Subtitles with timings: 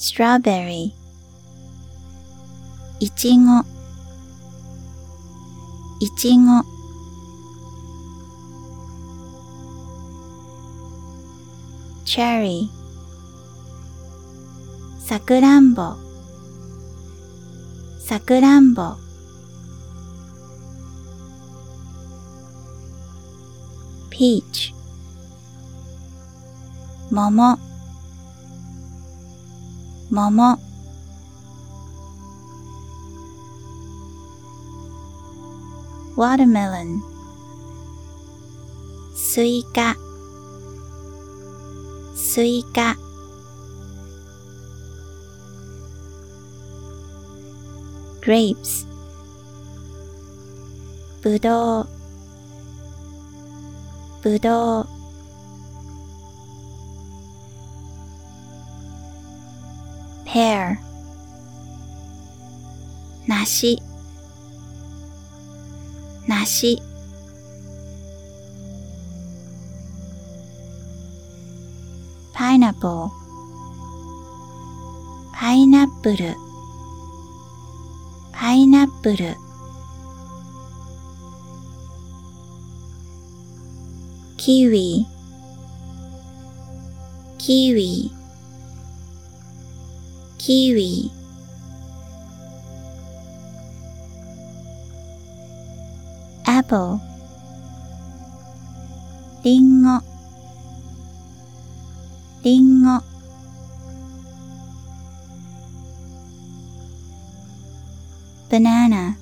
[0.00, 0.92] strawberry
[3.00, 3.60] いちご
[6.00, 6.64] いちご
[12.04, 12.68] cherry
[15.00, 15.94] さくらんぼ
[18.00, 18.94] さくらんぼ
[24.10, 24.72] peach
[27.10, 27.58] 桃
[30.11, 30.59] 桃
[36.17, 36.99] watermelon
[39.15, 39.95] スイカ
[42.13, 42.97] スイカ
[48.21, 48.85] grapes
[51.21, 51.87] ぶどう
[54.21, 55.00] ぶどう
[60.31, 60.79] pear
[63.27, 63.81] 梨。
[66.25, 66.81] 梨。
[72.33, 73.11] pineapple.
[75.33, 76.35] パイナップル
[78.31, 79.35] パイナップル
[84.37, 85.05] キウイ。
[87.37, 88.20] キウイ。
[90.43, 91.11] キウイ
[96.45, 96.99] apple.
[99.43, 100.01] リンゴ
[102.41, 103.03] リンゴ
[108.49, 109.20] バ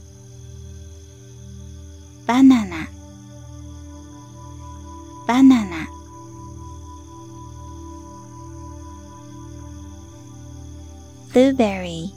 [11.38, 12.10] blueberry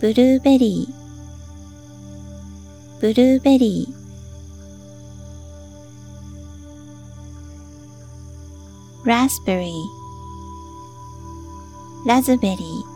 [0.00, 1.00] ブルーベリー
[3.00, 4.00] ブルーベリー
[9.04, 9.72] raspberry
[12.06, 12.90] ラズベリー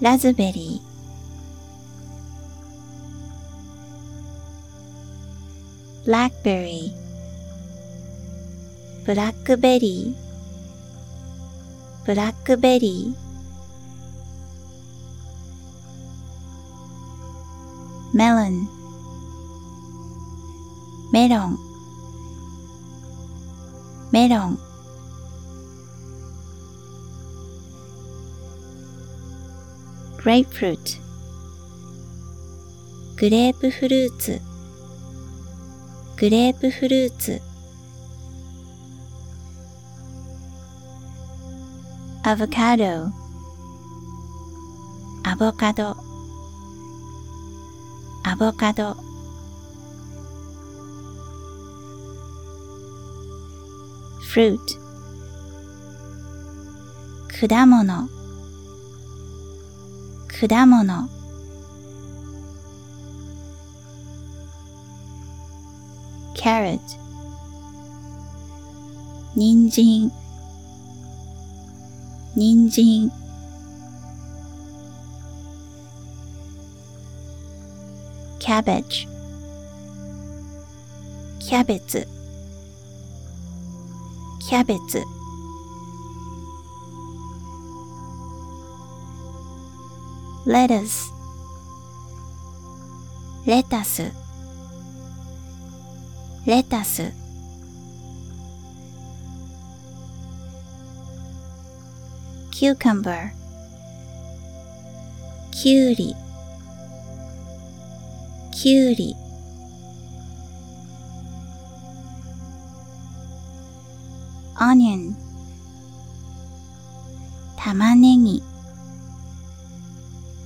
[0.00, 6.92] ラズベリー blackberry
[9.04, 10.29] ブラックベリー
[12.03, 13.31] ブラックベリー。
[18.17, 18.67] メロン。
[21.13, 21.59] メロン。
[24.11, 24.59] メロン。
[30.17, 30.97] グレープフルーツ。
[33.17, 34.41] グレープフルーツ。
[36.17, 37.50] グレープフルーツ。
[42.23, 43.11] アボカド
[45.23, 45.95] アボカド
[48.23, 48.95] アボカド
[54.31, 54.59] fruit.
[57.27, 58.07] 果物
[60.29, 61.09] 果物
[66.35, 66.79] carrot.
[69.35, 70.11] 人参
[72.41, 73.11] 人参。
[78.39, 79.07] cabbage
[81.39, 82.07] キャベツ。
[84.39, 85.03] キャベツ。
[90.47, 91.13] レタス
[93.45, 94.11] レタス。
[96.47, 97.20] レタス。
[102.61, 103.31] キューカンバー
[105.51, 106.15] キュウリ。
[108.51, 109.15] きゅうり
[114.61, 115.17] オニオン
[117.57, 118.43] 玉ねぎ。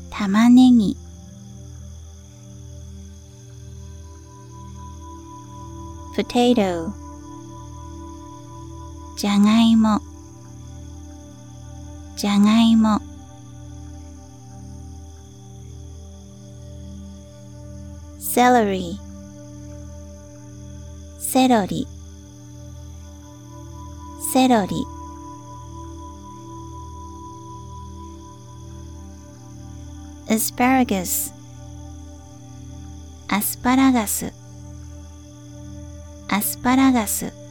[0.10, 0.96] 玉ねぎ。
[6.16, 6.94] ポテト。
[9.18, 10.15] じゃがいも。
[12.16, 13.02] じゃがいも。
[18.20, 18.98] celery
[21.20, 21.86] セロリ。
[24.34, 24.86] セロリ。
[30.30, 31.34] アスパラガス。
[33.28, 34.32] アスパラガス。
[36.30, 37.45] アスパラガス。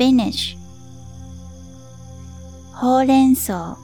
[0.00, 0.56] Spinach.
[2.72, 3.76] ほうれん草。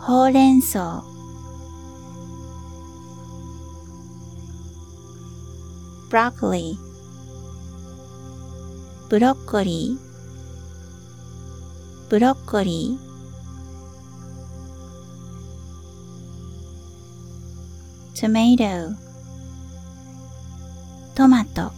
[0.00, 1.04] ほうれん草。
[6.10, 6.76] broccoli.
[9.08, 9.98] ブロッコリー。
[12.10, 13.06] ブロッコリー。
[18.16, 18.96] tomato
[21.14, 21.75] トマト。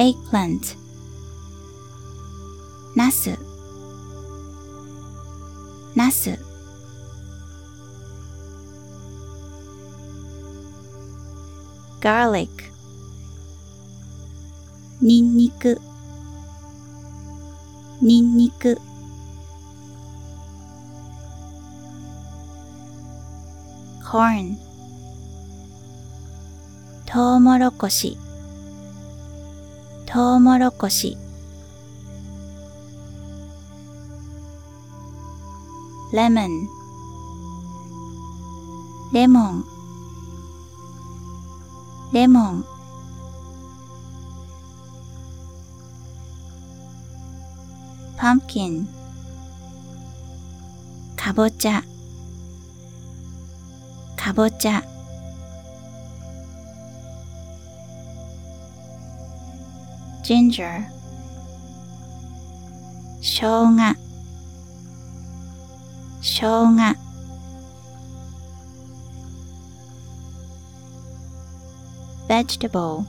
[0.00, 0.78] Eggplant
[2.96, 3.38] ナス。
[5.94, 6.38] ナス。
[12.00, 12.48] garlic
[15.02, 15.78] ニンニク。
[18.00, 18.80] ニンニク。
[24.02, 24.56] corn
[27.04, 28.16] トウモロコシ。
[30.12, 31.16] トウモロコシ。
[36.12, 36.66] lemon
[39.12, 39.64] レモン。
[42.12, 42.64] レモン。
[48.18, 48.88] pumpkin
[51.14, 51.84] かぼちゃ
[54.16, 54.82] かぼちゃ
[60.30, 60.84] ginger
[63.20, 63.96] しょうが
[66.20, 66.94] しょうが
[72.28, 73.04] vegetable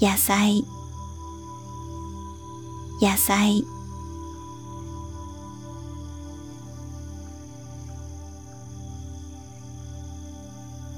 [0.00, 0.62] 野菜
[3.00, 3.64] 野菜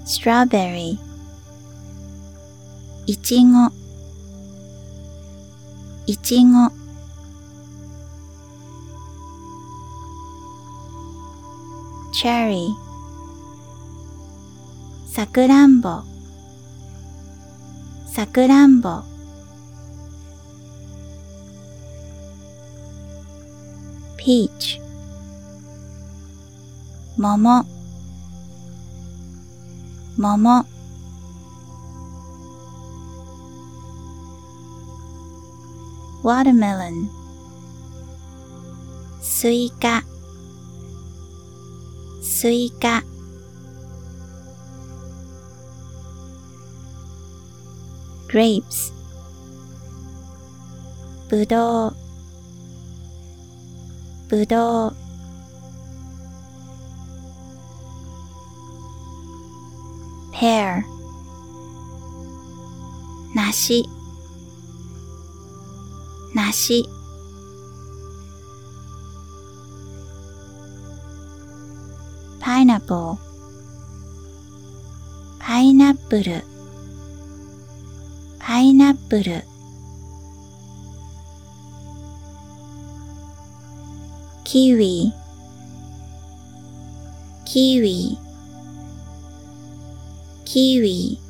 [0.05, 0.99] strawberry
[3.06, 3.84] いちご
[6.06, 6.71] いちご
[12.12, 12.69] cherry
[15.15, 16.03] さくらんぼ。
[18.06, 19.03] さくらんぼ。
[24.19, 24.81] Peach
[27.17, 27.65] 桃。
[30.19, 30.74] 桃。
[36.24, 37.10] watermelon
[39.22, 40.04] スイカ
[42.22, 43.04] スイカ
[48.28, 48.94] grapes
[51.30, 51.96] ぶどう
[54.30, 54.96] ぶどう
[60.31, 60.84] pear
[63.36, 63.93] 梨
[66.44, 66.85] 梨
[72.38, 73.17] pineapple
[75.38, 76.44] パイナップル
[78.38, 79.43] パイナップル
[84.44, 85.12] kiwi
[87.46, 88.19] キウイ
[90.44, 91.24] キウイ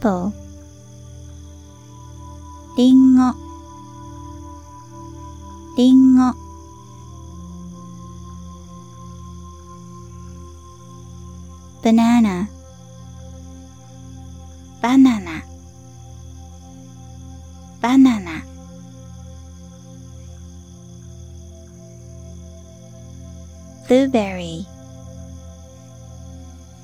[0.00, 0.32] apple
[2.78, 3.34] リンゴ
[5.76, 6.32] リンゴ
[11.82, 12.48] banana
[14.80, 15.44] バナナ
[17.82, 18.44] バナナ
[23.86, 24.64] blueberry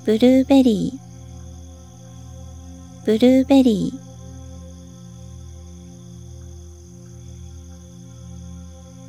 [0.04, 1.05] ブルーベリー
[3.06, 3.94] ブルーベリ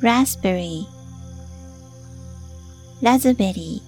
[0.00, 0.86] raspberry.
[3.02, 3.82] ラズベリ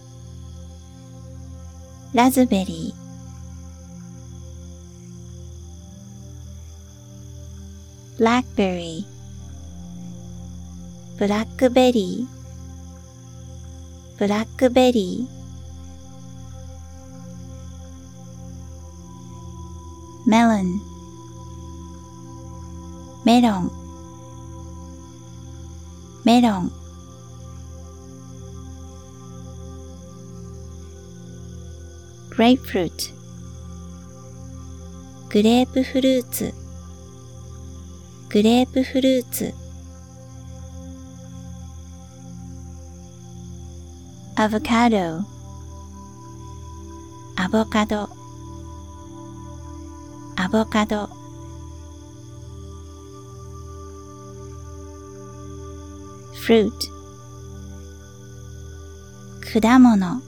[2.12, 9.04] ーラズベリー blackberry.
[11.18, 15.39] ブラックベリーブラックベリーメロ
[20.30, 20.80] melon.
[23.24, 23.70] メロン
[26.24, 26.72] メロン
[32.30, 33.12] グレープフルーツ
[35.30, 36.54] グレープフルーツ
[38.30, 39.52] グレープフルーツ
[44.36, 44.96] アボカド
[47.36, 48.19] アボカド
[50.50, 51.08] ボカド
[56.34, 56.70] フルー
[59.52, 60.20] ト果物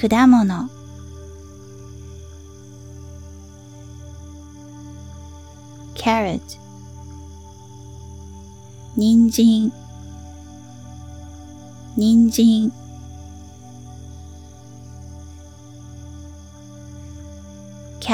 [0.00, 0.70] 果物
[5.96, 6.44] キャット
[8.96, 9.72] 人参
[11.96, 12.77] 人参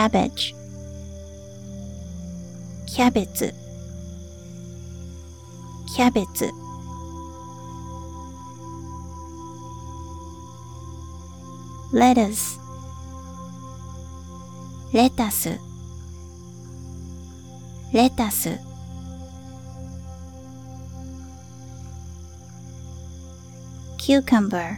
[0.03, 0.55] cabbage
[2.85, 3.53] キャベツ
[5.95, 6.49] キャベツ
[11.93, 12.59] lettuce
[14.93, 15.59] レタス
[17.93, 18.59] レタス
[23.97, 24.77] cucumber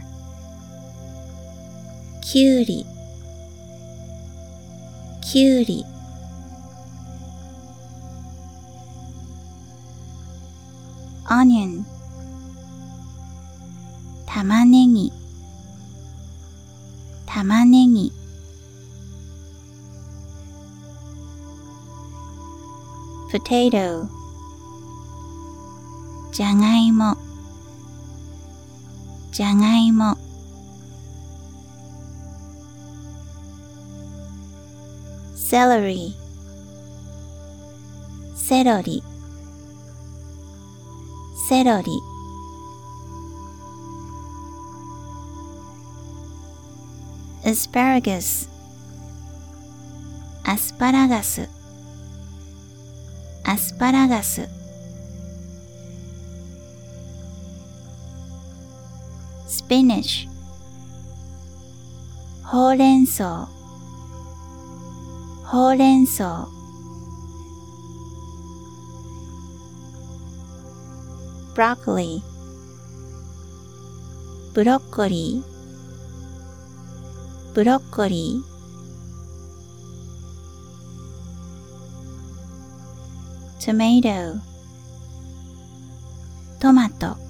[2.22, 2.86] きゅうり
[5.29, 5.85] きゅうり
[11.25, 11.83] onion
[14.25, 15.11] 玉ねぎ。
[17.25, 18.13] 玉ねぎ。
[23.29, 24.07] potato
[26.31, 27.17] じゃがいも。
[29.33, 30.26] じゃがいも。
[35.49, 36.13] Celery.
[38.35, 39.01] セロリ
[41.47, 41.85] セロリ
[47.45, 48.49] asparagus.
[50.43, 51.47] アスパラガス
[53.45, 54.49] アスパラガス
[59.47, 60.27] spinach.
[62.43, 63.47] ほうれん草
[65.47, 66.47] ほうれん草
[71.55, 72.21] broccoli
[74.57, 77.53] ブロッコリー。
[77.53, 78.43] ブロッコリー。
[83.59, 84.39] tomato
[86.59, 87.26] トマト。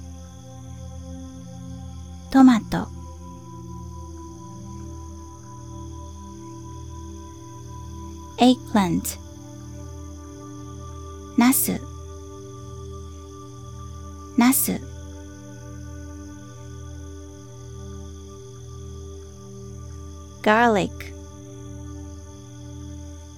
[20.48, 20.90] Garlic.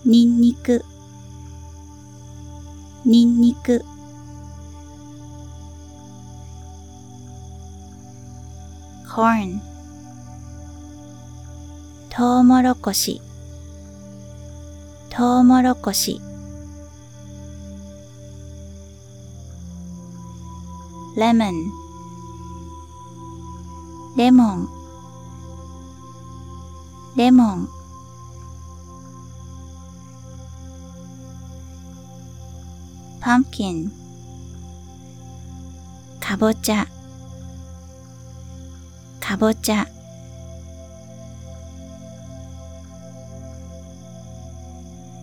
[0.04, 0.84] ニンニク。
[3.04, 3.84] ニンニク。
[9.08, 9.58] Corn
[12.10, 13.20] トウモロコシ。
[15.08, 16.20] トウモロコシ。
[21.16, 21.54] Lemon
[24.16, 24.79] レモン
[27.20, 27.68] レモン。
[33.20, 33.90] pumpkin
[36.18, 36.86] かぼちゃ。
[39.20, 39.86] かぼちゃ。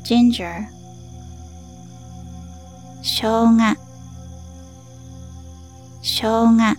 [0.03, 0.67] ginger
[3.01, 3.75] しょうが
[6.03, 6.75] しょうが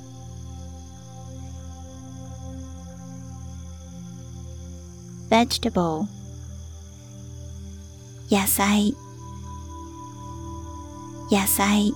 [5.39, 6.09] vegetable
[8.29, 8.93] 野菜
[11.31, 11.93] 野菜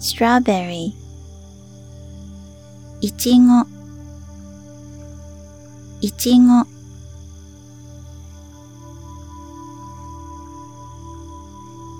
[0.00, 0.94] strawberry
[3.02, 3.66] いちご
[6.00, 6.64] いちご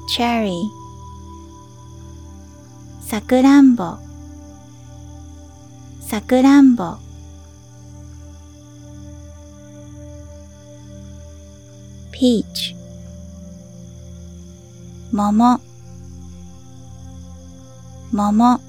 [0.08, 0.79] cherry
[3.10, 3.96] さくらんぼ。
[6.00, 6.94] さくらんぼ。
[12.12, 12.76] peach
[15.10, 15.60] 桃。
[18.12, 18.60] 桃。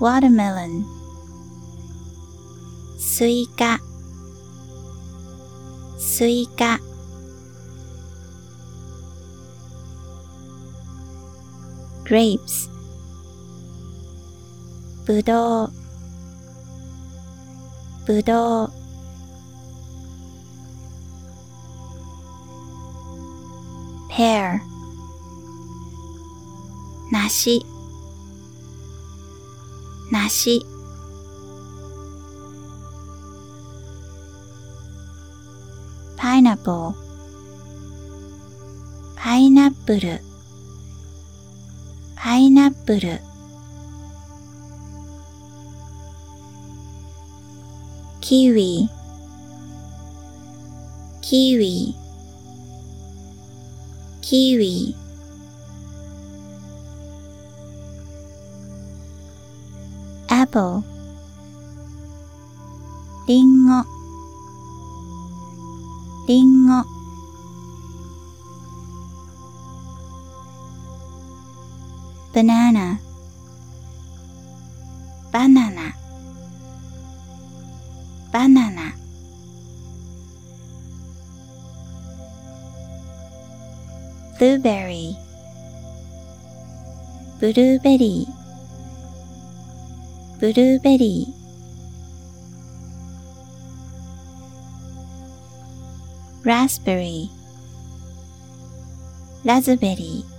[0.00, 0.84] watermelon
[2.98, 3.80] スイカ。
[5.98, 6.91] スイカ。
[12.12, 12.68] grapes
[15.06, 15.72] ぶどう
[18.06, 18.72] ぶどう
[24.10, 24.60] pear
[27.10, 27.64] 梨
[30.10, 30.60] 梨
[36.18, 36.92] pineapple
[39.16, 40.31] パイナップル
[42.92, 43.20] イナップル。
[48.20, 48.88] キウイ。
[51.22, 51.94] キウイ。
[54.20, 54.96] キウイ。
[60.28, 60.82] apple
[63.26, 63.91] リンゴ。
[72.42, 72.98] Banana
[75.30, 75.94] banana
[78.32, 78.92] banana
[84.40, 85.14] blueberry
[87.38, 88.32] ブルーベリー
[90.40, 100.31] ブルーベリー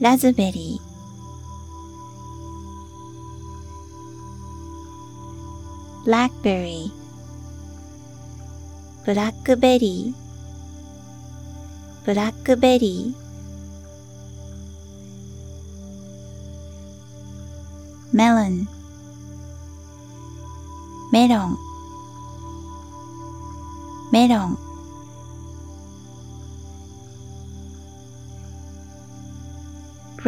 [0.00, 6.92] ラズベリーラズベリー。
[6.92, 7.08] ラズベリー
[9.06, 10.28] ブラックベリー。
[12.06, 13.14] ブラックベリー。
[13.16, 13.38] ブラックベ
[17.98, 18.66] リー melon
[21.12, 21.58] メロン。
[24.12, 24.57] メロン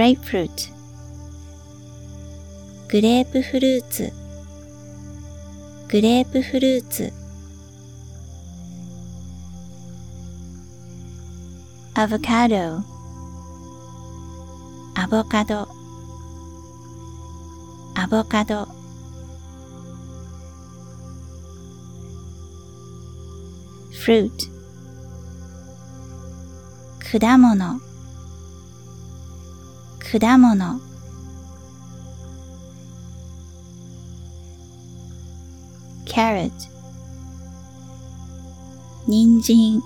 [0.01, 0.73] grapefruit
[2.89, 4.11] グレープフルーツ
[5.89, 7.13] グレープフルーツ
[11.93, 12.83] アボカド
[14.95, 15.69] アボカド
[17.95, 18.67] アボカド
[23.93, 24.31] fruit
[27.13, 27.90] 果物
[30.11, 30.81] 果物。
[36.05, 36.51] carrot
[39.07, 39.81] 人参。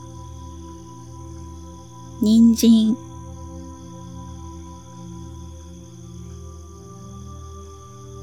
[2.22, 2.96] 人参。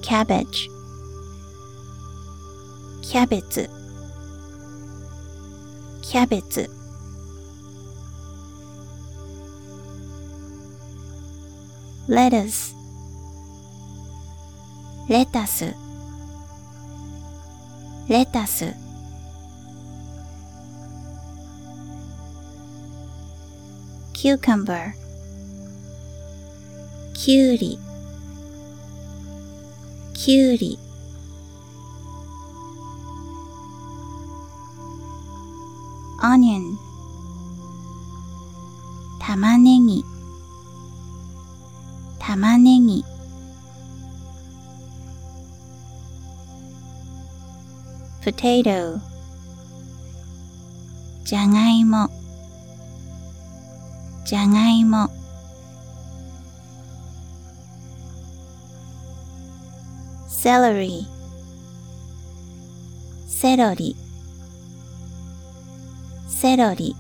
[0.01, 0.71] cabbage
[3.03, 3.69] キャベツ。
[6.01, 6.80] キャベツ。
[15.07, 15.73] レタス
[18.09, 18.73] レタス
[24.13, 24.93] cucumber.
[27.13, 27.79] キュウリ
[30.13, 30.79] キュウ,キュウリ
[48.41, 48.99] potato
[51.23, 52.09] じゃがいも。
[54.25, 55.11] じゃがいも。
[60.27, 61.03] celery
[63.27, 63.95] セロリ。
[66.27, 66.95] セロリ。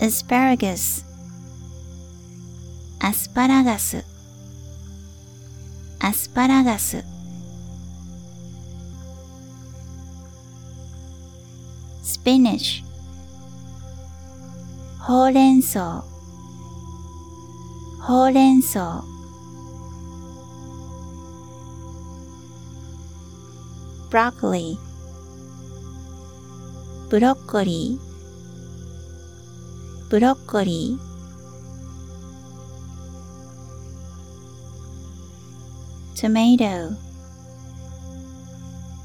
[0.00, 1.02] asparagus
[3.00, 4.13] アスパラガス。
[6.04, 7.02] アスパラガス。
[12.02, 12.84] spinach
[15.00, 16.04] ほうれん草。
[18.02, 19.02] ほうれん草。
[24.10, 24.76] broccoli
[27.08, 30.10] ブロッコリー。
[30.10, 31.13] ブロッコリー。
[36.24, 36.96] Tomato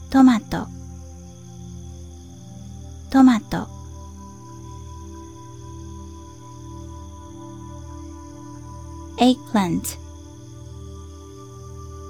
[0.10, 0.68] トマト
[3.12, 3.68] トマト
[9.18, 9.98] eggplant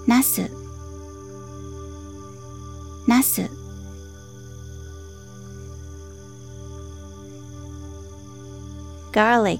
[0.05, 0.51] ナス
[3.07, 3.49] ナス
[9.11, 9.59] garlic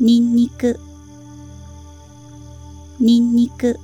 [0.00, 0.85] ニン
[3.06, 3.78] ニクニンニク。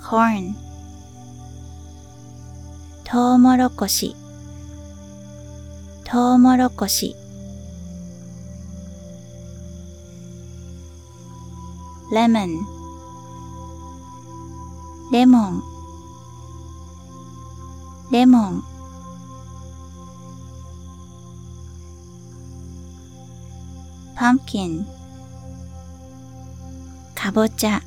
[0.00, 0.54] Corn
[3.02, 4.14] トウモロコシ。
[6.04, 7.16] トウモロコシ。
[12.12, 12.60] lemon
[15.10, 15.62] レモン。
[18.12, 18.75] レモン
[24.56, 24.86] 片
[27.14, 27.82] かぼちゃ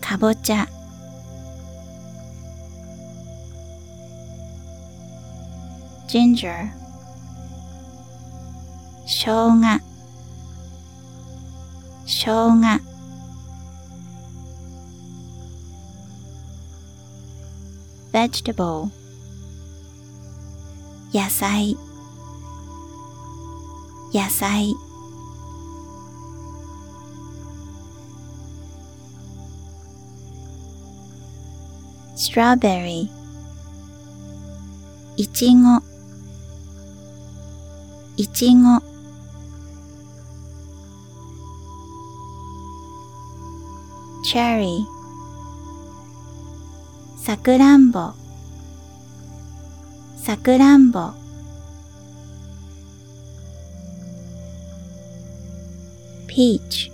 [0.00, 0.66] かぼちゃ
[6.08, 6.68] ジンジャー
[9.06, 9.80] しょうが
[12.04, 12.80] しょうが
[18.12, 18.62] ベジタブ
[21.12, 21.76] ル野菜
[24.32, 24.74] 野菜
[32.16, 33.10] strawberry
[35.18, 35.82] いちご。
[38.16, 38.80] いちご。
[44.24, 44.86] Cherry
[47.18, 48.12] さくらんぼ。
[50.16, 51.21] さくらんぼ。
[56.32, 56.90] Peach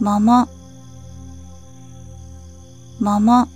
[0.00, 0.48] 桃
[2.98, 3.48] 桃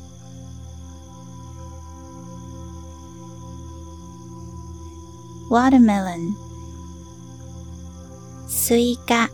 [5.50, 6.34] watermelon
[8.46, 9.30] スイカ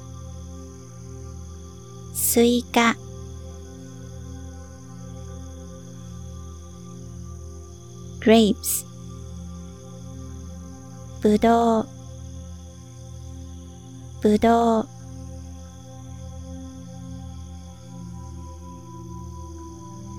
[2.14, 2.96] スイカ
[8.20, 8.86] grapes
[11.20, 11.93] ぶどう
[14.24, 14.88] ぶどう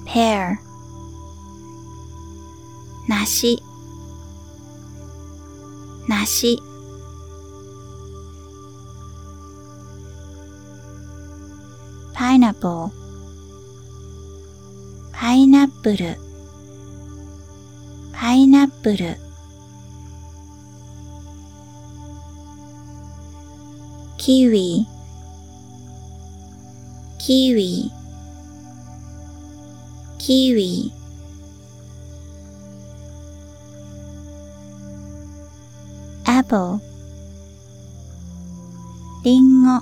[0.05, 0.59] pear
[3.07, 3.59] 梨。
[6.07, 6.59] 梨。
[12.13, 12.91] pineapple
[15.11, 16.17] パイナップル
[18.13, 19.24] パイナップル
[24.25, 24.87] キウイ。
[27.19, 27.91] キウイ。
[30.17, 30.91] キウイ。
[36.25, 36.79] apple
[39.23, 39.79] リンゴ。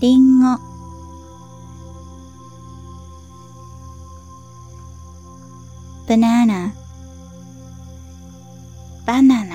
[0.00, 0.58] リンゴ。
[6.08, 6.72] banana
[9.06, 9.51] バナナ。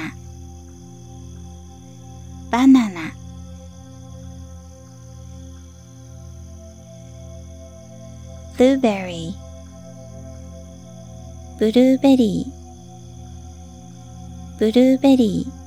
[8.57, 9.33] blueberry
[11.59, 12.63] ブルーベリー
[14.59, 15.63] ブルーベリー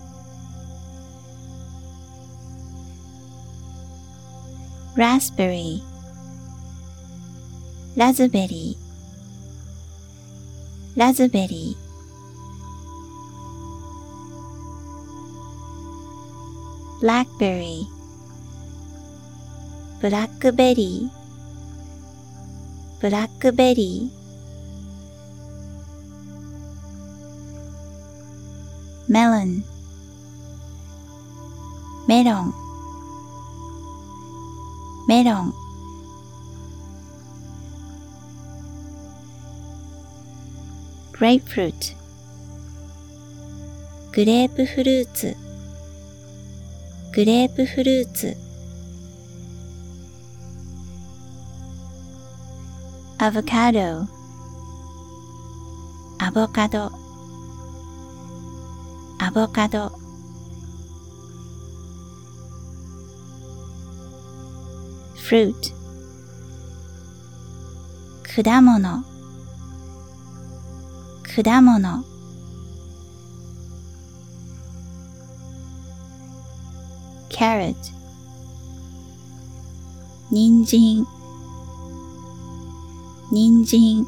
[4.96, 5.82] raspberry
[7.96, 17.84] ラズベリーラズベリー blackberry
[20.02, 21.19] ブラックベリー
[23.01, 29.11] ブラックベリー？
[29.11, 29.65] メロン。
[32.07, 32.55] メロン。
[35.09, 35.55] メロン。
[41.13, 41.95] グレープフルーツ。
[44.13, 45.37] グレープフルーツ。
[47.15, 48.37] グレープフルーツ。
[53.23, 54.09] アボカド
[56.19, 56.91] アボカド
[59.19, 59.93] アボカド
[65.17, 65.53] fruit.
[68.25, 69.05] 果物
[71.37, 72.05] 果物
[77.29, 77.77] carrot.
[80.31, 81.07] 人参
[83.33, 84.05] 人参。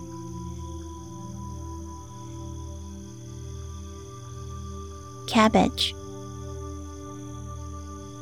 [5.28, 5.94] cabbage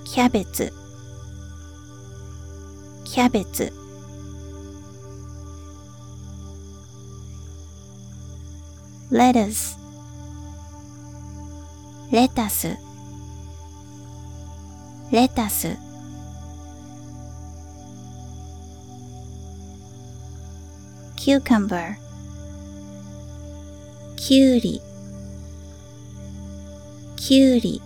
[0.04, 0.72] キャベツ。
[3.04, 3.72] キャベツ。
[9.10, 9.78] lettuce
[12.12, 12.76] レタス。
[15.10, 15.89] レタス。
[21.20, 21.96] Cucumber.
[24.16, 24.80] きゅうり
[27.16, 27.82] きゅうり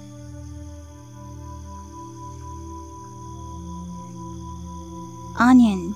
[5.36, 5.92] onion.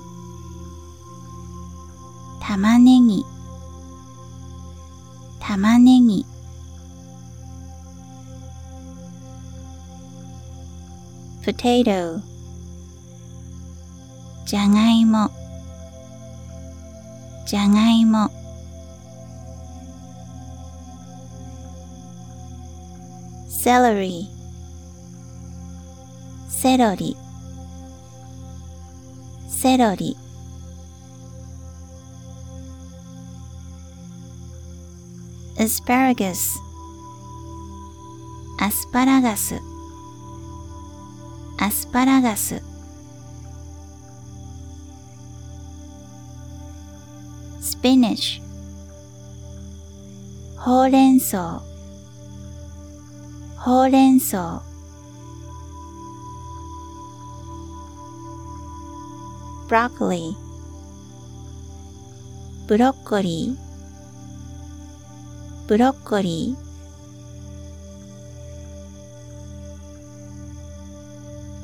[2.41, 3.25] 玉ねぎ。
[5.39, 6.27] 玉ねぎ。
[11.45, 12.21] potato
[14.45, 15.38] じゃがいも。
[17.49, 18.31] じゃがいも。
[23.49, 24.27] celery
[26.51, 27.17] セロリ。
[29.49, 30.15] セロリ。
[35.57, 36.59] asparagus
[38.59, 39.59] アスパラガス。
[41.57, 42.68] アスパラガス。
[47.89, 48.43] Spinach
[50.59, 51.63] ほうれん草
[53.57, 54.63] ほうれん草。
[59.69, 60.35] broccoli
[62.67, 63.59] ブロッコリー。
[65.67, 66.69] ブロッコリー。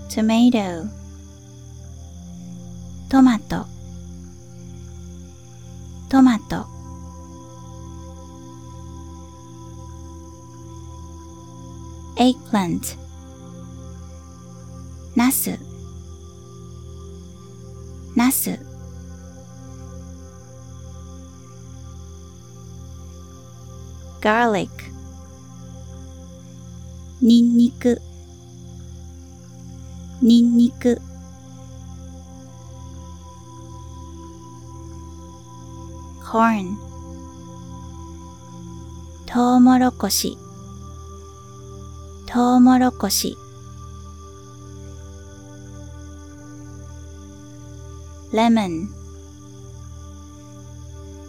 [0.08, 0.88] tomato
[3.10, 3.73] トマトト。
[12.54, 12.96] Plant
[15.16, 15.58] ナス。
[18.14, 18.60] ナス。
[24.20, 24.68] Garlic.
[27.20, 28.00] ニンニク。
[30.22, 31.00] ニンニク。
[36.22, 36.76] Corn.
[39.26, 40.43] トウモロコシ。
[42.34, 43.38] トウモロコシ。
[48.32, 48.88] lemon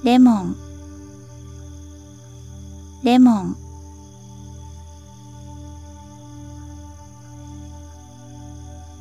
[0.04, 0.56] レモン。
[3.04, 3.58] レモン。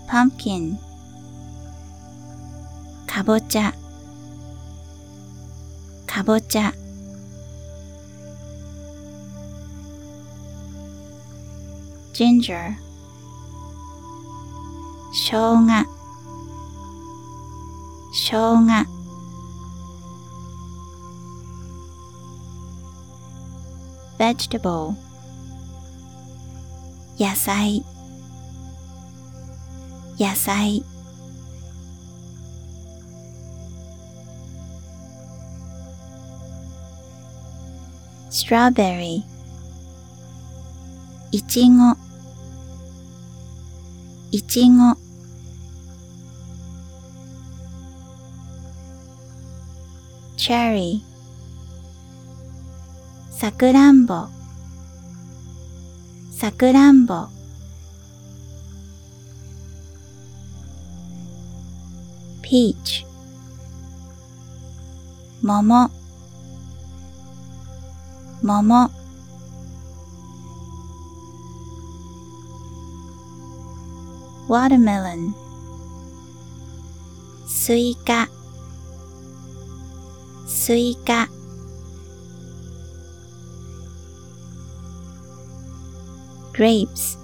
[0.07, 0.77] pumpkin
[3.07, 3.73] かぼちゃ
[6.07, 6.75] かぼちゃ
[12.14, 12.76] ginger
[15.14, 15.86] 生姜
[18.14, 18.86] 生姜
[24.18, 24.96] vegetable
[27.18, 27.82] 野菜
[30.18, 30.84] 野菜
[38.30, 39.24] strawberry
[41.35, 41.97] いちご。
[44.31, 44.97] いちご。
[50.37, 51.01] cherry
[53.33, 54.29] さくらんぼ。
[56.31, 57.27] さくらんぼ。
[62.45, 63.05] peach
[65.43, 65.91] 桃。
[68.41, 69.04] 桃。
[74.48, 75.34] watermelon
[77.48, 78.28] スイカ
[80.48, 81.28] スイカ
[86.54, 87.18] grapes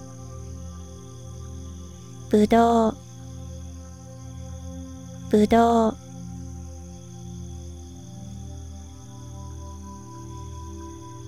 [2.30, 2.98] ぶどう
[5.30, 5.98] ぶどう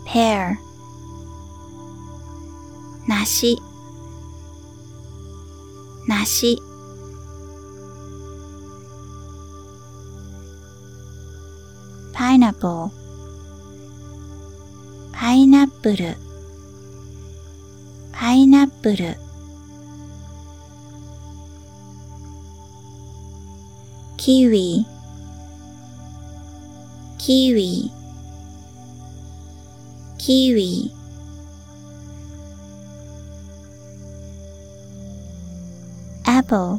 [0.06, 0.56] pear
[3.08, 3.58] 梨
[6.23, 6.57] 梨
[12.13, 12.91] pineapple
[15.13, 16.15] パイナップル
[18.13, 19.17] パイナップル
[24.17, 24.87] キウイ
[27.19, 27.91] キウイ
[30.19, 30.93] キウイ
[36.53, 36.79] apple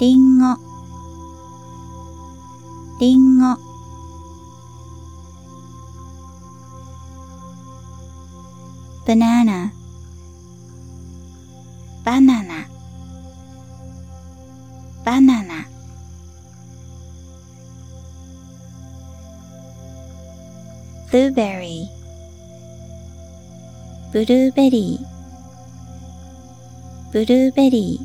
[0.00, 0.56] りんご
[3.00, 3.68] りんご
[9.06, 9.72] バナナ。
[12.04, 12.68] バナナ。
[15.02, 15.66] バナナ。
[21.10, 24.12] ブルーベリー。
[24.12, 25.17] ブルーベリー。
[27.10, 28.00] ブルーベリ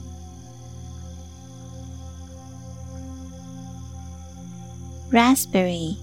[5.11, 5.97] ー raspberry.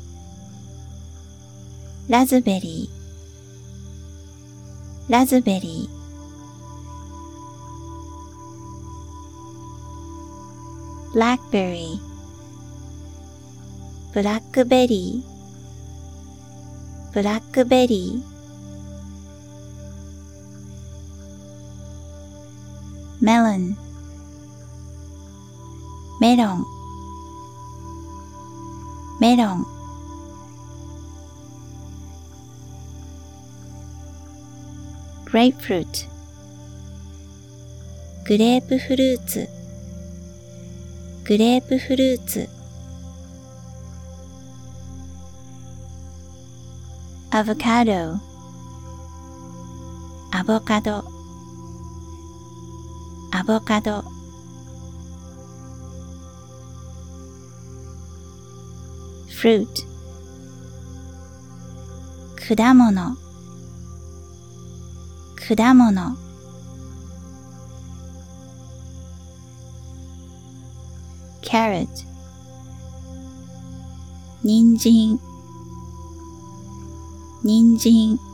[2.10, 11.98] ラズベリーラズベリー blackberry.
[14.12, 18.29] ブラックベリーブラックベリーメロ
[23.38, 23.76] ン
[26.20, 26.64] メロン
[29.20, 29.66] メロン
[35.26, 36.06] グレープフルーツ
[38.26, 39.48] グレープフルーツ
[41.24, 42.48] グレープフルーツ
[47.30, 47.92] アボカド
[50.32, 51.19] アボカド
[53.50, 54.04] ボカド。
[59.28, 59.82] フルート。
[62.54, 63.16] 果物。
[65.48, 66.16] 果物。
[71.42, 71.88] carrot
[74.44, 75.18] 人参。
[77.42, 78.29] 人参。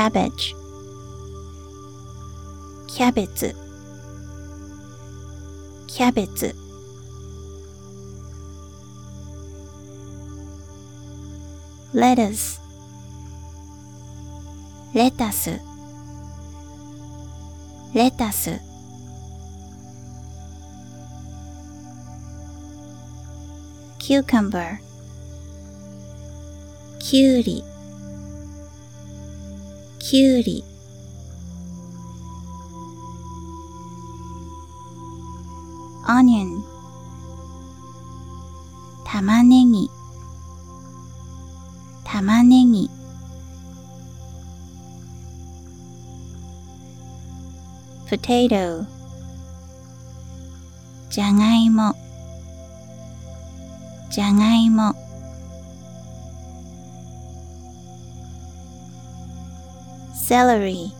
[0.00, 0.56] Cabbage.
[2.86, 3.54] キャベツ
[5.88, 6.56] キャベツ
[11.92, 12.60] lettuce.
[14.94, 15.60] レタス
[17.94, 18.58] レタス
[23.98, 24.78] キューカンバー
[26.98, 27.69] キュウリ
[30.10, 30.64] キュウリ
[36.08, 36.64] オニオン。
[39.06, 39.88] 玉ねぎ。
[42.02, 42.90] 玉ねぎ。
[48.08, 48.84] potato
[51.08, 51.94] じゃがいも。
[54.10, 55.09] じゃがいも。
[60.30, 60.92] Celery.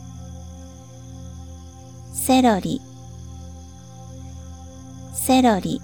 [2.12, 2.82] セロリ
[5.14, 5.80] セロリ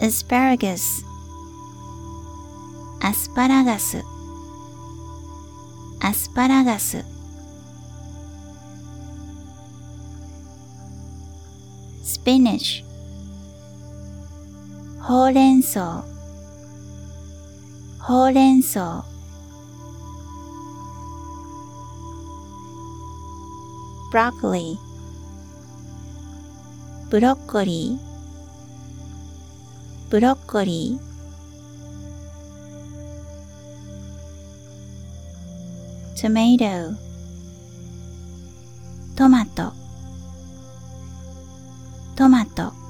[0.00, 1.04] asparagus.
[3.02, 4.02] アスパラガス
[6.00, 7.04] アスパラガス
[12.02, 16.17] スピニッシュほうれん草
[18.08, 19.04] ほうれん草
[24.10, 27.10] ブロッコリー。
[27.10, 28.04] ブロッコリー。
[30.08, 36.16] ブロッコリー。
[36.16, 36.96] tomato
[39.18, 39.74] トマト。
[42.16, 42.87] トマト。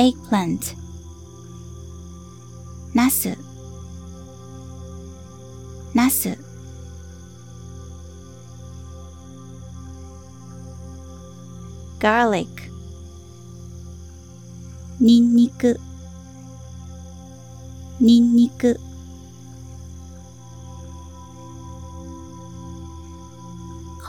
[0.00, 0.78] Eggplant
[2.94, 3.36] ナス。
[5.92, 6.38] ナス。
[11.98, 12.48] garlic
[15.00, 15.78] ニンニク。
[18.00, 18.80] にんにく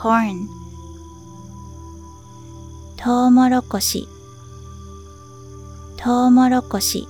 [0.00, 0.48] コーン。
[2.96, 4.08] トウモロコシ。
[6.04, 7.06] トウモロコシ。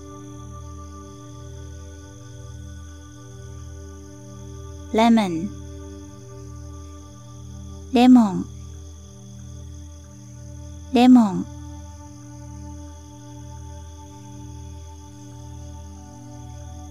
[4.93, 5.49] レモン。
[7.95, 8.47] レモン。
[10.93, 11.47] レモン。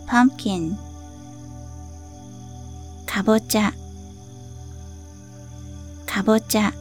[0.08, 0.76] pumpkin
[3.06, 3.72] かぼちゃ。
[6.08, 6.81] かぼちゃ。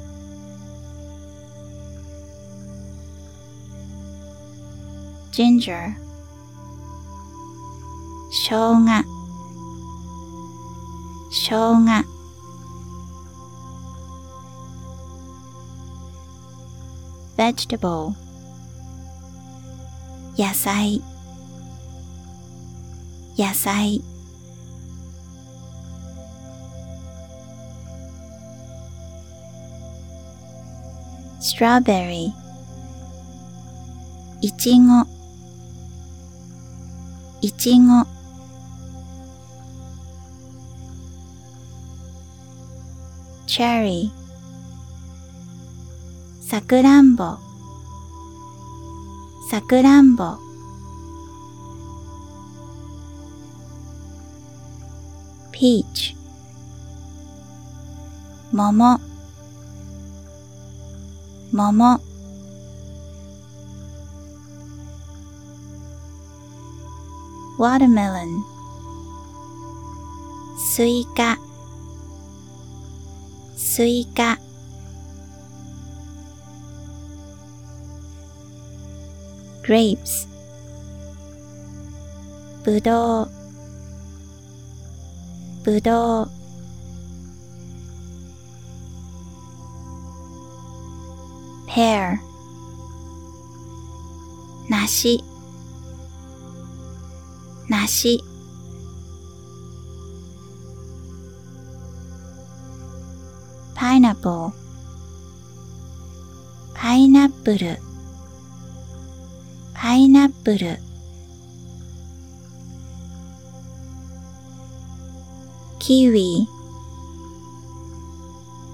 [5.31, 5.97] ginger,
[11.33, 12.05] ginger,
[17.37, 18.15] vegetable,
[20.37, 21.03] yasai,
[23.37, 24.03] yasai,
[31.41, 32.33] strawberry.
[34.43, 35.20] Ichigo.
[37.43, 38.07] いちご
[43.47, 44.11] cherry
[46.51, 47.39] さくらんぼ。
[49.49, 50.37] さくらんぼ。
[55.53, 56.17] Peach
[58.53, 59.01] 桃。
[61.53, 62.10] 桃。
[67.60, 68.44] watermelon
[70.58, 71.38] スイカ
[73.56, 74.38] スイカ
[79.64, 80.28] grapes
[82.64, 83.30] ぶどう
[85.64, 86.30] ぶどう
[91.68, 92.18] pear
[94.70, 95.24] 梨
[97.91, 98.23] 梨
[103.75, 104.53] pineapple
[106.73, 107.79] パイナップル
[109.75, 110.79] パイナップル
[115.81, 116.47] キウイ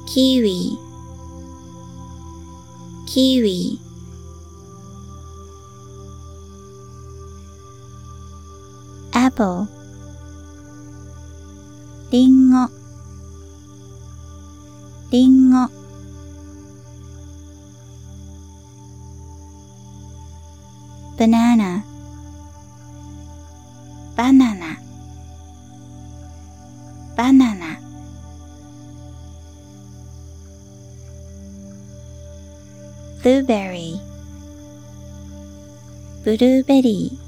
[0.07, 0.79] キウイ
[3.07, 3.86] キウイ
[9.37, 9.69] apple
[12.11, 12.71] リンゴ。
[15.11, 15.69] リンゴ。
[21.19, 21.83] banana
[24.17, 24.79] バナナ。
[27.17, 27.79] バナナ。
[33.23, 34.01] ブルーベリー。
[36.25, 37.26] ブルーベリー。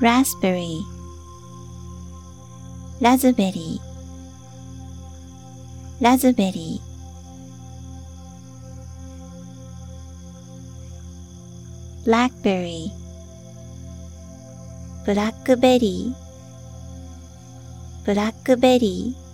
[0.00, 0.84] Raspberry.
[3.00, 12.92] ラズベリーラズベリー blackberry.
[15.06, 19.27] ブラックベリーブラックベリーメロ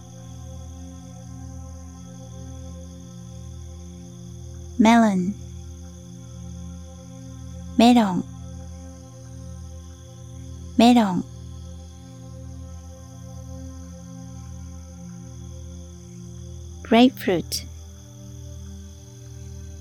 [5.14, 5.34] ン
[7.78, 8.24] メロン
[10.76, 11.24] メロン
[16.82, 17.66] グレープフルーツ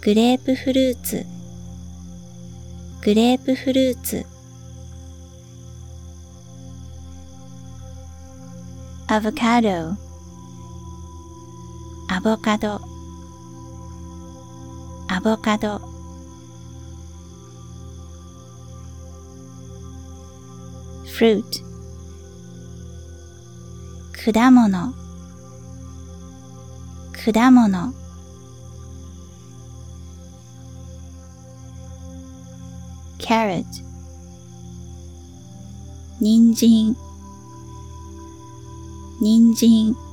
[0.01, 1.25] グレープフルーツ
[3.01, 4.25] グレープフルーツ
[9.07, 9.69] アボカド
[12.07, 12.92] アボカド
[15.24, 15.80] ボカド。
[21.05, 21.41] fruit
[24.13, 24.93] 果物。
[27.13, 27.93] 果物。
[33.17, 33.63] carrot
[36.19, 36.93] 人参。
[39.21, 40.12] 人参。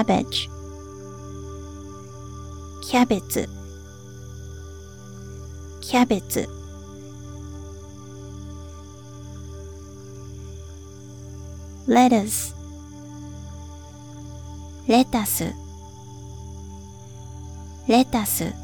[0.00, 0.48] Cabbage.
[2.82, 3.48] キャベツ
[5.80, 6.48] キャベツ
[11.86, 12.56] レタス
[14.88, 15.52] レタス
[17.86, 18.54] レタス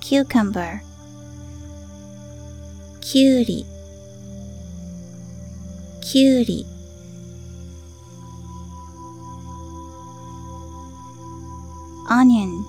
[0.00, 0.80] cucumber.
[3.00, 3.66] きゅうり
[6.10, 6.64] きゅうり。
[12.08, 12.64] onion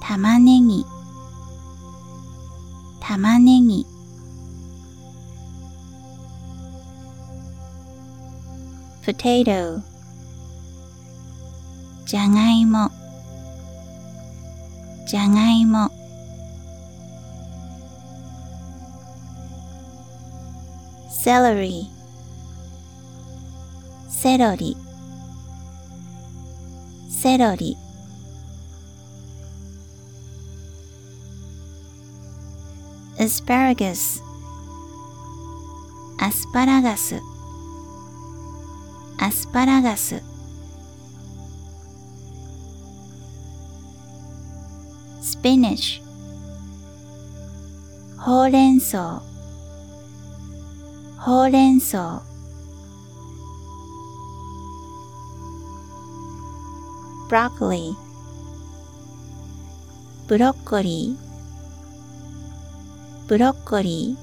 [0.00, 0.86] 玉ねぎ。
[3.00, 3.84] 玉ねぎ。
[9.04, 9.82] potato
[12.06, 12.92] じゃがいも。
[15.08, 16.01] じゃがいも。
[21.22, 21.86] Celery.
[24.10, 24.76] セロリ
[27.08, 27.76] セロリ
[33.18, 34.20] asparagus.
[36.18, 37.20] アスパラガス
[39.18, 40.20] アスパラガス
[45.22, 46.02] spinach.
[48.18, 49.22] ほうれん草
[51.24, 52.22] ほうれん草
[57.30, 57.94] broccoli
[60.28, 61.22] ブロッコリー。
[63.28, 64.16] ブロッコリ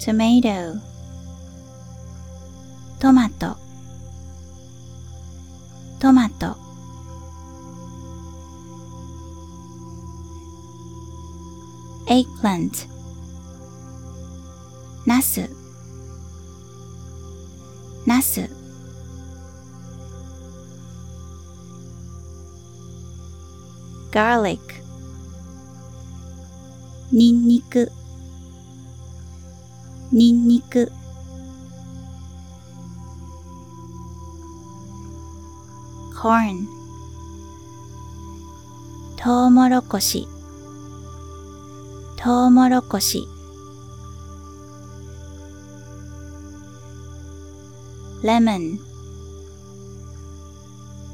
[0.00, 0.80] tomato
[2.98, 3.57] トマト。
[12.38, 12.88] Eggplant
[15.06, 15.48] ナス。
[18.06, 18.48] ナス。
[24.10, 24.58] Garlic.
[27.10, 27.90] ニンニク。
[30.12, 30.92] ニンニク。
[36.14, 36.66] Corn.
[39.16, 40.28] トウモロコシ。
[42.28, 43.26] トウモロコシ。
[48.22, 48.76] lemon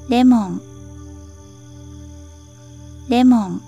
[0.09, 0.63] レモン。
[3.09, 3.63] レモン。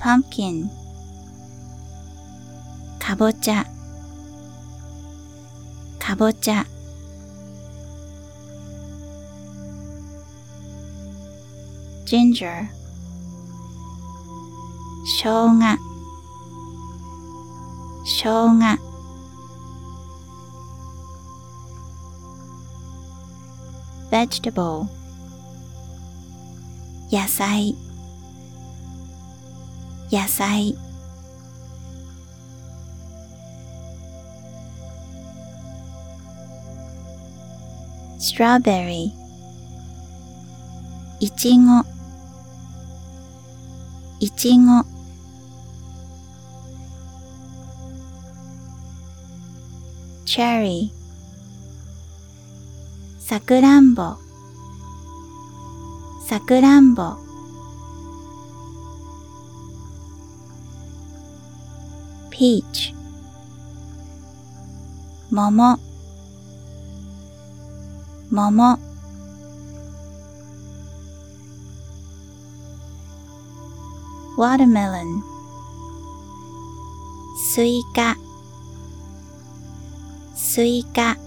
[0.00, 0.70] pumpkin
[2.98, 3.66] かぼちゃ。
[5.98, 6.64] かぼちゃ。
[12.10, 12.66] Ginger
[15.06, 15.78] しょうが
[18.04, 18.76] しょうが
[24.10, 24.88] vegetable
[27.12, 27.76] 野菜
[30.10, 30.76] 野菜
[38.18, 39.12] strawberry
[41.20, 41.89] いちご
[44.20, 44.84] いちご
[50.26, 50.90] cherry
[53.18, 54.16] さくらんぼ。
[56.26, 57.16] さくらんぼ。
[62.30, 62.94] Peach
[65.30, 65.78] 桃。
[68.30, 68.89] 桃。
[74.39, 75.21] watermelon
[77.37, 78.17] スイカ
[80.35, 81.17] スイカ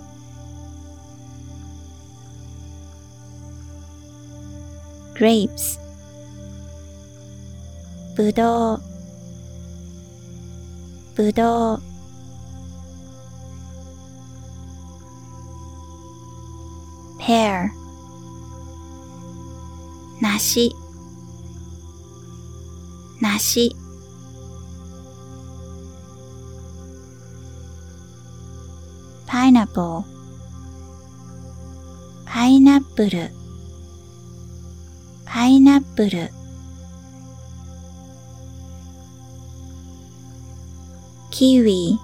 [5.14, 5.80] grapes
[8.16, 8.80] ぶどう
[11.16, 11.82] ぶどう
[17.18, 17.70] pear
[20.20, 20.74] 梨
[23.33, 23.75] 梨
[29.25, 30.03] pineapple
[32.25, 33.31] パイナップル
[35.25, 36.29] パイナップル
[41.31, 41.97] kiwi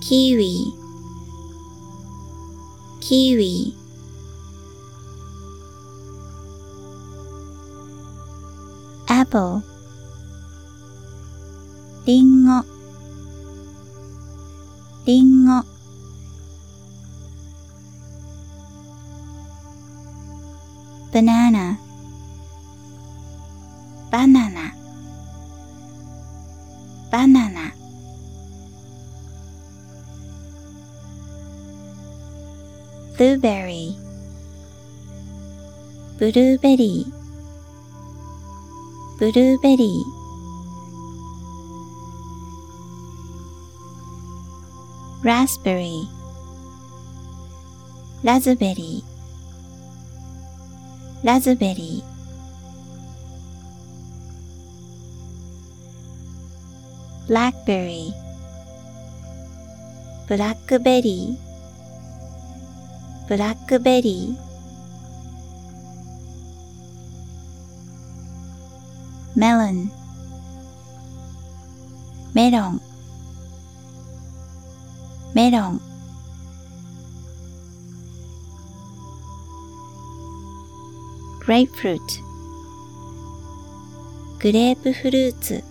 [0.00, 0.72] キウイ
[3.00, 3.81] キウイ
[9.32, 9.62] apple
[12.04, 12.62] リンゴ。
[15.06, 15.64] リンゴ。
[21.12, 21.78] banana
[24.10, 24.74] バナナ。
[27.10, 27.72] バナナ。
[33.16, 34.02] ブルーベリー。
[36.18, 37.21] ブルーベリー。
[45.22, 46.08] Raspberry.
[48.24, 58.12] ラズベリーラズベリー blackberry.
[60.26, 64.51] ブラックベリーブラックベリーメロ
[69.42, 69.90] melon.
[72.32, 72.80] メロン
[75.34, 75.80] メロン
[81.40, 82.20] グレープフルーツ
[84.38, 85.64] グレープフルーツ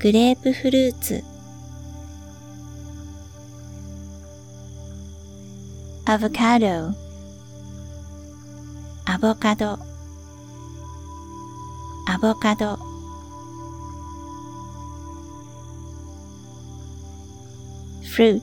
[0.00, 1.22] グレープフルーツ
[6.04, 6.66] アボカド
[9.04, 9.91] アボカド
[12.22, 12.78] ボカド。
[18.04, 18.40] fruit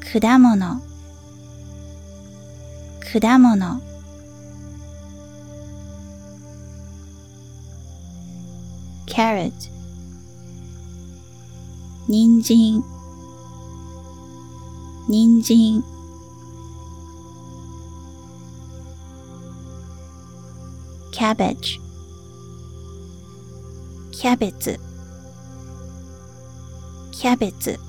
[0.00, 0.80] 果物。
[3.12, 3.82] 果物。
[9.06, 9.54] ット、
[12.08, 12.84] ニンジン
[15.10, 15.91] ニンジン
[21.21, 21.79] cabbage
[24.11, 24.79] キャベツ
[27.11, 27.79] キャベツ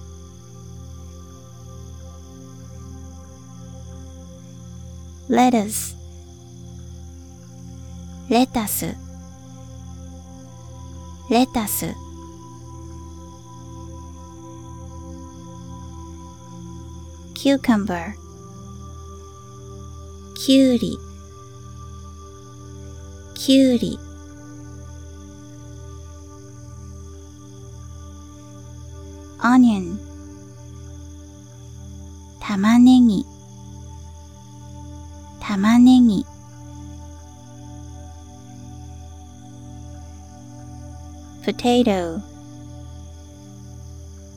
[5.28, 5.96] lettuce
[8.30, 8.94] レタス
[11.30, 11.94] レタス
[17.34, 18.12] cucumber
[20.34, 20.98] きゅうり
[23.45, 23.99] きゅうり。
[29.39, 29.97] onion
[32.39, 33.25] 玉ねぎ。
[35.41, 36.25] 玉ねぎ。
[41.43, 42.21] potato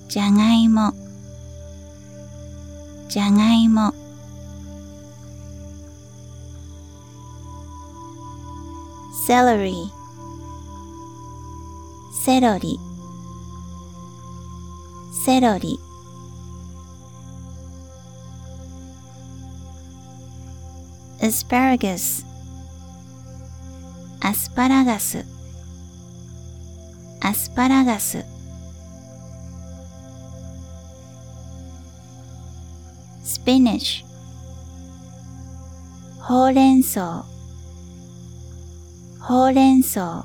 [0.08, 0.92] じゃがいも。
[3.08, 3.94] じゃがいも。
[9.26, 9.90] Celery.
[12.24, 12.78] セロリ
[15.24, 15.80] セロリ
[21.20, 22.24] asparagus.
[24.20, 25.24] アスパラガス
[27.20, 28.24] アスパラガス
[33.24, 34.04] spinach.
[36.20, 37.24] ほうれん草
[39.26, 40.24] ほうれん草。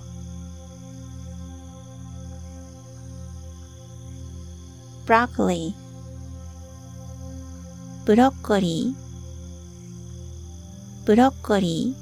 [5.08, 5.74] broccoli
[8.06, 11.08] ブロッコリー。
[11.08, 11.96] ブロッコリ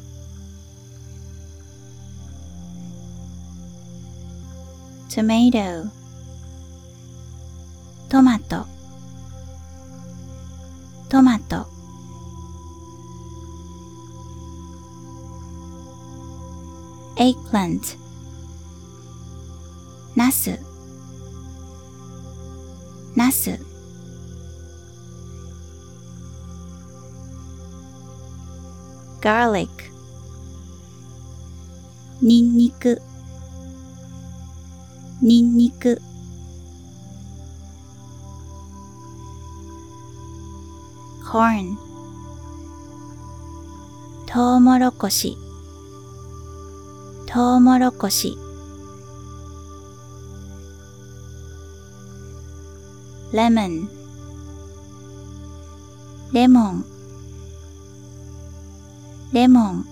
[5.07, 5.07] ー。
[5.07, 5.89] tomato
[8.09, 8.65] トマト。
[11.07, 11.78] トマト。
[17.19, 17.97] Eggplant.
[20.15, 20.57] ナス。
[23.13, 23.59] ナス。
[29.19, 29.67] Garlic.
[32.21, 33.01] ニンニク。
[35.21, 36.01] ニンニク。
[41.29, 41.75] Corn.
[44.25, 45.48] トウモロコシ。
[47.31, 48.35] トウモロコシ。
[53.31, 53.87] lemon
[56.33, 56.85] レモン。
[59.31, 59.85] レモン。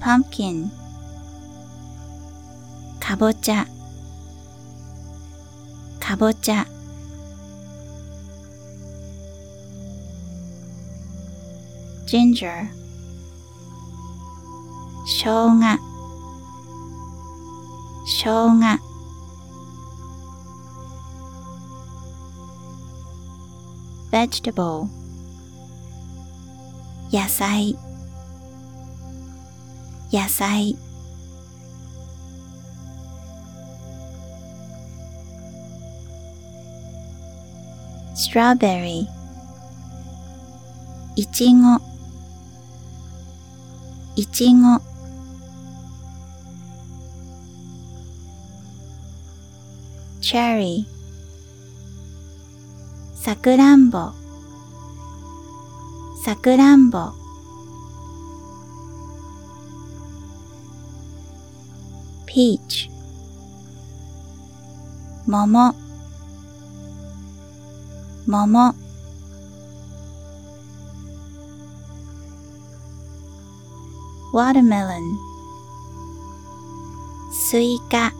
[0.00, 0.70] pumpkin
[3.00, 3.66] かぼちゃ
[6.00, 6.66] かぼちゃ
[12.12, 12.68] ginger
[15.06, 15.78] しょうが
[18.04, 18.78] しょうが
[24.10, 24.88] vegetable
[27.10, 27.78] 野菜
[30.12, 30.76] 野菜
[38.14, 39.06] strawberry
[41.16, 41.91] いちご
[44.14, 44.78] いちご。
[50.20, 50.84] Cherry
[53.14, 54.12] さくらんぼ。
[56.24, 57.12] さくらんぼ。
[62.26, 62.90] Peach
[65.26, 65.74] 桃。
[68.26, 68.81] 桃。
[74.32, 75.18] watermelon.
[77.32, 78.12] Suika.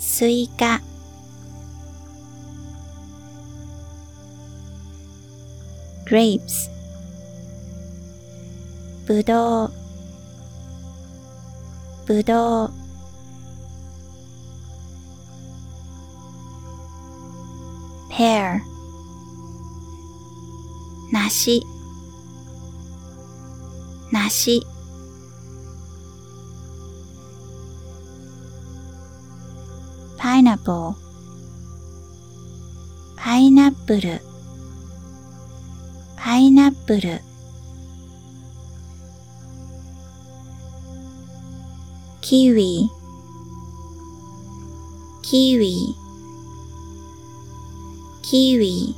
[0.00, 0.80] Suika.
[6.04, 6.68] Grapes.
[9.06, 9.70] Budo.
[12.06, 12.72] Budo.
[18.10, 18.62] Pear.
[21.12, 21.62] Nashi.
[24.30, 24.64] 梨
[30.18, 30.94] pineapple
[33.16, 34.20] パイナップル
[36.16, 37.20] パイナップル
[42.20, 42.88] キウイ
[45.22, 45.76] キウイ
[48.22, 48.94] キウイ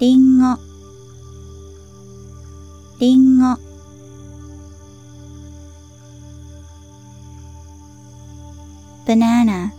[0.00, 0.58] リンゴ。
[2.98, 3.56] リンゴ。
[9.06, 9.72] バナナ。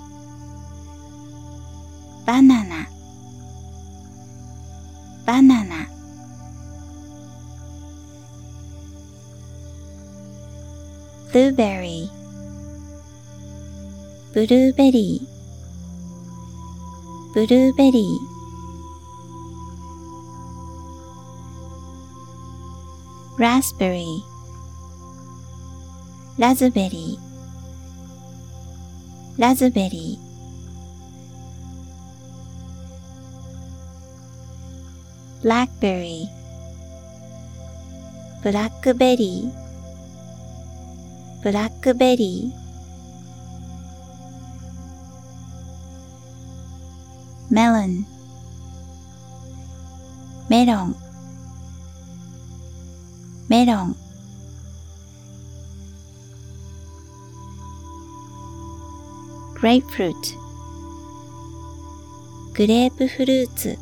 [2.26, 2.88] バナナ。
[5.26, 5.90] バナナ。
[11.34, 12.08] blueberry
[14.34, 15.33] ブルーベリー。
[17.34, 24.06] ブルーベリー raspberry.
[26.38, 36.28] ラズベリーラズベリー blackberry.
[38.44, 39.52] ブラックベリー
[41.42, 42.63] ブラックベリーメロ
[47.86, 48.06] ン
[50.50, 50.96] メロン
[53.48, 53.96] メロン
[59.54, 60.36] グレープフルーツ
[62.56, 63.78] グレープフルーツ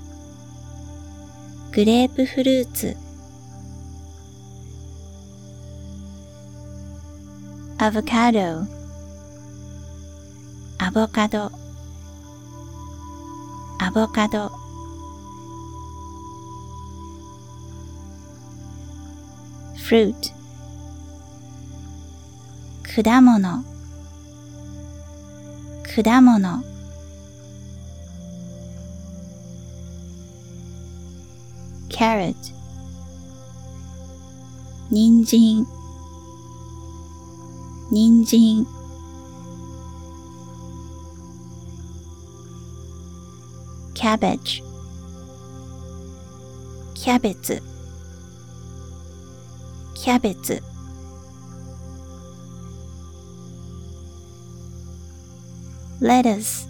[1.72, 2.98] グレープフルーツ
[7.78, 8.40] アボカド
[10.78, 11.61] アボカド
[13.92, 14.50] アボカド。
[19.76, 20.16] fruit
[22.84, 23.66] 果物。
[25.84, 26.64] 果物。
[31.90, 32.34] carrot
[34.90, 35.66] 人参。
[37.92, 38.81] 人参。
[44.02, 44.64] Cabbage.
[46.96, 47.62] キャベツ
[49.94, 50.64] キャベツ
[56.02, 56.68] レタス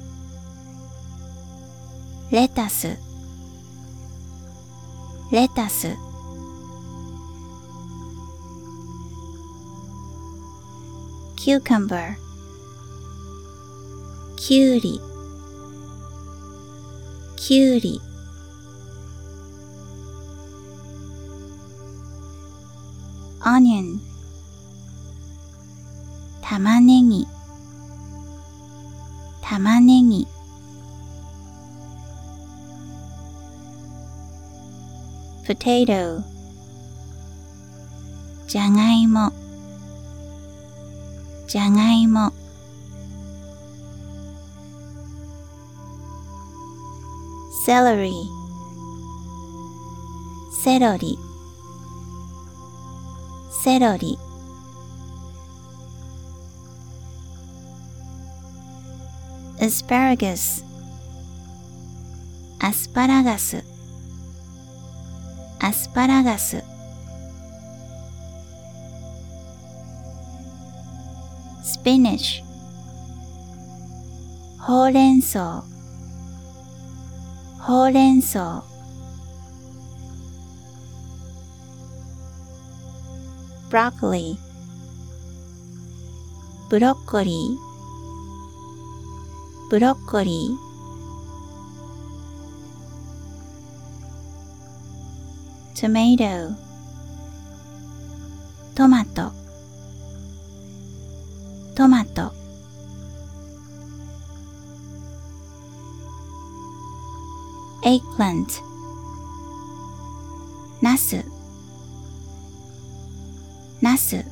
[2.32, 2.98] レタス
[5.32, 5.88] レタス
[11.38, 12.16] cucumber.
[14.36, 15.11] きゅうり
[17.52, 17.99] きゅうり。
[23.41, 23.99] onion
[26.41, 27.28] 玉ねぎ。
[29.41, 30.26] 玉ねぎ。
[35.45, 36.24] potato
[38.47, 39.34] じゃがいも。
[41.47, 42.32] じゃがいも。
[47.72, 48.12] Celery.
[50.52, 51.18] セロリ
[53.64, 54.20] セロリ
[59.62, 60.66] asparagus.
[62.60, 63.64] アスパラガス
[65.62, 66.62] アスパラガス
[71.64, 72.44] spinach.
[74.60, 75.64] ほうれん草
[77.62, 78.64] ほうれん草
[83.70, 84.51] broccoli
[86.72, 87.36] ブロッコリー。
[89.70, 90.72] ブロッコリー。
[95.76, 96.55] トマト
[98.74, 99.34] トマト。
[101.76, 102.41] トマト。
[107.84, 108.62] Eggplant.
[110.82, 111.24] ナス。
[113.82, 114.24] ナス。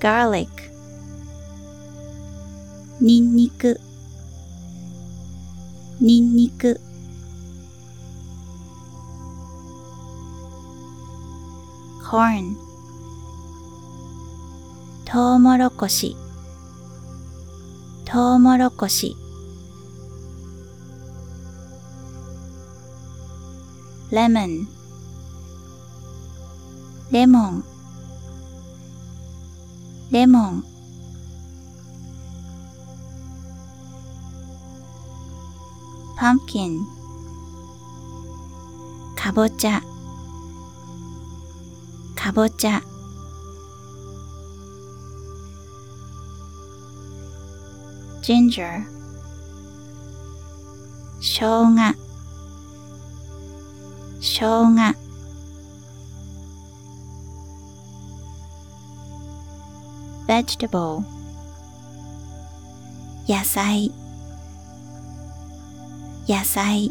[0.00, 0.48] Garlic.
[3.00, 3.80] ニンニク。
[6.00, 6.80] ニンニク。
[12.02, 12.56] Corn.
[15.04, 16.16] トウモロコシ。
[18.14, 19.16] トウモロコシ。
[24.12, 24.66] lemon
[27.10, 27.64] レモン。
[30.12, 30.64] レモン。
[36.16, 36.78] pumpkin
[39.16, 39.82] かぼちゃ
[42.14, 42.80] かぼちゃ
[48.24, 48.82] ginger
[51.20, 51.94] しょうが
[54.18, 54.94] しょうが
[60.26, 61.02] vegetable
[63.28, 63.92] 野菜
[66.26, 66.90] 野菜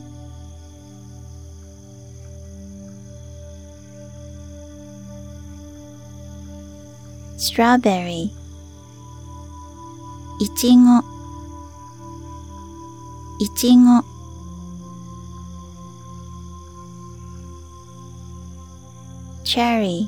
[7.38, 8.30] strawberry
[10.40, 11.13] いちご
[13.40, 14.04] いちご。
[19.44, 20.08] cherry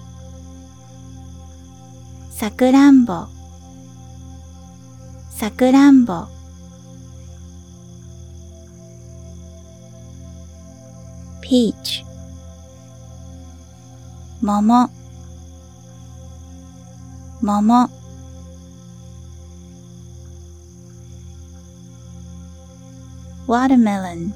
[2.31, 3.27] さくらんぼ。
[5.29, 6.27] さくらんぼ。
[11.41, 12.05] peach
[14.41, 14.89] 桃。
[17.41, 17.89] 桃。
[23.46, 24.32] watermelon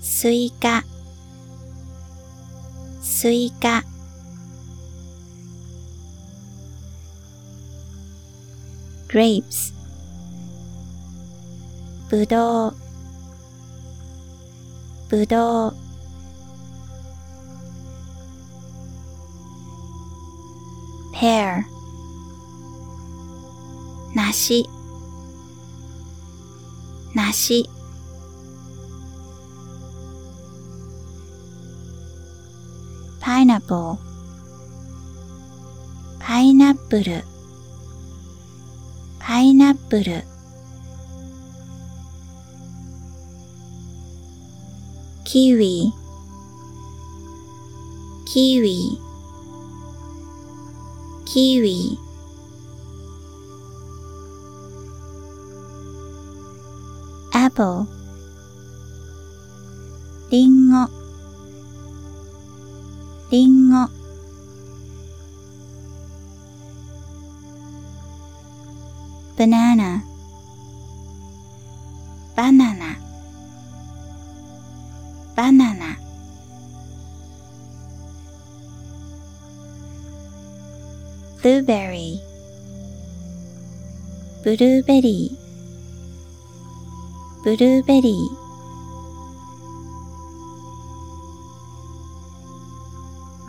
[0.00, 0.84] スイカ
[3.00, 3.82] スイカ
[9.08, 9.72] grapes
[12.10, 12.74] ぶどう
[15.08, 15.74] ぶどう
[21.14, 21.64] pear
[24.14, 24.68] 梨
[27.31, 27.65] 梨
[33.21, 33.97] pineapple
[36.19, 37.23] パイナップル
[39.17, 40.23] パイナップル
[45.23, 45.93] キウイ
[48.25, 48.99] キウイ
[51.23, 51.97] キウイ
[57.51, 57.85] apple
[60.29, 60.87] リンゴ
[63.29, 63.89] リンゴ
[69.37, 70.03] banana
[72.35, 72.97] バナナ
[75.35, 75.97] バナナ
[81.41, 82.19] blueberry
[84.43, 85.50] ブルーベリー
[87.44, 88.14] ブルーベリ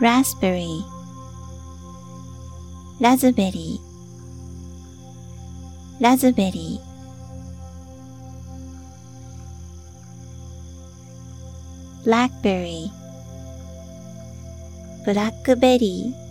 [0.00, 0.82] raspberry
[3.00, 6.88] ラズベリーラズベリー
[12.08, 12.88] blackberry
[15.04, 16.28] ブラックベリー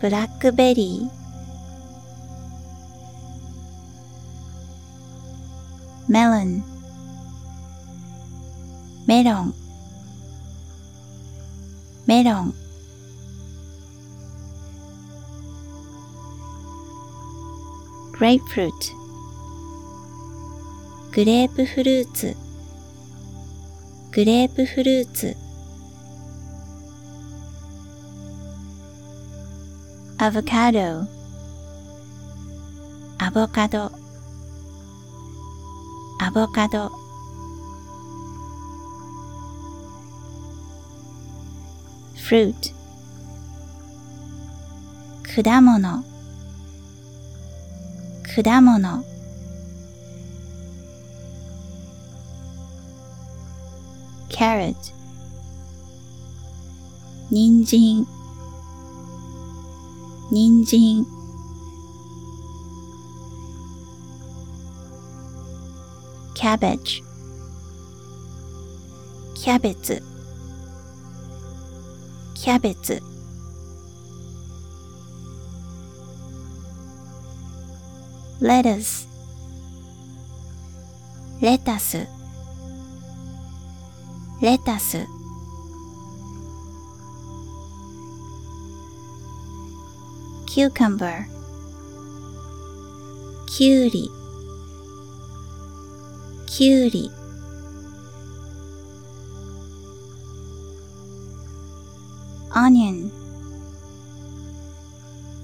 [0.00, 1.17] ブラックベリー
[9.19, 9.53] メロン。
[12.07, 12.53] メロン。
[18.13, 18.71] grapefruit
[21.11, 22.37] グレープフルーツ。
[24.13, 25.35] グレープフルーツ。
[30.17, 31.05] アボカド。
[33.17, 33.91] アボカド。
[36.21, 37.08] アボカド。
[42.29, 42.75] Fruit
[45.23, 46.03] 果物
[48.23, 49.03] 果物
[54.29, 54.75] carrot
[57.31, 58.05] 人参
[60.29, 61.03] 人参
[66.35, 67.01] cabbage
[69.33, 70.08] キャベツ
[72.49, 72.99] キャベツ。
[78.41, 79.07] レタス。
[81.41, 82.07] レタス。
[84.41, 85.05] レタス。
[90.47, 91.25] キューカンバー。
[93.45, 94.09] きゅうり
[96.47, 97.11] きゅうり
[102.69, 103.11] 多年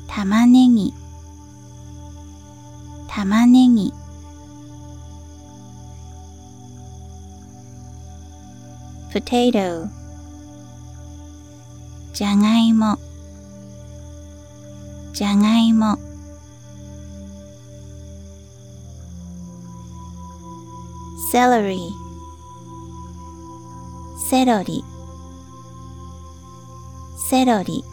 [0.07, 0.93] 玉ねぎ。
[3.07, 3.91] 玉ねぎ。
[9.11, 9.89] potato
[12.13, 12.99] じゃがいも。
[15.11, 15.97] じゃがいも。
[21.33, 21.89] celery
[24.29, 24.94] セロリ。
[27.35, 27.83] セロリ。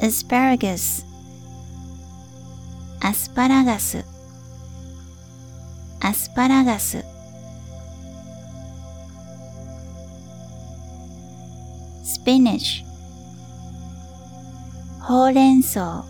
[0.00, 1.06] Asparagus
[3.00, 4.04] アスパラガス。
[6.00, 7.04] アスパラガス。
[12.02, 12.84] Spinach
[15.02, 16.04] ほうれん草。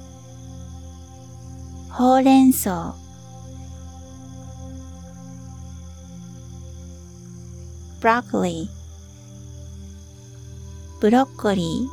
[1.90, 2.94] ほうれん草。
[8.00, 8.68] Broccoli
[11.00, 11.86] ブロッコリー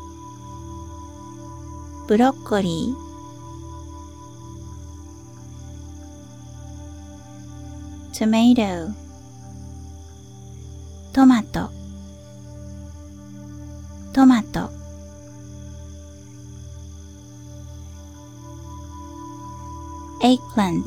[2.07, 2.95] ブロッコリー
[8.13, 8.93] tomato
[11.13, 11.69] トマト
[14.13, 14.69] トマト
[20.21, 20.85] eggplant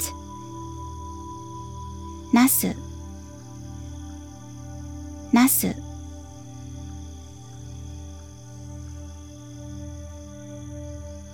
[2.32, 2.74] ナス
[5.40, 5.74] ナス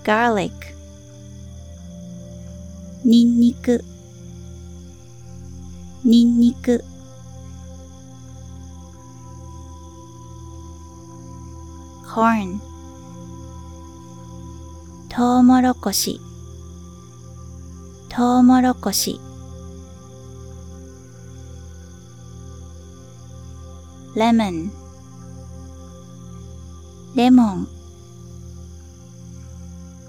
[0.05, 0.53] garlic
[3.05, 3.85] ニンニク。
[6.05, 6.85] ニンニク。
[12.05, 12.61] Corn
[15.09, 16.21] トウモロコシ。
[18.09, 19.21] トウモロコシ。
[24.17, 24.71] Lemon
[27.15, 27.69] レモン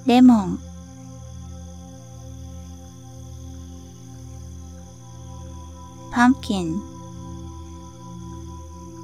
[0.06, 0.60] レモン
[6.14, 6.80] pumpkin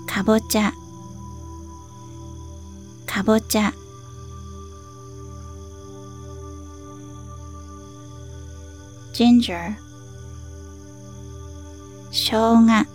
[0.07, 0.71] かぼちゃ
[3.05, 3.73] かぼちゃ
[9.13, 9.75] ginger
[12.09, 12.92] しょ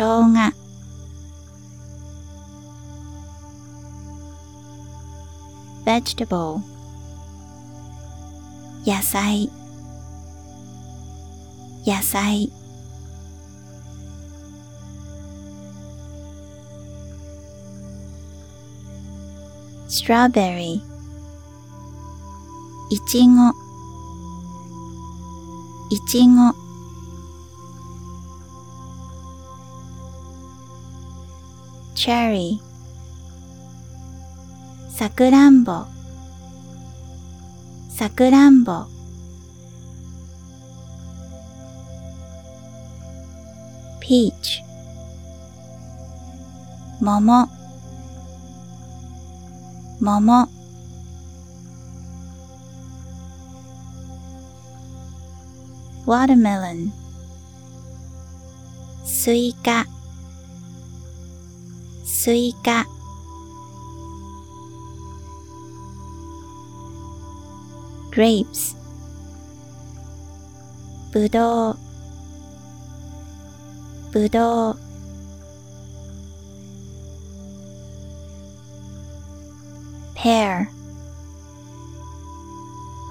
[0.00, 0.54] 生姜。
[5.84, 6.40] ベジタブル
[8.90, 9.50] 野菜。
[11.86, 12.50] 野菜。
[19.86, 23.50] ストラベリーいちご。
[25.90, 26.69] いちご。
[32.00, 32.58] Cherry
[34.88, 35.84] さくらんぼ
[37.90, 38.86] さくらんぼ
[44.00, 44.62] peach
[47.02, 47.46] 桃
[50.00, 50.48] 桃
[56.06, 56.90] watermelon
[62.22, 62.84] スイカ。
[62.84, 62.86] スイカ
[68.14, 68.76] grapes
[71.12, 71.78] ぶどう
[74.12, 74.76] ぶどう
[80.14, 80.66] pear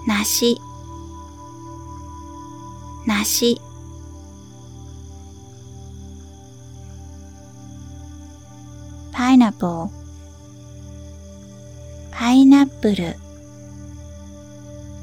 [0.05, 0.55] 梨。
[3.07, 3.59] 梨。
[12.11, 13.15] パイナップル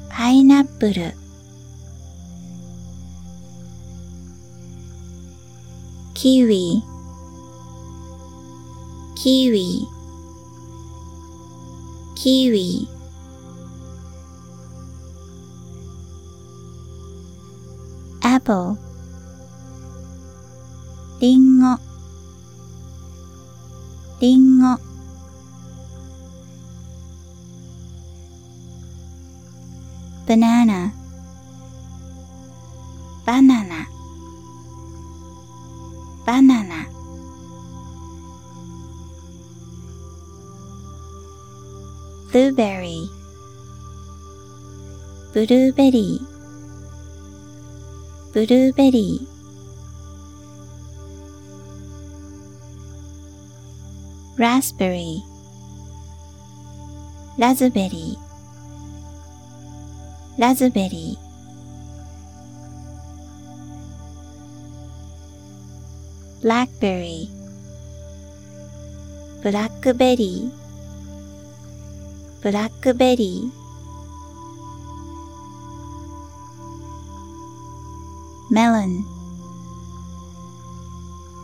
[0.09, 1.13] パイナップル。
[6.15, 6.66] キウイ
[30.27, 30.91] banana.
[33.25, 33.87] Banana.
[36.25, 36.85] Banana.
[42.31, 43.07] Blueberry.
[45.31, 46.19] Blueberry.
[48.33, 49.19] Blueberry.
[54.37, 55.23] Raspberry.
[57.37, 58.26] Raspberry.
[60.37, 67.27] ラズベリーラズベリーラズベリー。
[67.27, 67.37] blackberry
[69.43, 70.53] ブラックベリー。
[72.43, 73.51] ブラックベリー。
[78.53, 79.03] メロン。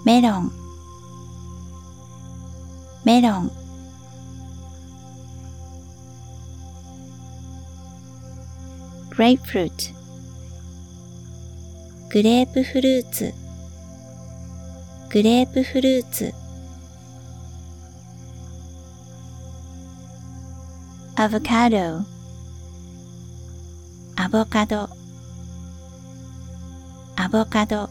[0.06, 0.52] メロン。
[3.04, 3.63] メロン
[9.16, 9.94] grapefruit
[12.10, 13.32] グレープフルーツ
[15.12, 16.34] グレープフルーツ
[21.16, 22.02] avocado
[24.16, 24.90] アボカド
[27.16, 27.88] アボカド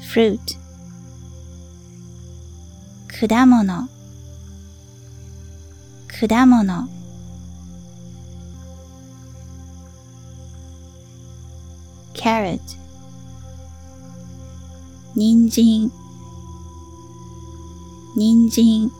[0.00, 0.40] fruit
[3.28, 3.99] 果物
[6.20, 6.86] 果物。
[12.12, 12.60] Carrot
[15.14, 15.90] 人参。
[18.14, 18.90] 人参。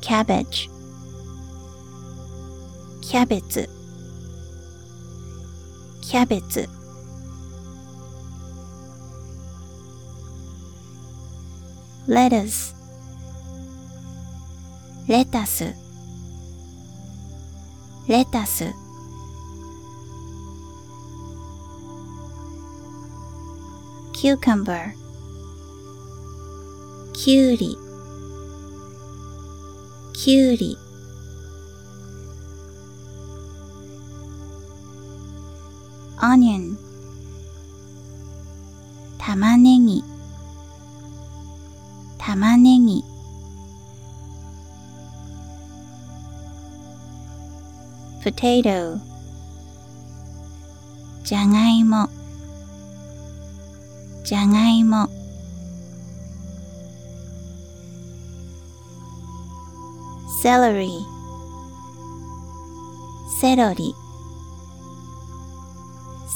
[0.00, 0.68] Cabbage
[3.00, 3.68] キャベツ。
[6.00, 6.68] キャベツ。
[12.12, 12.74] Lettuce.
[15.08, 15.74] レタス
[18.06, 18.72] レタス
[24.12, 24.92] キューカンバー
[27.14, 27.76] きゅうり
[30.12, 30.78] きゅうり
[36.22, 36.78] オニオン
[39.18, 40.11] 玉ねぎ
[48.42, 48.98] potato
[51.22, 52.08] じゃがいも。
[54.24, 55.08] じゃがいも。
[60.42, 60.88] celery
[63.40, 63.94] セロリ。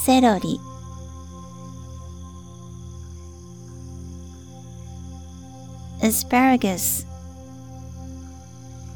[0.05, 0.61] セロリ。
[5.99, 7.05] asparagus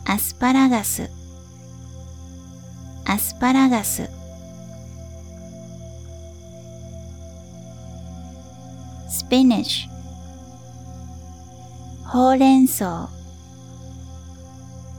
[0.06, 1.21] アスパラガス。
[3.12, 4.10] アスパラガス。
[9.10, 9.92] スピニッシュ。
[12.08, 13.10] ほうれん草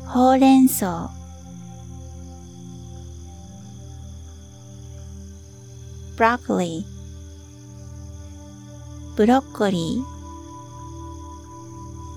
[0.05, 1.11] ほうれん草
[6.15, 6.87] ブロッコリー。
[9.17, 10.03] ブロッコリー。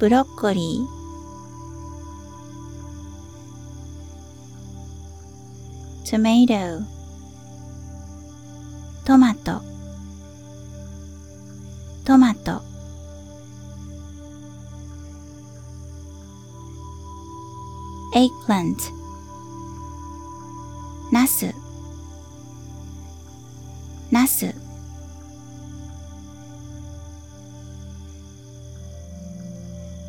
[0.01, 0.94] ブロッコリー。
[6.05, 6.83] Tomato
[9.05, 9.63] トマト
[12.05, 12.61] トマト
[18.13, 18.75] eggplant
[21.11, 21.55] ナス
[24.11, 24.53] ナス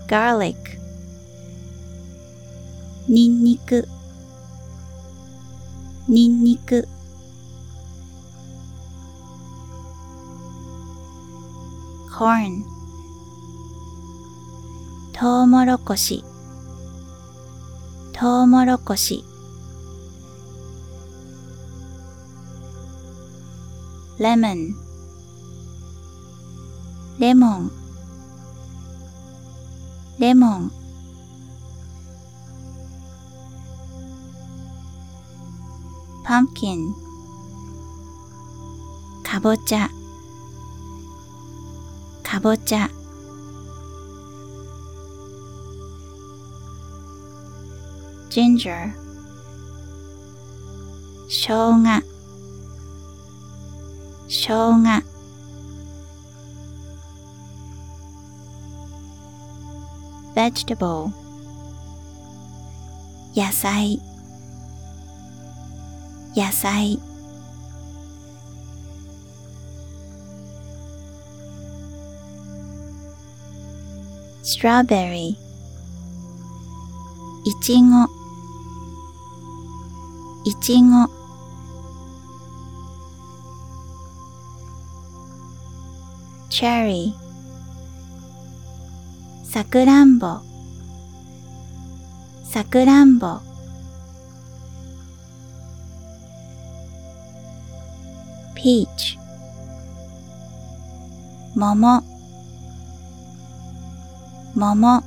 [0.06, 0.56] garlic
[3.08, 3.88] ニンニク
[6.08, 6.86] ニンニク。
[12.16, 12.62] Corn
[15.12, 16.22] トウモロコシ。
[18.12, 19.24] トウモロコシ。
[24.20, 24.76] レモン。
[27.18, 27.70] レモン。
[30.20, 30.85] レモン
[36.36, 36.92] pumpkin
[39.24, 39.88] かぼちゃ
[42.22, 42.90] かぼちゃ
[48.28, 48.92] ginger
[51.28, 52.02] しょうが
[54.28, 55.02] しょうが
[60.34, 61.10] vegetable
[63.34, 64.02] 野菜
[66.36, 67.00] 野菜。
[74.42, 78.04] ストロベリーいちご
[80.44, 81.08] いちご
[86.50, 90.40] チェリーさくらんぼ。
[92.44, 93.45] さくらんぼ。
[98.66, 99.16] Peach
[101.54, 102.02] 桃
[104.56, 105.02] 桃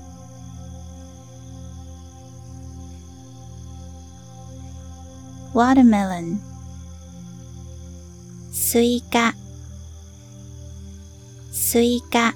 [5.54, 6.40] watermelon
[8.54, 9.36] スイカ
[11.52, 12.34] スイカ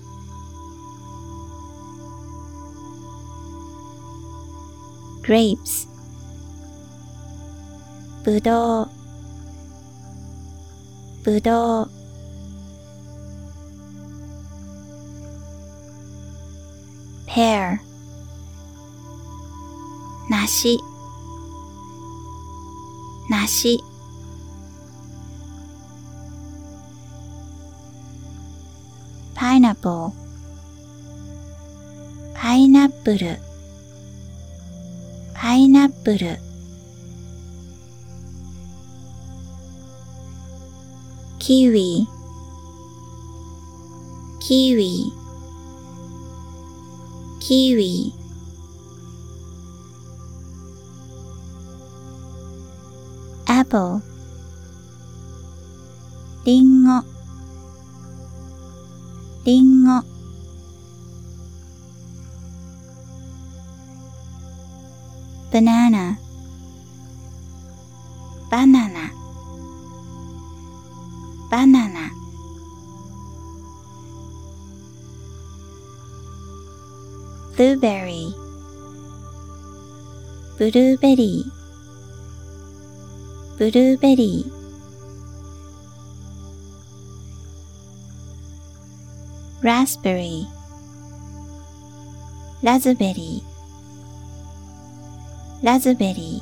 [5.26, 5.88] grapes
[8.26, 8.93] ぶどう
[11.24, 11.90] ぶどう
[17.26, 17.80] pear
[20.30, 20.78] 梨。
[23.30, 23.84] 梨。
[29.36, 30.12] pineapple
[32.36, 33.38] パイナップル
[35.34, 36.43] パイナップル
[41.46, 42.08] キウイ
[53.46, 54.02] apple
[56.46, 57.04] リンゴ
[59.44, 60.02] リンゴ
[65.52, 66.03] banana
[80.64, 81.50] ブルーベリー
[83.58, 90.46] ブルーベリー raspberry.
[92.62, 96.42] ラズベリーラズベリ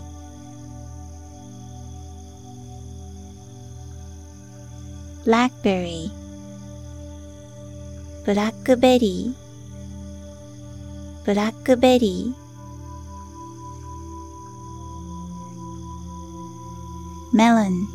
[5.25, 6.11] ー blackberry.
[8.23, 12.40] ブラックベリーブラックベリーメロ
[17.69, 17.87] ン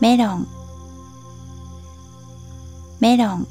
[0.00, 0.46] メロン
[3.00, 3.46] メロン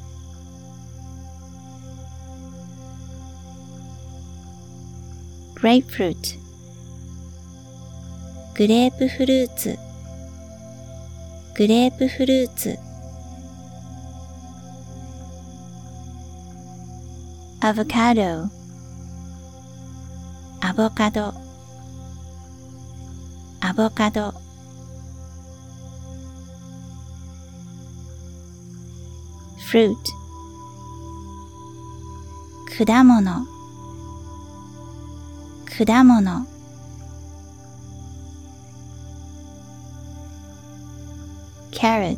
[5.55, 6.37] グレープフルーツ
[8.55, 9.77] グレープフルーツ
[11.55, 12.77] グレープフルーツ
[17.61, 18.21] アボカド
[20.61, 21.48] アボカド
[23.61, 24.33] アボカド。
[29.69, 29.95] fruit
[32.77, 33.45] 果物。
[35.77, 36.45] 果物。
[41.71, 42.17] carrot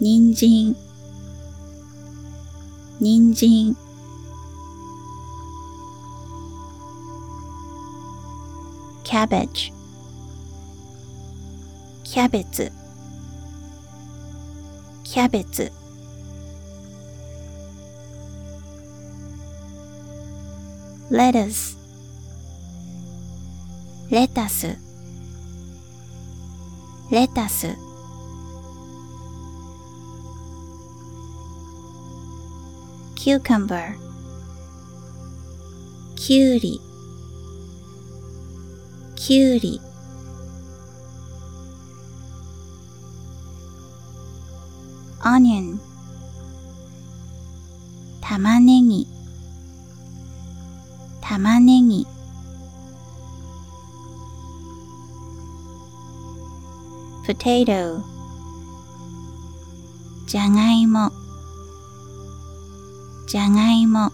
[0.00, 0.74] 人参。
[3.00, 3.85] 人参。
[9.15, 9.71] cabbage
[12.03, 12.71] キャベツ
[15.03, 15.71] キャベツ
[21.09, 21.77] lettuce
[24.09, 24.77] レタス
[27.11, 27.67] レタス
[33.15, 33.95] cucumber
[36.15, 36.81] きゅうり
[39.26, 39.80] きゅうり。
[45.18, 45.80] onion
[48.20, 49.08] 玉ねぎ。
[51.20, 52.06] 玉ねぎ。
[57.26, 58.04] potato
[60.28, 61.10] じゃがいも。
[63.26, 64.12] じゃがいも。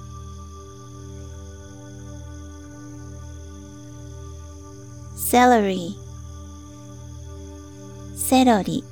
[5.32, 5.96] Celery.
[8.14, 8.84] セロリ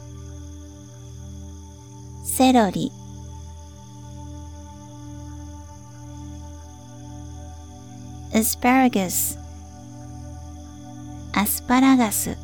[2.25, 2.91] セロリ
[8.33, 9.39] asparagus.
[11.35, 12.39] アスパラガス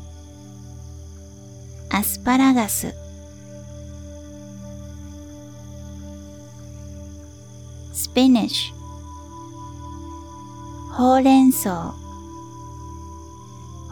[1.89, 2.93] アスパラガス
[7.95, 8.71] spinach.
[10.91, 11.95] ほうれん草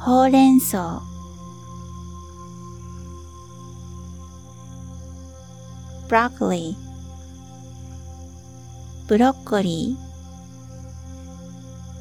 [0.06, 1.02] ほうれん草
[6.08, 6.76] broccoli
[9.08, 10.06] ブロッコリー。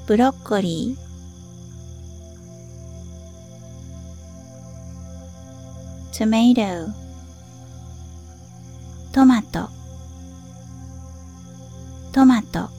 [0.07, 6.13] ブロッコリー。
[6.13, 6.93] tomato
[9.13, 9.71] トマト。
[12.13, 12.74] トマト。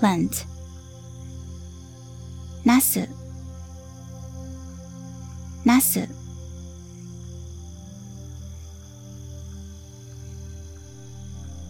[0.00, 0.46] Plant
[2.64, 3.08] ナス。
[5.64, 6.08] ナス。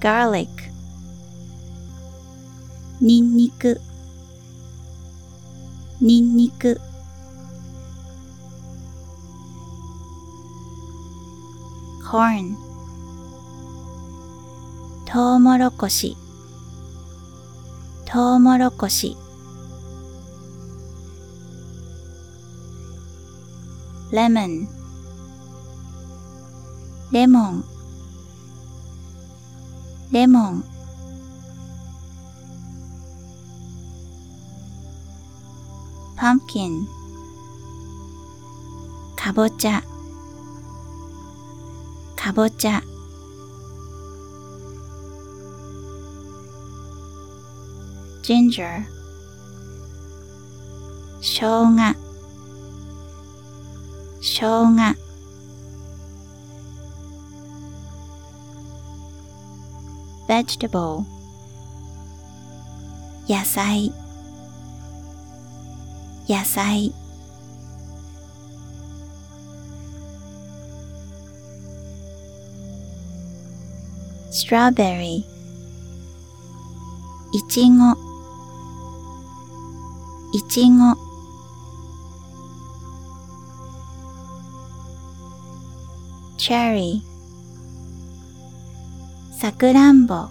[0.00, 0.48] garlic.
[3.00, 3.80] ニンニク。
[6.00, 6.80] ニンニク。
[12.04, 12.56] corn.
[15.06, 16.16] トウモロコシ。
[18.12, 19.16] トウモロコシ。
[24.10, 24.66] lemon
[27.12, 27.64] レモン。
[30.10, 30.64] レモン。
[36.16, 36.84] pumpkin
[39.14, 39.84] かぼちゃ。
[42.16, 42.82] かぼちゃ。
[48.30, 48.84] Ginger
[51.20, 51.96] しょうが
[54.20, 54.94] しょうが
[60.28, 61.02] vegetable
[63.28, 63.92] 野菜
[66.28, 66.94] 野菜
[74.30, 75.24] strawberry
[77.32, 78.09] いちご
[80.50, 80.96] ちご。
[86.36, 90.26] チェリーさくらんぼ。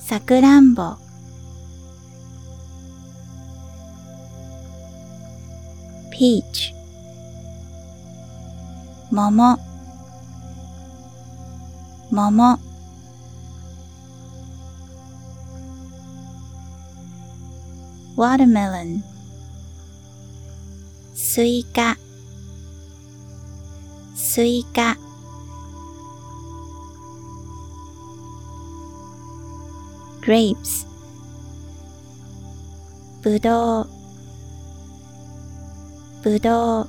[0.00, 0.96] さくらんぼ。
[6.10, 6.74] ピーチ
[9.12, 9.58] 桃。
[12.10, 12.67] 桃。
[18.17, 19.01] watermelon
[21.13, 21.97] スイカ
[24.15, 24.97] スイカ
[30.21, 30.87] grapes
[33.21, 33.89] ぶどう
[36.23, 36.87] ぶどう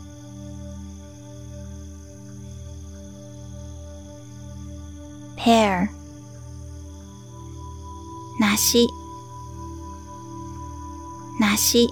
[5.37, 5.89] pear
[8.41, 8.87] 梨
[11.40, 11.88] 梨。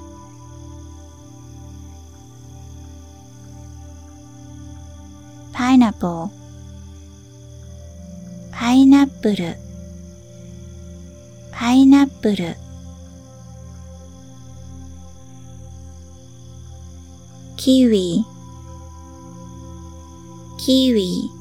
[5.53, 6.29] Pineapple
[8.51, 9.55] パイナップル
[11.51, 12.55] パイナップル
[17.55, 18.23] kiwi
[20.57, 21.31] キウイ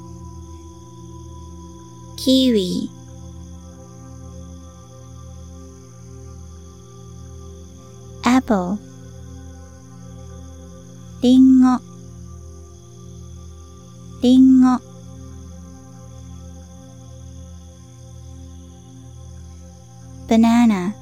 [2.17, 2.96] キウイ
[8.47, 8.79] apple
[11.21, 11.81] リンゴ
[14.23, 14.79] リンゴ
[20.29, 20.95] banana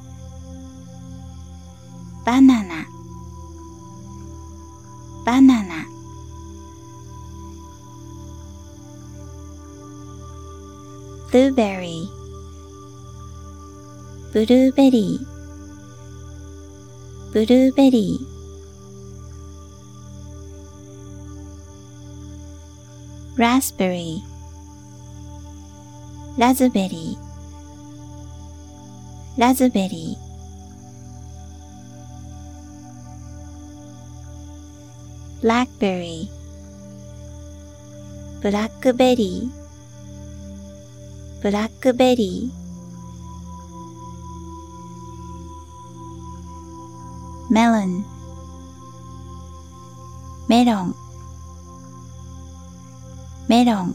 [2.24, 2.86] バナナ
[5.26, 5.86] バナナ
[11.30, 12.06] blueberry
[14.32, 15.33] ブルーベリー
[17.34, 24.20] ブルーベリー raspberry.
[26.38, 36.28] ラズベリーラズベリー blackberry.
[38.42, 42.63] ブラックベリーブラックベリーメロ
[47.54, 48.04] melon.
[50.48, 50.94] メロン
[53.48, 53.94] メロン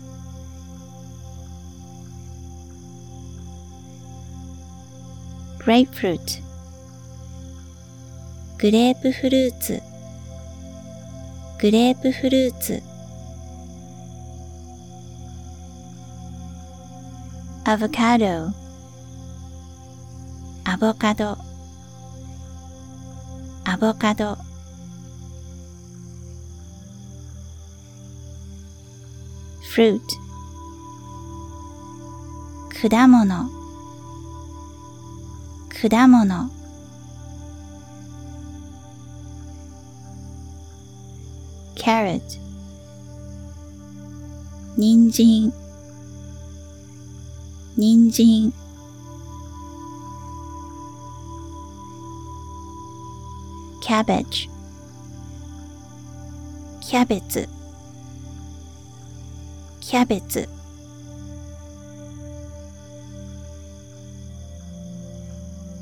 [5.60, 6.42] グレープフルーツ
[8.58, 9.82] グレープフルーツ
[11.60, 12.82] グレープフルーツ
[17.66, 18.26] アボカド
[20.64, 21.49] アボカド
[23.80, 24.38] ボカド。
[29.74, 30.02] fruit
[32.82, 33.50] 果物。
[35.70, 36.50] 果物。
[41.76, 42.22] carrot
[44.76, 45.54] 人参。
[47.78, 47.80] 人参。
[47.80, 48.69] にんじん
[53.99, 54.49] cabbage
[56.81, 57.49] キャベツ
[59.81, 60.49] キャベツ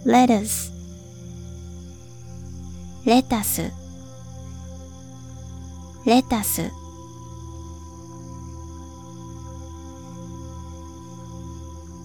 [0.04, 0.72] lettuce
[3.04, 3.70] レタス
[6.04, 6.70] レタス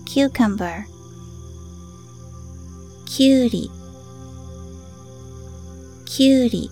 [0.06, 0.84] cucumber
[3.06, 3.72] きゅうり
[6.15, 6.71] きゅうり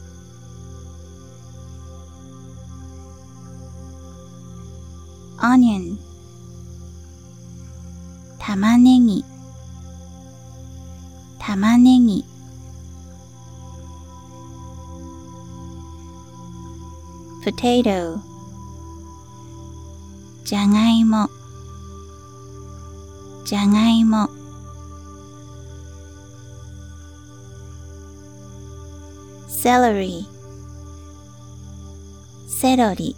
[5.39, 5.97] onion
[8.39, 9.25] 玉ねぎ。
[11.39, 12.27] 玉ねぎ。
[17.43, 18.21] potato
[20.45, 21.31] じゃがいも。
[23.47, 24.40] じゃがいも。
[29.63, 30.25] Celery.
[32.49, 33.15] セロリ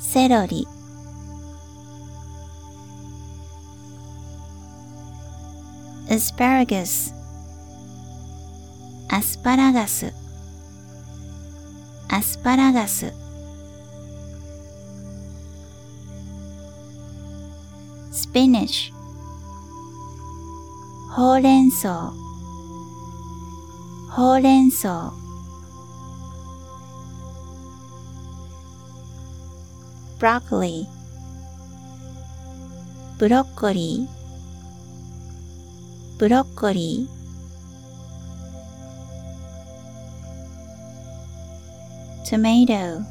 [0.00, 0.68] セロリ
[6.10, 7.14] asparagus.
[9.08, 10.12] アスパラガス
[12.10, 13.14] アスパラガス
[18.12, 18.92] spinach.
[21.16, 22.12] ほうれん草
[24.14, 25.12] ほうれん草
[30.18, 30.86] broccoli
[33.22, 36.18] ブロッコリー。
[36.18, 37.22] ブロッコリー。
[42.28, 43.04] tomato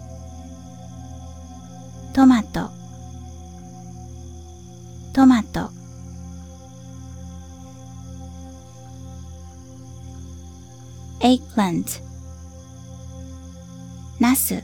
[2.14, 2.70] トマト。
[5.14, 5.81] トマト。
[11.62, 12.02] went.
[14.20, 14.64] ナス、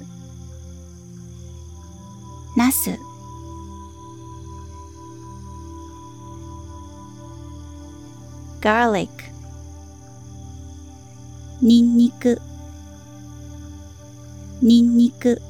[2.56, 2.98] ナス。
[8.60, 9.10] garlic
[11.62, 12.42] ニンニク、
[14.62, 15.42] ニンニク。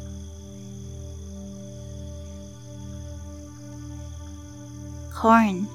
[5.14, 5.66] corn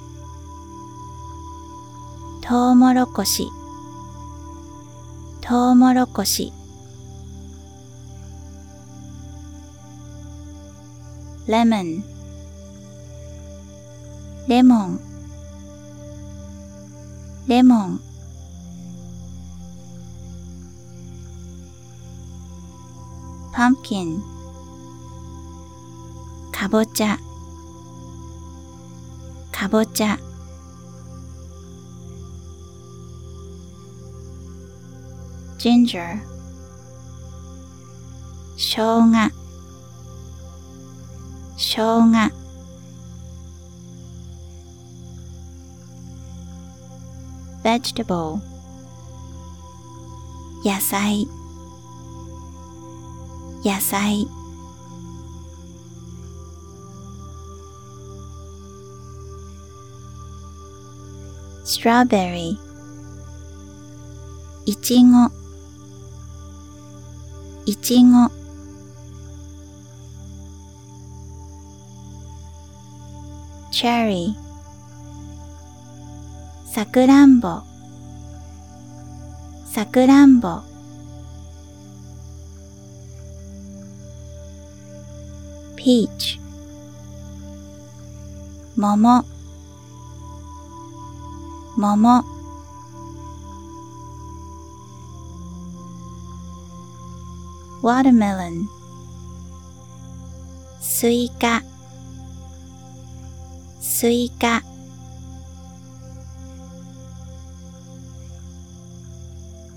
[2.43, 3.62] トウモロコシ。
[5.43, 6.53] コシトウモロコシ。
[11.49, 12.03] lemon
[14.47, 15.01] レモン。
[17.49, 18.01] レモン。
[23.53, 24.21] pumpkin
[26.53, 27.19] かぼちゃ。
[29.51, 30.19] かぼちゃ。
[35.63, 36.19] Ginger
[38.57, 39.31] しょうが
[41.57, 42.33] しょうが
[47.63, 48.41] vegetable
[50.65, 51.29] 野菜
[53.65, 54.27] 野菜
[61.65, 62.57] strawberry
[64.67, 65.42] いちご
[67.65, 68.29] いちご
[73.71, 74.35] cherry
[76.73, 77.61] さくらんぼ。
[79.67, 80.63] さくらんぼ。
[85.77, 86.41] Peach
[88.75, 89.25] 桃。
[91.77, 92.42] 桃。
[97.83, 98.69] watermelon.
[100.81, 101.63] Suika.
[103.81, 104.63] Suika.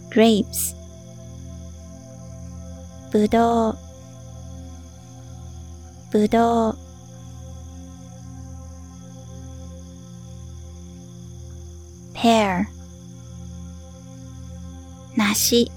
[0.09, 0.75] Grapes.
[3.11, 3.75] Budo.
[6.11, 6.77] Budo.
[12.13, 12.69] Pear.
[15.17, 15.69] Nashi.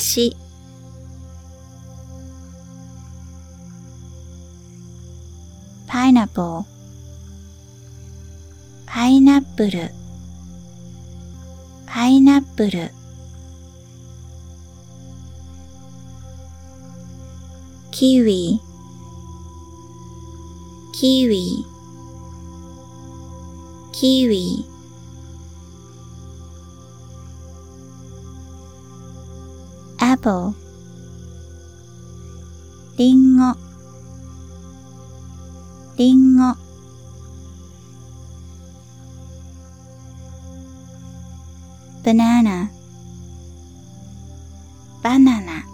[0.00, 0.34] 梨
[5.86, 6.64] pineapple
[8.86, 9.90] パイナップル
[11.86, 12.90] パイナップル
[17.90, 18.58] キウイ
[20.94, 21.66] キウイ
[23.92, 24.69] キウイ
[30.20, 30.54] apple
[32.98, 33.54] リンゴ。
[35.96, 36.54] リンゴ。
[42.04, 42.70] バナナ。
[45.02, 45.64] バナナ。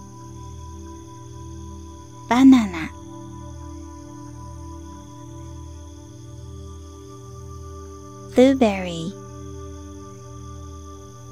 [2.28, 2.90] バナナ。
[8.36, 9.12] blueberry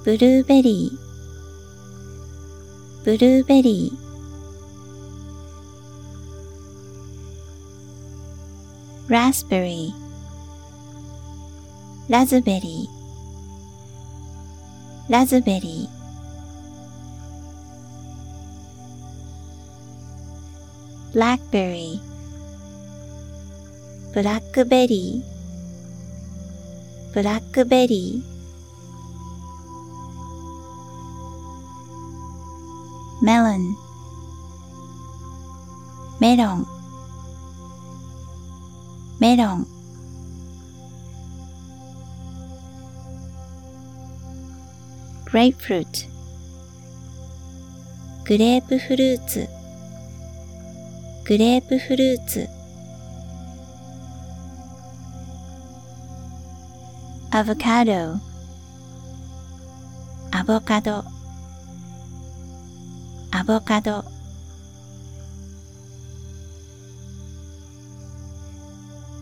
[0.05, 1.04] ブルーベリー。
[3.05, 15.95] ブルーベリーラズベリーラズベリーラズベリー
[21.15, 22.01] blackberry.
[24.15, 28.34] ブラックベリーブラックベリーメロ
[33.57, 33.77] ン
[36.21, 36.67] メロン
[39.19, 39.67] メロン
[45.25, 46.07] グレープフルーツ
[48.27, 49.49] グレープフルーツ
[51.25, 52.49] グレープフルーツ
[57.31, 58.21] アボカド
[60.31, 61.14] アボカド
[63.45, 64.03] アボカド。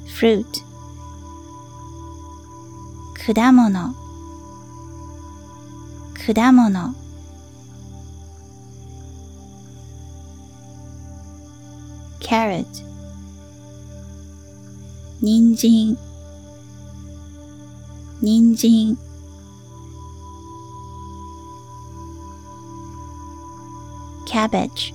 [0.06, 0.60] フルート
[3.34, 3.94] 果物。
[6.24, 6.94] 果物。
[12.20, 12.64] carrot
[15.20, 15.96] 人参。
[18.20, 18.96] 人参。
[24.41, 24.93] cabbage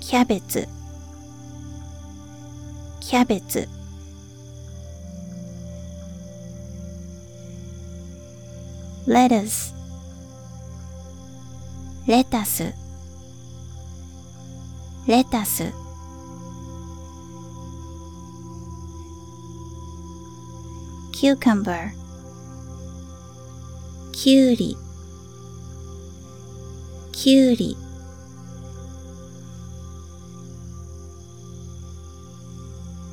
[0.00, 0.68] キャベツ
[3.00, 3.68] キャベツ
[9.06, 9.74] lettuce
[12.06, 12.74] レタス
[15.06, 15.72] レタス
[21.12, 21.90] cucumber
[24.12, 24.76] きゅうり
[27.19, 27.75] きゅうり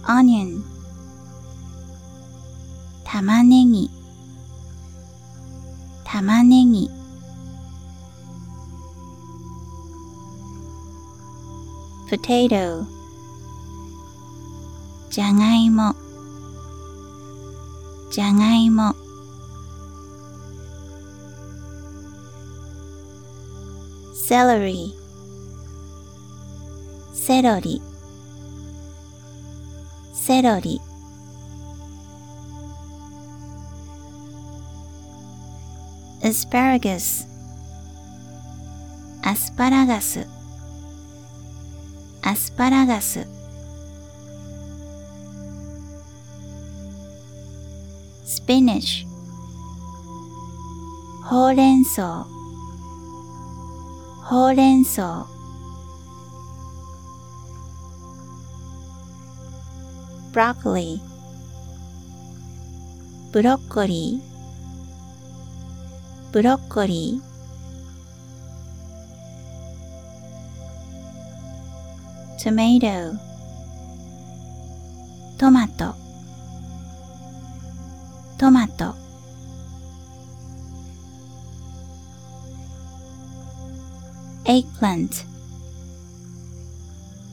[0.02, 0.60] onion
[3.02, 3.90] 玉ねぎ。
[6.04, 6.90] 玉ねぎ。
[12.10, 12.84] potato
[15.08, 15.96] じゃがいも。
[18.10, 19.03] じゃがいも。
[24.26, 24.94] Celery.
[27.12, 27.82] セロリ
[30.14, 30.80] セロリ
[36.22, 37.26] asparagus.
[39.22, 40.26] アスパラガス
[42.22, 43.26] アスパラガス
[48.24, 49.08] スピニッシュ
[51.24, 52.26] ほうれん草
[54.34, 55.28] ほうれん草
[60.32, 60.98] broccoli
[63.30, 64.22] ブロッコリー。
[66.32, 72.42] ブロッコリー。
[72.42, 73.16] tomato
[75.38, 75.94] トマト。
[78.38, 79.03] トマト。
[84.84, 85.24] plant.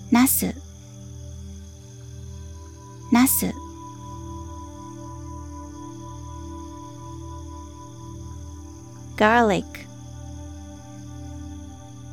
[0.10, 0.56] ナス。
[3.12, 3.54] ナス。
[9.18, 9.66] garlic.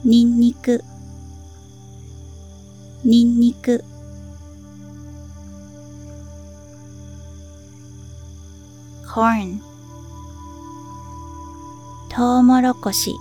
[0.05, 0.82] ニンニク。
[3.05, 3.85] ニンニク。
[9.06, 9.60] corn.
[12.09, 13.15] トウモロコシ。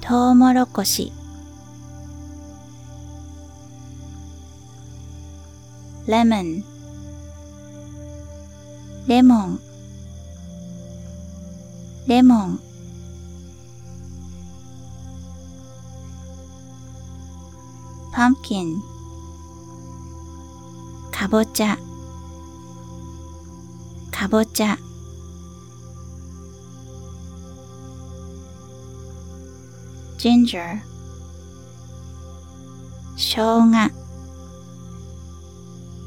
[0.00, 1.12] コシトウモロコシ。
[6.06, 6.62] lemon
[9.06, 9.60] レモン。
[12.06, 12.60] レモン。
[18.12, 18.76] pumpkin
[21.12, 21.78] かぼちゃ
[24.10, 24.78] かぼちゃ
[30.20, 30.82] ginger
[33.16, 33.90] しょうが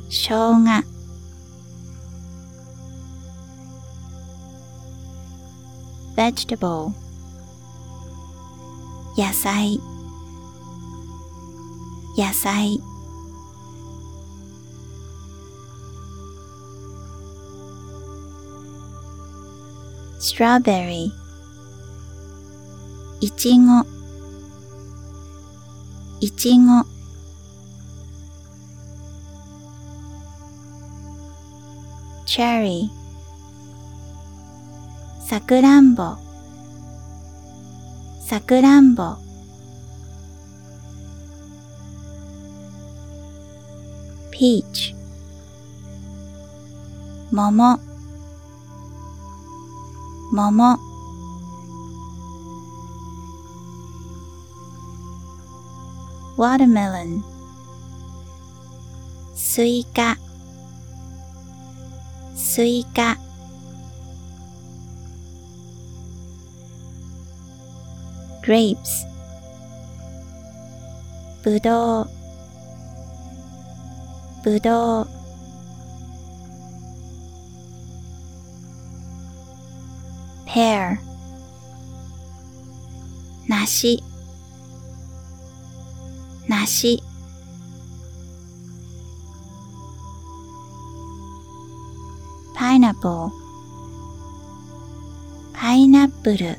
[0.08, 0.84] しょうが
[6.16, 6.92] vegetable
[9.18, 9.80] 野菜
[12.16, 12.80] 野菜
[20.20, 21.10] strawberry
[23.20, 23.93] いちご
[26.24, 26.86] いちご。
[32.26, 32.88] cherry
[35.20, 36.16] さくらんぼ。
[38.22, 39.18] さくらんぼ。
[44.32, 44.96] peach
[47.34, 47.80] 桃。
[50.32, 50.93] 桃。
[56.43, 57.23] watermelon
[59.35, 60.17] スイカ
[62.35, 63.17] スイカ
[68.43, 69.07] grapes
[71.43, 72.09] ぶどう
[74.43, 75.09] ぶどう
[80.47, 80.99] pear
[83.49, 84.03] 梨
[86.64, 87.04] 梨
[92.56, 93.32] pineapple
[95.54, 96.58] パイナップル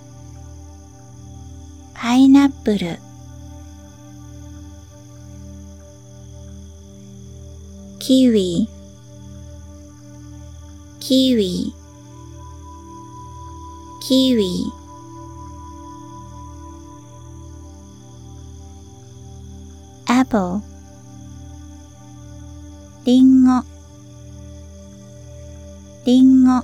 [1.95, 2.99] パイナップル
[7.99, 8.69] キウイ
[11.01, 11.73] キウイ
[14.03, 14.84] キウイ
[20.25, 20.63] apple
[23.05, 23.63] リンゴ
[26.07, 26.63] リンゴ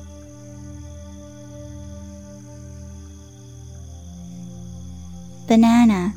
[5.46, 6.14] banana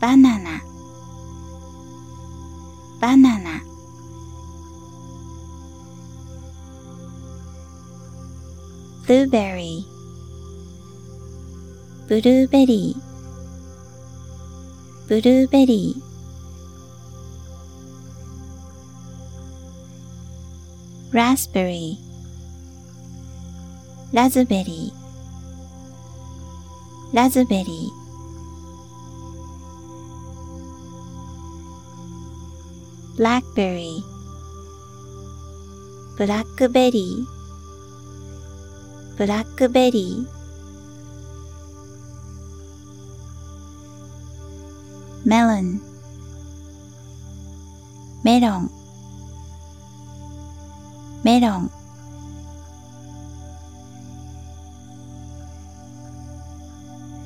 [0.00, 0.60] バナナ
[3.00, 3.62] バナナ
[9.06, 9.84] blueberry
[12.08, 13.13] ブルーベリー
[15.06, 28.04] ブルーベリーラズベリーラズベリーラズベリー
[33.16, 34.02] blackberry.
[36.16, 40.33] ブラックベリーブラックベリー
[45.24, 45.80] melon.
[48.22, 48.70] メロン
[51.22, 51.70] メロン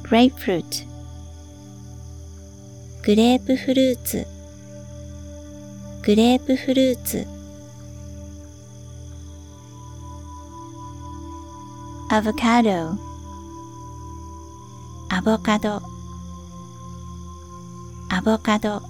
[0.04, 0.86] grapefruit.
[3.04, 4.26] グレープフルーツ
[6.02, 7.26] グレープフルーツ
[12.10, 12.96] アボカド
[15.10, 15.87] アボカド
[18.18, 18.82] アボカド。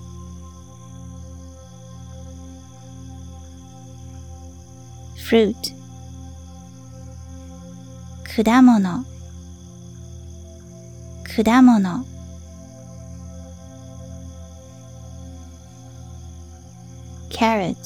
[5.18, 5.54] fruit
[8.24, 9.04] 果物。
[11.36, 12.06] 果物。
[17.28, 17.76] carrot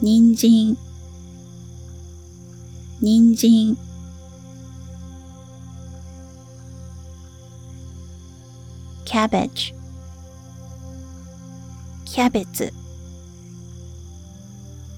[0.00, 0.76] 人参。
[3.00, 3.87] 人参。
[9.18, 9.74] cabbage
[12.04, 12.72] キャベツ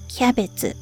[0.07, 0.75] キャベツ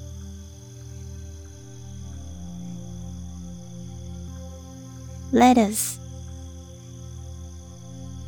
[5.32, 6.02] レタス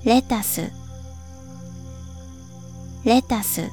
[0.05, 0.71] レタス
[3.03, 3.69] レタス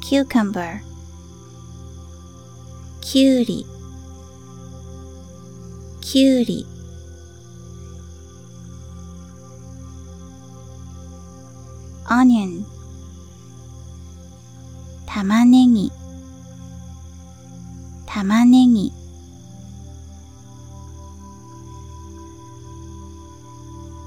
[0.00, 0.80] キューカンバー
[3.00, 3.71] きゅうり
[6.02, 6.66] きゅうり
[12.06, 12.64] onion
[15.06, 15.92] 玉ねぎ。
[18.06, 18.92] 玉ねぎ。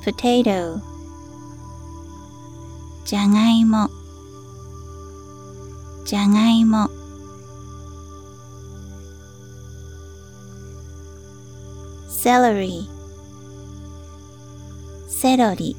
[0.03, 0.81] potato
[3.05, 3.89] じゃがいも。
[6.05, 6.89] じゃがいも。
[12.25, 12.89] Celery.
[15.07, 15.77] セロリ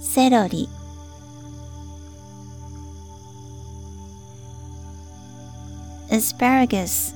[0.00, 0.68] セロリ
[6.10, 7.14] asparagus.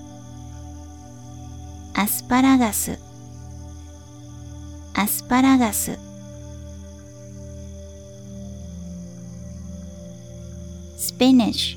[1.95, 2.97] アスパラガス
[4.95, 5.99] アスパラガス
[10.97, 11.77] spinach.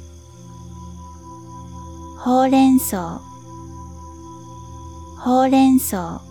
[2.19, 3.22] ほうれん草
[5.26, 6.22] ほうれん草。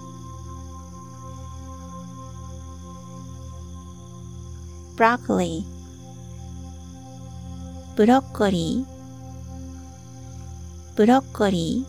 [4.96, 5.64] broccoli
[7.96, 8.94] ブロッコリー。
[10.94, 11.84] ブロッコリ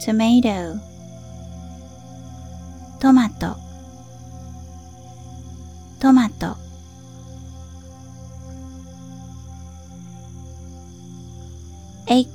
[0.00, 0.80] tomato
[3.00, 3.61] トマト。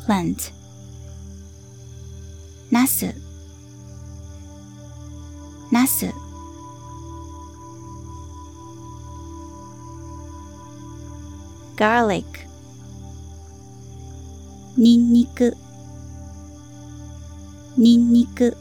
[0.08, 0.54] Plant
[2.72, 3.14] ナス。
[5.72, 6.14] ナス。
[11.78, 12.26] Garlic.
[14.78, 15.56] ニンニク。
[17.78, 18.58] ニンニク。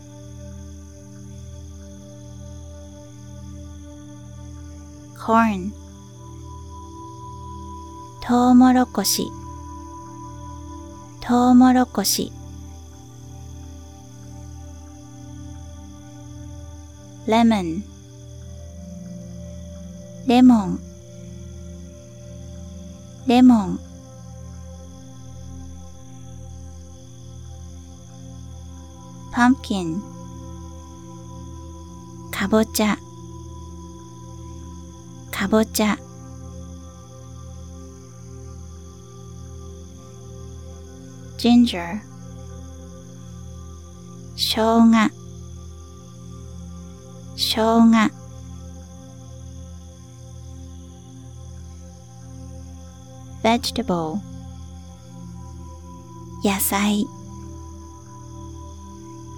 [5.17, 5.73] Corn.
[8.21, 9.27] トウモロコシ。
[11.29, 12.31] トウモロコシ。
[17.27, 17.83] lemon
[20.29, 20.79] レモン。
[23.27, 23.81] レモン。
[29.35, 30.01] pumpkin
[32.31, 32.97] かぼちゃ。
[35.33, 35.99] かぼちゃ。
[41.47, 42.01] Ginger
[44.35, 45.13] しょうが
[47.37, 48.11] しょうが
[53.45, 54.19] vegetable
[56.43, 57.07] 野菜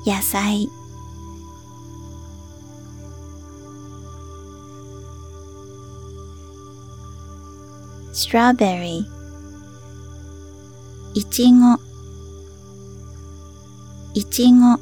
[0.06, 0.66] 野菜
[8.14, 9.04] strawberry
[11.12, 11.87] いちご
[14.18, 14.80] いちご。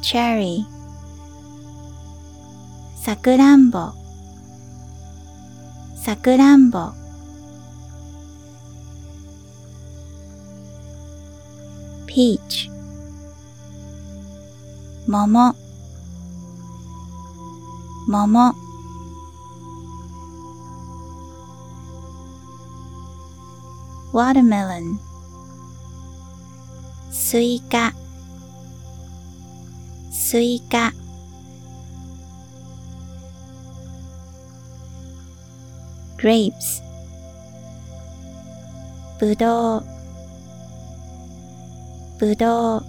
[0.00, 0.64] Cherry
[2.96, 3.92] さくらんぼ。
[5.96, 6.92] さくらんぼ。
[12.06, 12.70] Peach
[15.06, 15.54] 桃。
[18.08, 18.69] 桃。
[24.13, 24.97] watermelon
[27.11, 27.93] スイカ
[30.11, 30.93] スイカ
[36.17, 36.81] grapes
[39.19, 39.83] ぶどう
[42.17, 42.85] ぶどう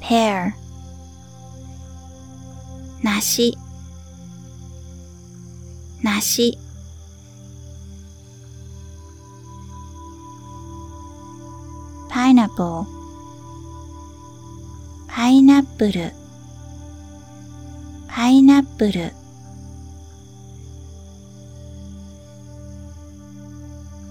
[0.00, 0.52] pear
[3.02, 3.56] 梨
[6.19, 6.57] 梨
[12.09, 12.85] pineapple
[15.07, 16.11] パイナップル
[18.09, 19.13] パイナップル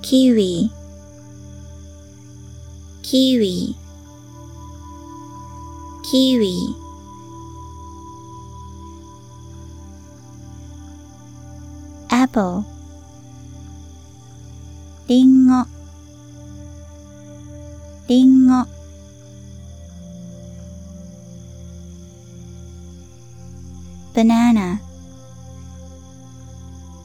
[0.01, 0.71] キウイ
[3.03, 3.77] キウイ
[6.11, 6.88] キウイ
[12.29, 12.63] apple
[15.09, 15.67] りんご
[18.07, 18.67] りんご
[24.15, 24.81] banana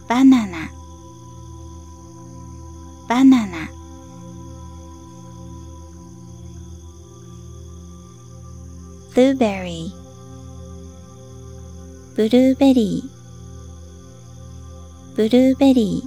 [0.09, 0.71] バナナ
[3.07, 3.69] バナナ
[9.13, 9.91] blueberry
[12.15, 13.12] ブルーベリー
[15.15, 16.03] ブルーベリ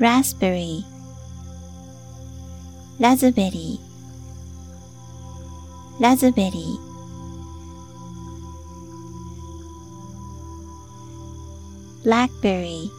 [0.00, 6.92] ーラズベリーラズベリーラズベリー
[12.04, 12.90] blackberry.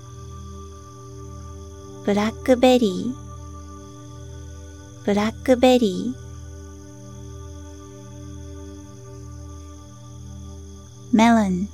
[2.06, 3.14] ブラックベリー
[5.06, 6.23] ブラックベリーメロ
[11.16, 11.70] ン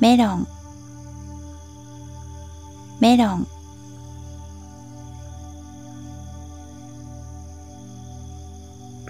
[0.00, 0.46] メロン
[3.00, 3.46] メロン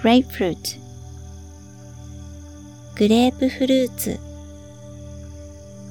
[0.03, 0.79] グレープフルーツ
[2.97, 4.19] グレープフルーツ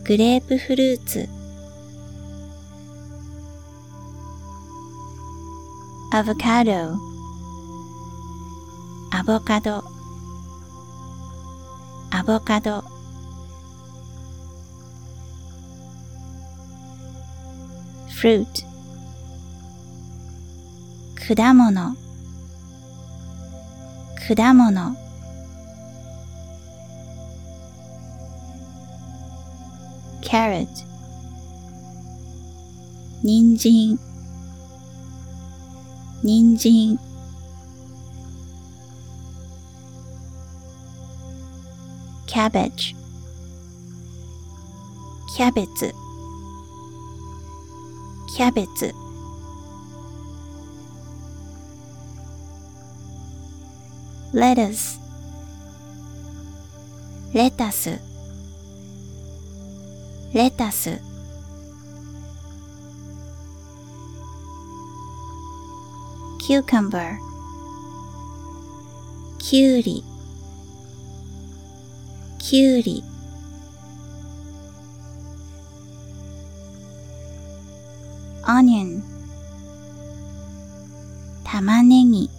[0.04, 1.30] グレープフルーツ
[6.12, 6.72] アボカド
[9.12, 9.91] アボカド
[12.22, 12.84] アボカド。
[18.12, 18.62] フルート
[21.36, 21.96] 果物。
[24.28, 24.96] 果物。
[30.22, 30.68] carrot
[33.24, 33.98] 人参。
[36.22, 37.11] 人参。
[42.42, 42.96] Cabbage.
[45.36, 45.94] キャベツ
[48.36, 48.96] キャベツ
[54.34, 55.00] lettuce.
[57.34, 58.00] レタス
[60.34, 61.00] レタス
[66.40, 67.18] キューカンバー
[69.38, 70.04] きゅうり
[72.52, 73.02] きゅうり。
[78.46, 79.04] オニオン
[81.46, 82.30] 玉ねぎ。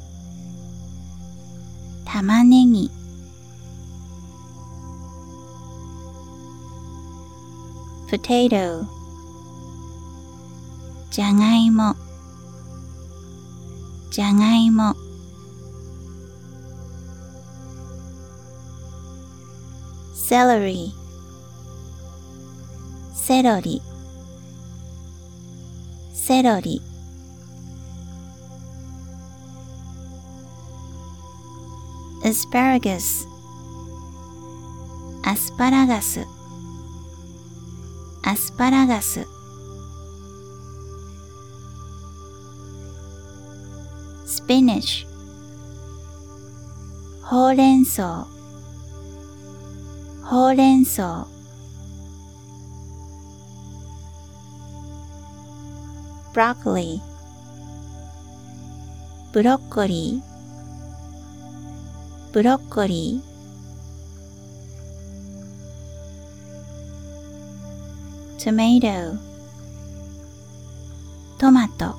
[2.05, 2.91] 玉ねぎ。
[8.11, 8.85] potato
[11.11, 11.97] じゃがいも。
[14.11, 14.95] じゃがいも。
[20.33, 20.95] Celery.
[23.13, 23.83] セロリ
[26.15, 26.81] セロリ
[32.25, 33.27] asparagus.
[35.23, 36.27] アスパラガス
[38.23, 39.27] アスパラガス
[44.25, 45.09] スピニッシュ
[47.23, 48.32] ほうれん草
[50.33, 51.27] ほうれん草
[56.33, 57.09] ブロッコリー。
[59.35, 60.29] ブロッコリー。
[62.33, 68.39] ブロッコリー。
[68.39, 69.19] tomato
[71.37, 71.95] トマト。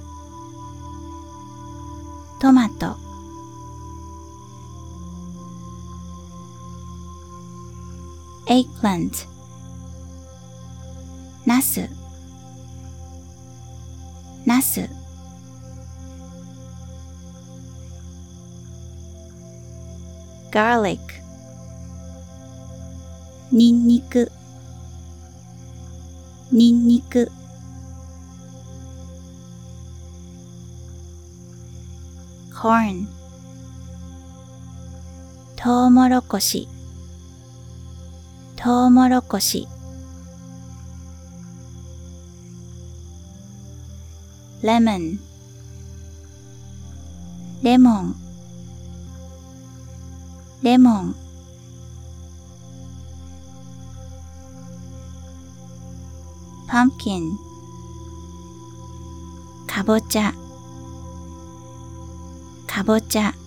[2.42, 3.13] トマト。
[8.54, 9.28] Eggplant.
[11.44, 11.90] ナス。
[14.46, 14.88] ナス。
[20.52, 21.00] garlic
[23.52, 24.32] ニンニク。
[26.52, 27.32] ニンニク。
[32.54, 33.08] コーン。
[35.56, 36.68] トウモロコシ。
[38.64, 39.68] トウモロコシ。
[44.62, 45.20] レモン。
[47.62, 48.16] レモン。
[50.62, 51.16] レモン。
[56.70, 57.32] pumpkin
[59.68, 60.34] かぼちゃ。
[62.66, 63.43] かぼちゃ。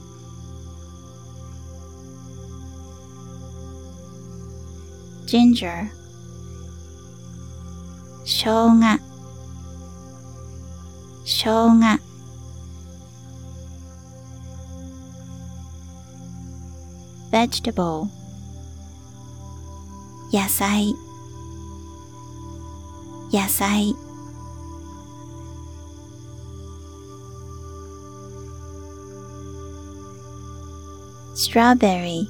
[5.27, 5.90] ginger,
[8.24, 8.98] shoga,
[11.24, 12.01] shoga.
[17.31, 18.09] vegetable.
[20.32, 20.94] 野菜
[23.31, 23.94] 野菜
[31.35, 32.27] strawberry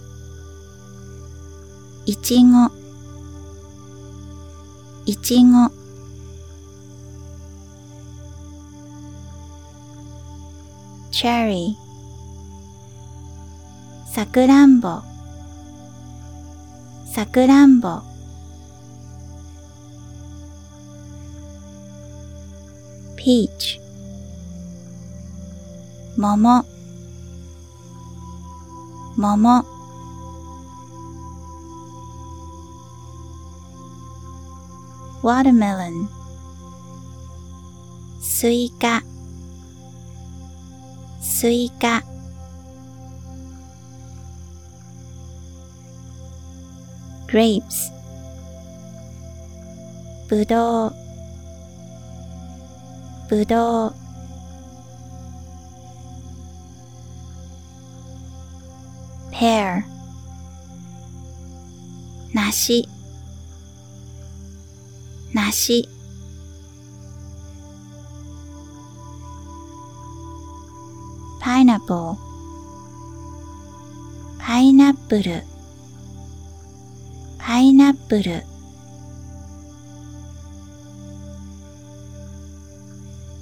[2.05, 2.71] いちご
[5.27, 5.73] ちご。
[11.11, 11.75] Cherry
[14.15, 15.03] さくらんぼ。
[17.13, 18.03] さくらんぼ。
[23.17, 23.81] Peach
[26.17, 26.65] 桃。
[29.17, 29.76] 桃。
[35.26, 36.08] watermelon
[38.22, 39.04] スイカ
[41.22, 42.04] スイカ
[47.28, 47.92] grapes
[50.28, 50.94] ぶどう
[53.30, 53.94] ぶどう
[59.32, 59.84] pear
[62.34, 62.88] 梨
[65.35, 65.89] 梨。
[71.41, 72.17] Pineapple
[74.39, 75.43] パイナップル
[77.39, 78.43] パイナップル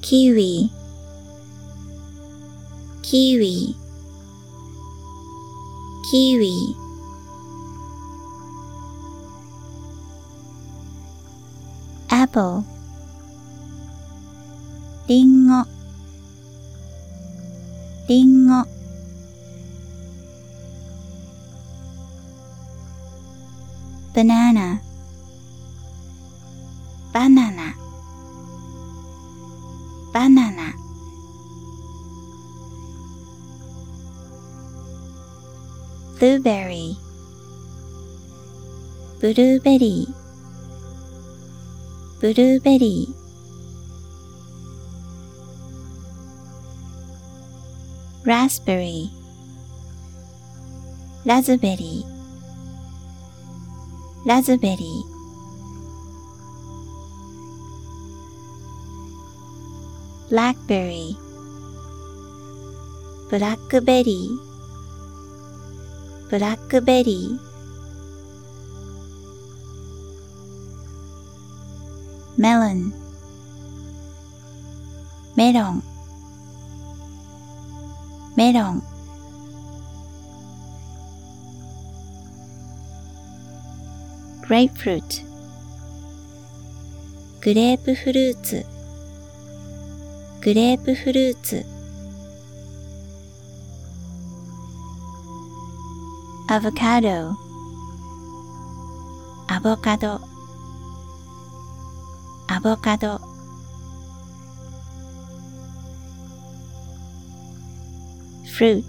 [0.03, 0.69] kiwi
[3.03, 3.77] キウイ
[6.11, 6.84] キウイ
[12.35, 12.65] apple
[15.07, 15.65] リンゴ
[18.09, 18.65] リンゴ
[24.13, 24.81] banana
[27.13, 27.75] バナナ
[30.13, 30.75] バナナ
[36.19, 36.97] blueberry
[39.21, 40.24] ブルーベリー
[42.24, 49.10] ブルーベリー raspberry
[51.26, 54.80] ラズベリーラズベリー
[60.30, 61.16] blackberry
[63.30, 64.16] ブラックベリー
[66.30, 67.40] ブラックベリー
[72.75, 73.05] melon
[75.37, 75.83] メロン。
[78.37, 78.83] メロン。
[84.43, 85.25] grapefruit
[87.41, 88.65] グレープフルーツ。
[90.41, 91.65] グレープフルーツ。
[96.49, 97.37] アボカド。
[99.49, 100.34] アボカド。
[102.65, 103.21] ボカド。
[108.47, 108.83] fruit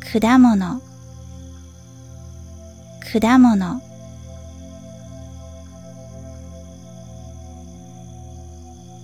[0.00, 0.80] 果物。
[3.12, 3.80] 果物。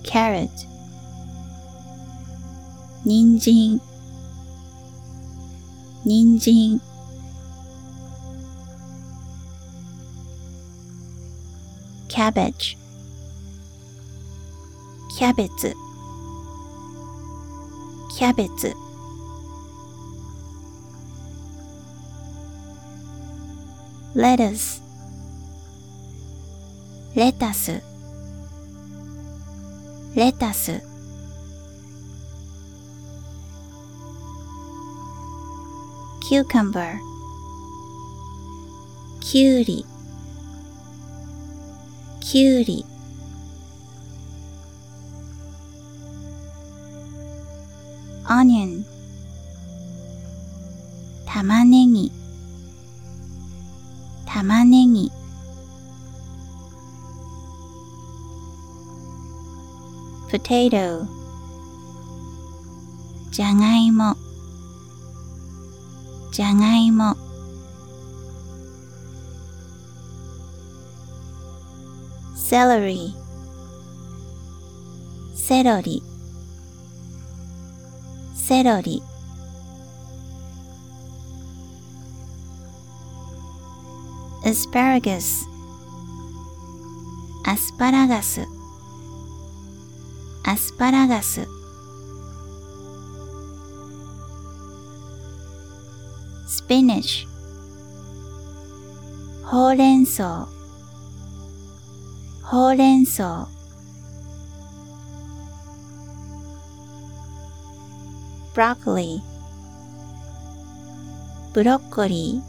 [0.03, 0.49] carrot
[3.05, 3.79] 人参。
[6.03, 6.88] 人参。
[15.17, 15.73] キャベツ
[18.15, 18.75] キャベツ
[27.15, 27.81] レタス
[30.15, 30.89] レタス
[36.29, 36.99] cucumber,
[39.19, 39.85] キュウリ
[42.31, 42.85] きゅうり。
[48.25, 48.83] onion
[51.25, 52.11] 玉ねぎ。
[54.27, 55.11] 玉ねぎ。
[60.29, 61.07] potato
[63.31, 64.15] じゃがいも。
[66.31, 67.28] じゃがいも。
[72.49, 73.13] Celery.
[75.35, 76.01] セロリ
[78.33, 79.03] セロリ
[84.43, 85.45] asparagus.
[87.45, 88.41] アスパラガス
[90.43, 91.47] アスパラガス
[96.47, 97.27] spinach.
[99.43, 100.47] ほうれん草
[102.51, 103.47] ほうれん草
[108.55, 109.29] ブロッコリー
[111.53, 112.43] ブロッコリー。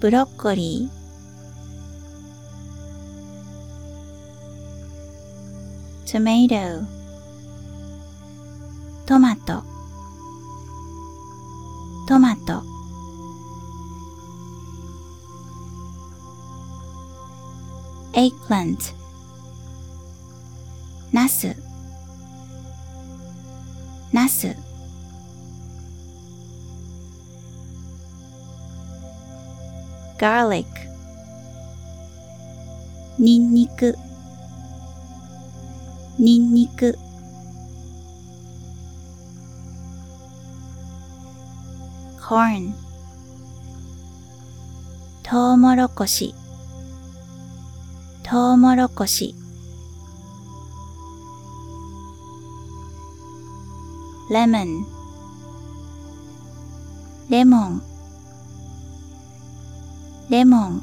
[0.00, 6.04] ブロッコリー。
[6.04, 6.95] tomato
[18.46, 18.94] plant.
[21.12, 21.56] ナス。
[24.12, 24.56] ナス。
[30.18, 30.64] garlic.
[33.18, 33.96] ニンニク。
[36.18, 36.96] ニンニク。
[42.20, 42.72] corn.
[45.24, 46.34] トウモロコシ。
[48.36, 49.34] トウモロコシ。
[54.30, 54.86] レモン。
[57.30, 57.82] レモン。
[60.28, 60.82] レモン。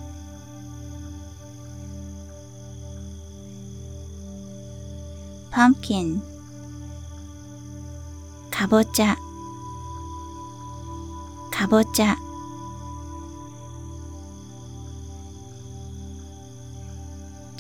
[5.51, 6.21] pumpkin
[8.49, 9.15] かぼちゃ
[11.51, 12.17] かぼちゃ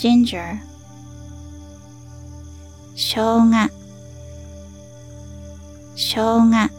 [0.03, 0.59] ginger
[2.93, 3.69] しょうが
[5.95, 6.69] しょうが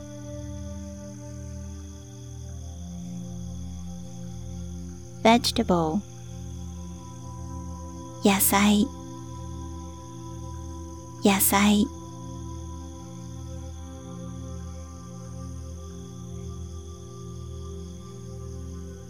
[5.22, 6.00] vegetable
[8.22, 8.86] 野菜
[11.24, 11.86] 野菜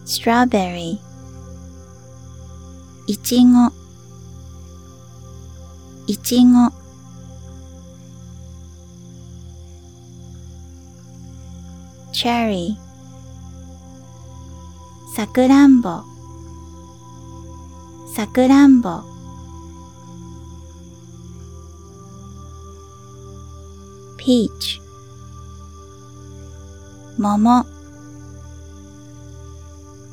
[0.07, 1.01] strawberry
[3.09, 3.84] いちご
[6.07, 6.71] いちご。
[12.13, 12.77] cherry
[15.17, 16.03] さくらんぼ。
[18.15, 19.03] さくらんぼ。
[24.19, 24.81] peach
[27.19, 27.65] 桃。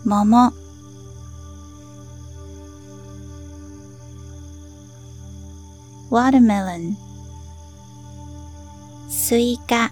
[0.05, 0.60] 桃。
[6.10, 6.94] watermelon
[9.08, 9.90] スイカ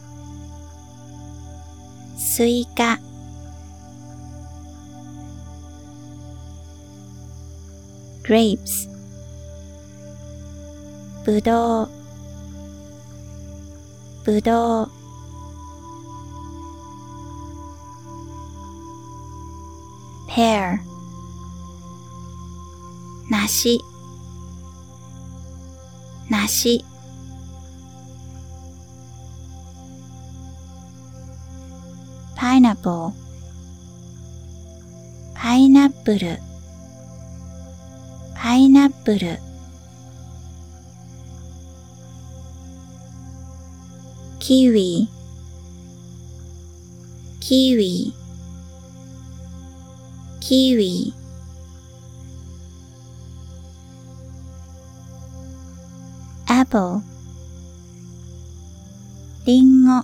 [2.16, 2.98] スイカ
[8.24, 8.88] grapes
[11.24, 11.88] ぶどう
[14.24, 14.90] ぶどう
[20.28, 20.80] pear
[23.30, 23.80] 梨
[26.39, 26.85] 梨
[32.37, 33.11] pineapple
[35.35, 36.39] パイナップル
[38.35, 39.37] パイナップル
[44.39, 45.09] キウイ
[47.41, 48.13] キウイ
[50.39, 51.18] キウイ
[56.69, 57.01] apple
[59.45, 60.03] リンゴ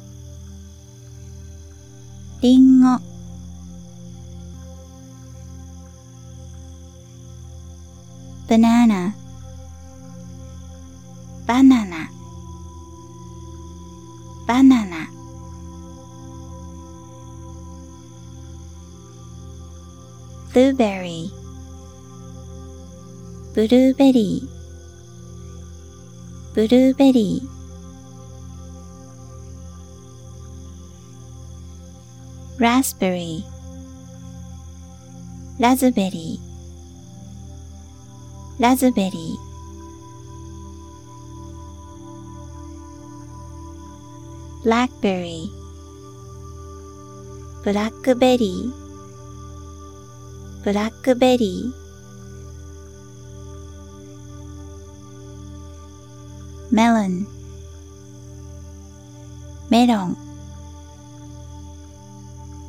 [2.42, 3.00] リンゴ
[8.48, 9.14] banana
[11.46, 12.10] バナナ
[14.48, 15.08] バナナ
[20.52, 21.30] blueberry
[23.54, 24.55] ブルーベリー
[26.55, 33.43] ブルーベリー raspberry
[35.59, 39.51] ラズベリーラズベリー
[44.65, 45.49] blackberry
[47.65, 48.73] ブラックベリー
[50.65, 51.84] ブラックベリー
[56.76, 57.26] melon.
[59.70, 60.18] メロン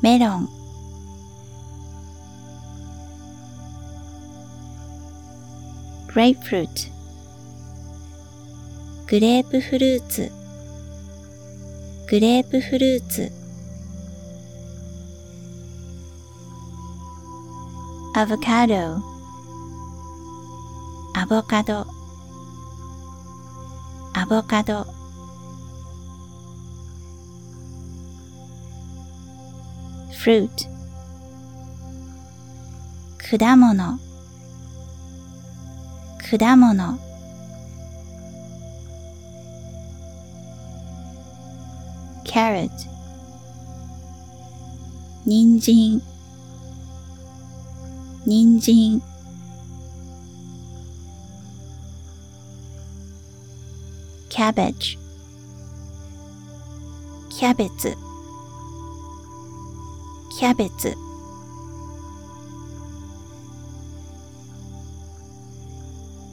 [0.01, 0.49] メロン
[6.07, 6.87] グレープフルーツ
[9.07, 10.31] グレープフルーツ
[12.09, 13.31] グレープフルーツ
[18.15, 18.73] アボカド
[21.13, 21.96] アボカド
[24.29, 24.85] ボカド。
[30.11, 30.49] fruit
[33.17, 33.99] 果物。
[36.29, 36.99] 果物。
[42.25, 42.69] carrot
[45.25, 46.01] 人参。
[48.25, 48.59] 人参。
[48.59, 49.16] にんじん
[54.46, 54.98] cabbage
[57.30, 57.96] キャベツ
[60.38, 60.96] キャベツ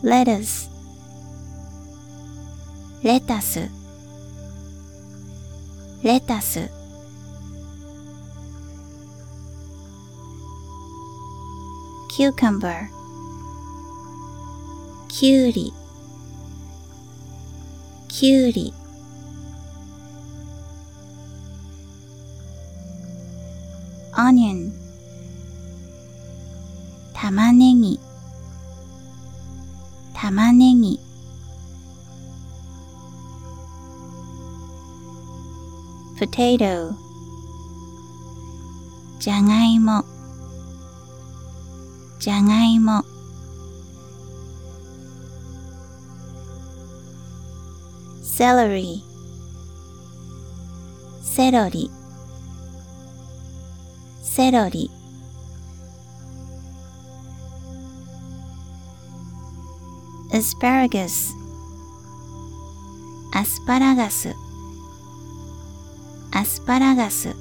[0.03, 0.69] lettuce
[3.03, 3.69] レタス
[6.03, 6.69] レタス
[12.17, 12.87] cucumber
[15.07, 15.73] きゅうり
[18.16, 18.72] きゅうり
[24.12, 24.70] onion
[27.12, 27.98] 玉ねぎ。
[30.14, 31.00] 玉ねぎ。
[36.16, 36.94] potato
[39.18, 40.04] じゃがいも。
[42.20, 43.13] じゃがいも。
[48.44, 49.02] Celery.
[51.22, 51.90] セロリ
[54.22, 54.90] セロリ
[60.30, 61.32] asparagus.
[63.32, 64.34] アスパラガス
[66.30, 67.34] アスパラガス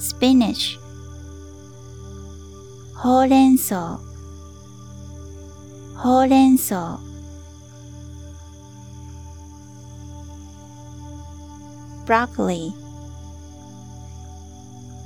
[0.00, 0.78] spinach.
[2.94, 4.00] ほうれん草
[5.98, 6.98] ほうれん草
[12.06, 12.88] broccoli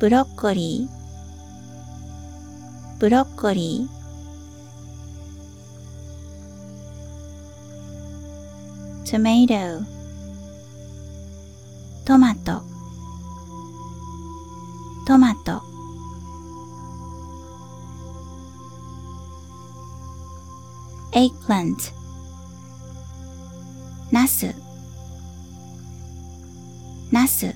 [0.02, 2.98] ブロッコリー。
[2.98, 4.02] ブロッコリー。
[9.04, 9.84] tomato
[12.04, 12.64] トマト。
[15.06, 15.71] トマト。
[21.12, 21.92] Eggplant.
[24.10, 24.54] ナス。
[27.10, 27.54] ナス。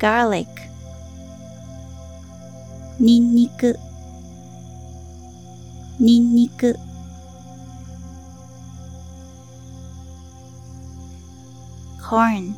[0.00, 0.46] Garlic.
[2.98, 3.78] ニンニク。
[6.00, 6.76] ニンニク。
[12.00, 12.54] Corn.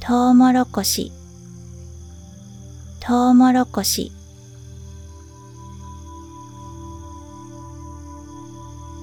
[0.00, 1.12] トウモロコシ。
[3.10, 4.12] トウモロコシ。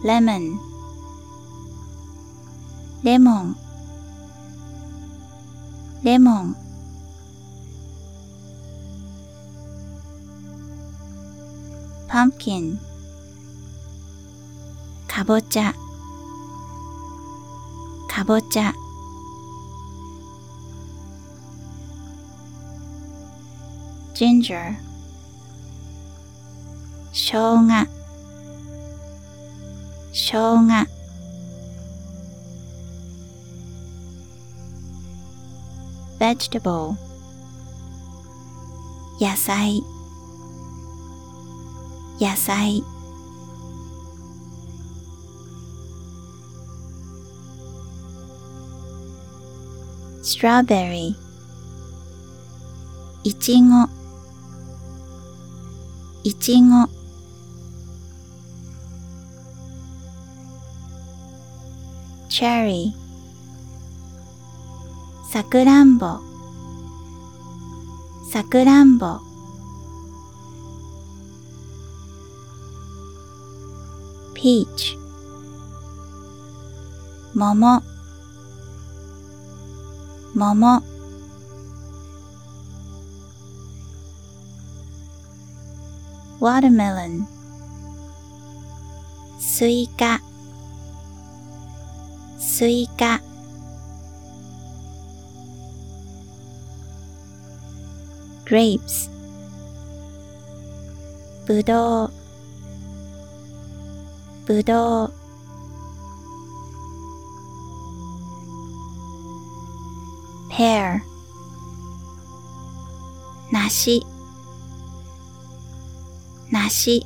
[0.06, 0.56] lemon
[3.04, 3.58] レモン。
[6.06, 6.56] レモン。
[12.08, 12.78] pumpkin
[15.10, 15.74] かぼちゃ。
[18.08, 18.74] かぼちゃ。
[24.18, 24.76] Ginger
[27.12, 27.88] しょうが
[30.12, 30.88] しょうが
[36.20, 36.96] vegetable
[39.22, 39.84] 野菜
[42.20, 42.82] 野菜
[50.24, 51.14] strawberry
[53.24, 53.97] いちご
[56.28, 56.90] いちご。
[62.28, 62.92] Cherry
[65.32, 66.20] さくらんぼ。
[68.30, 69.22] さくらんぼ。
[74.36, 74.98] Peach
[77.36, 77.82] 桃。
[80.36, 80.97] 桃。
[86.40, 87.26] watermelon
[89.40, 90.22] スイカ
[92.38, 93.22] スイカ
[98.46, 99.12] グレープス
[101.46, 102.12] ぶどう
[104.46, 105.14] ぶどう
[110.50, 111.02] pear
[113.52, 114.17] 梨
[116.68, 117.06] 梨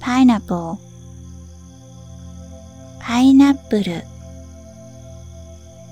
[0.00, 0.78] pineapple
[2.98, 4.02] パイナップル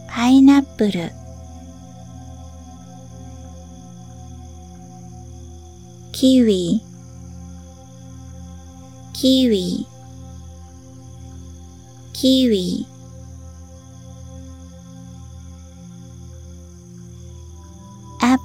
[0.09, 1.13] パイナップル
[6.11, 6.83] キウイ
[9.13, 9.87] キウイ
[12.13, 12.87] キウイ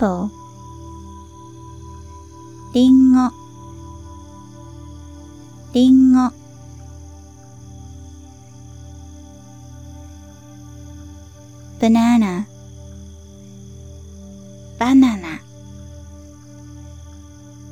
[0.03, 0.29] apple
[2.73, 3.31] リンゴ。
[5.73, 6.31] リンゴ。
[11.79, 12.47] バナナ。
[14.77, 15.39] バナナ。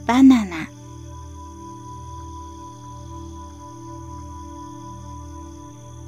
[0.06, 0.70] バナナ。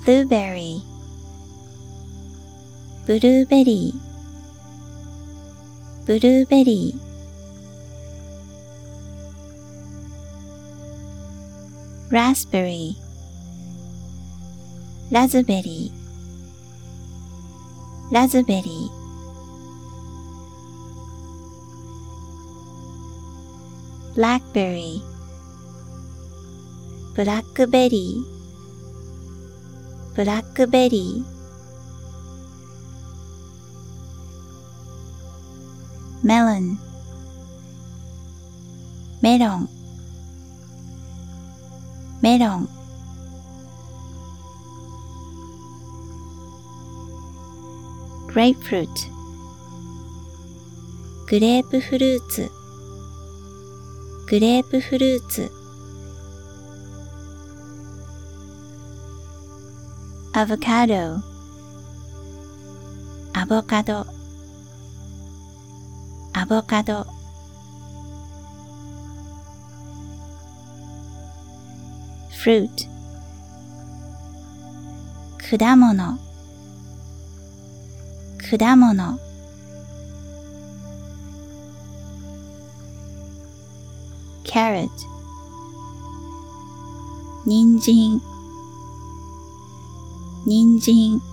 [0.05, 0.81] blueberry
[3.07, 4.12] ブルーベリー。
[6.05, 12.13] ブルーベリー。
[12.13, 15.13] ラズベリー。
[15.13, 18.13] ラズベリー。
[18.13, 24.21] ラズベリー。
[24.21, 25.01] blackberry
[27.15, 30.15] ブラックベリー。
[30.17, 31.03] ブラックベリー。
[31.07, 31.32] メロ
[36.41, 36.79] ン
[39.21, 39.69] メロン
[42.21, 42.69] メロン
[48.27, 49.07] グレープフルーツ
[51.27, 52.51] グレープフルーツ
[54.27, 55.51] グレープフルーツ
[60.33, 60.95] アボカド
[63.33, 64.22] アボカド
[66.53, 67.07] ボカド。
[72.29, 72.85] フルート。
[75.57, 76.19] 果物。
[78.51, 79.19] 果物。
[84.43, 84.91] carrot
[87.47, 88.21] 人参。
[90.45, 91.32] 人参。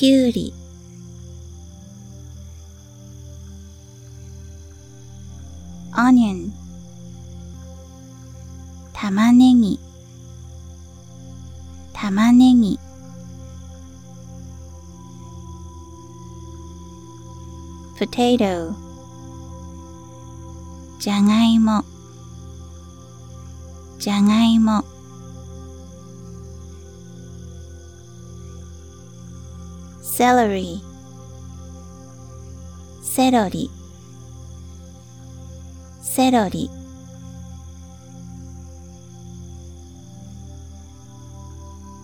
[0.00, 0.54] きゅうり。
[5.92, 6.50] onion
[8.94, 9.78] 玉ねぎ。
[11.92, 12.78] 玉ねぎ。
[17.98, 18.72] potato
[20.98, 21.84] じゃがいも。
[23.98, 24.82] じゃがいも。
[30.20, 30.82] Celery
[33.02, 33.70] セロリ
[36.02, 36.68] セロリ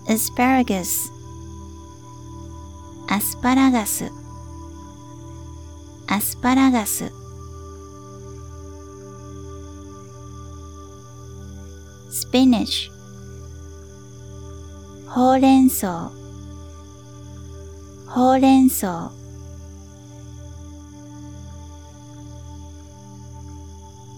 [0.08, 1.10] asparagus
[3.10, 4.10] アスパラガス。
[6.08, 7.12] アスパラガス。
[12.10, 12.90] spinach
[15.06, 16.25] ほうれん草。
[18.16, 19.12] ほうれん草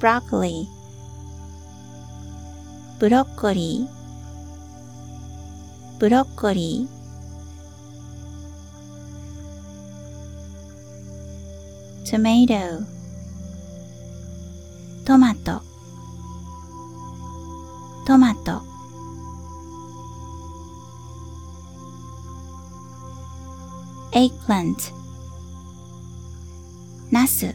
[0.01, 0.69] broccoli
[3.01, 3.91] ブロッコリー。
[5.99, 12.05] ブロッコリー。
[12.05, 12.85] tomato
[15.05, 15.61] トマト。
[18.07, 18.68] トマト。
[24.49, 24.95] Plant
[27.11, 27.55] ナス。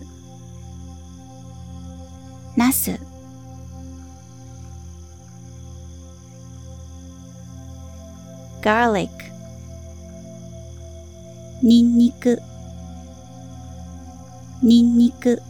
[2.56, 3.00] ナス。
[8.62, 9.10] Garlic.
[11.64, 12.40] ニンニク。
[14.62, 15.42] ニンニク。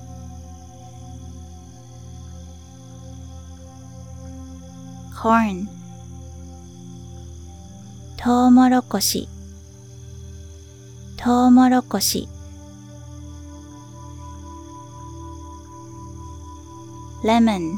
[5.14, 5.68] Corn.
[8.18, 9.33] トウモロコシ。
[11.24, 12.28] トウモロコシ。
[17.24, 17.78] lemon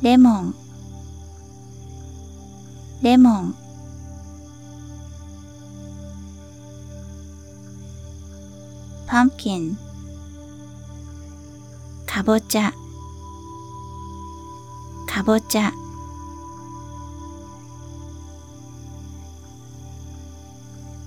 [0.00, 0.54] レモン。
[3.02, 3.54] レモン。
[9.08, 9.74] pumpkin
[12.06, 12.72] かぼちゃ
[15.08, 15.72] かぼちゃ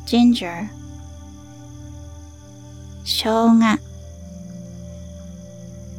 [0.06, 0.68] ginger
[3.04, 3.78] しょうが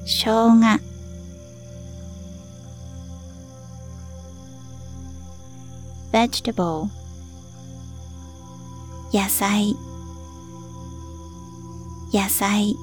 [0.06, 0.80] しょうが
[6.12, 6.90] vegetable
[9.14, 9.76] 野菜
[12.14, 12.76] 野菜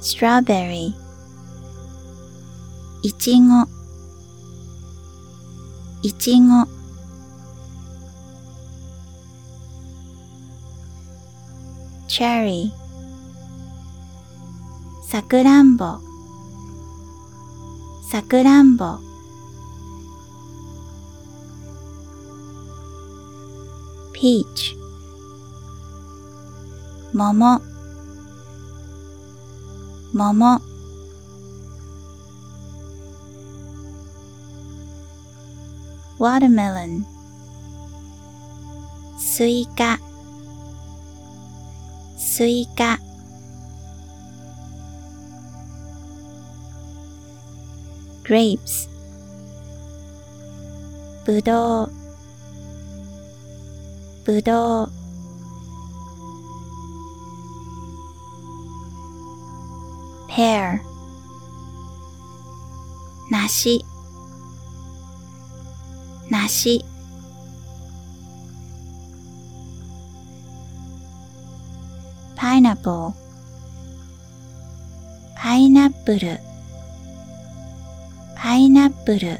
[0.00, 0.94] strawberry
[3.02, 3.75] いちご
[6.07, 6.65] いちご。
[12.07, 12.71] Cherry
[15.05, 15.99] さくらんぼ。
[18.09, 18.99] さくらんぼ。
[24.13, 24.77] Peach
[27.13, 27.61] 桃。
[30.13, 30.66] 桃。
[36.18, 37.04] watermelon
[39.18, 39.98] スイカ
[42.16, 42.98] スイカ
[48.24, 48.88] grapes
[51.24, 51.92] ぶどう
[54.24, 54.92] ぶどう
[60.28, 60.80] pear
[63.30, 63.84] 梨
[66.47, 66.81] 梨
[72.37, 73.11] pineapple
[75.35, 76.39] パイナップル
[78.37, 79.39] パイナップル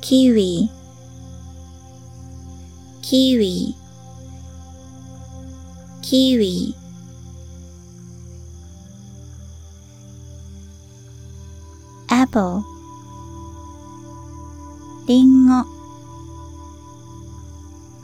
[0.00, 0.70] キウイ
[3.02, 3.74] キウイ
[6.00, 6.74] キウイ
[12.28, 12.62] apple
[15.06, 15.64] リンゴ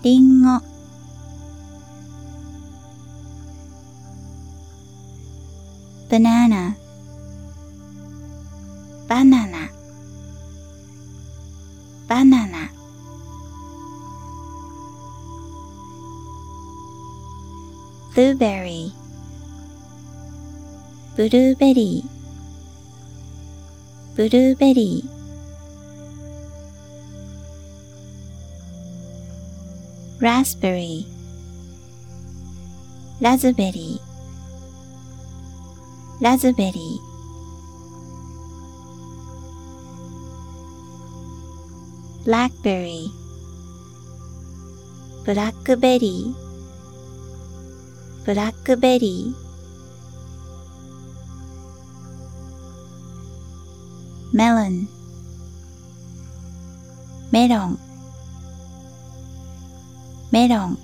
[0.03, 0.61] リンゴ
[6.09, 6.75] banana
[9.09, 9.69] バナナ
[12.09, 12.71] バナナ
[18.15, 18.93] blueberry
[21.17, 22.24] ブルーベリー
[24.16, 31.06] ブルーベリー raspberry
[33.22, 37.10] ラズベリーラズベリー
[42.26, 43.08] blackberry
[45.26, 46.50] ブラックベリー
[48.26, 49.43] ブラックベリー
[54.35, 54.89] melon.
[57.31, 57.79] メロン
[60.33, 60.79] メロン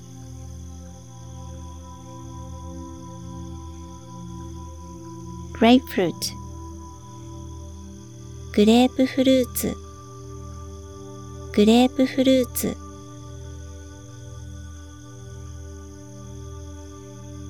[5.52, 6.14] grapefruit.
[8.52, 9.76] グレープフルーツ
[11.52, 12.76] グレープフルーツ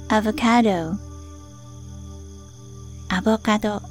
[0.09, 0.71] アボカド
[3.11, 3.90] アボカド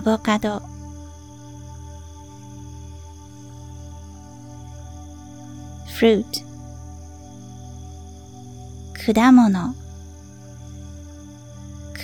[0.00, 0.62] アボカド。
[5.86, 6.24] fruit
[8.94, 9.74] 果物。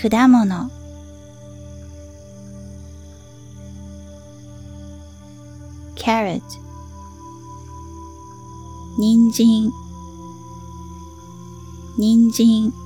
[0.02, 0.70] 果物。
[5.96, 6.42] carrot
[8.98, 9.72] 人参。
[11.96, 12.85] 人参。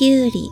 [0.00, 0.50] きゅうり。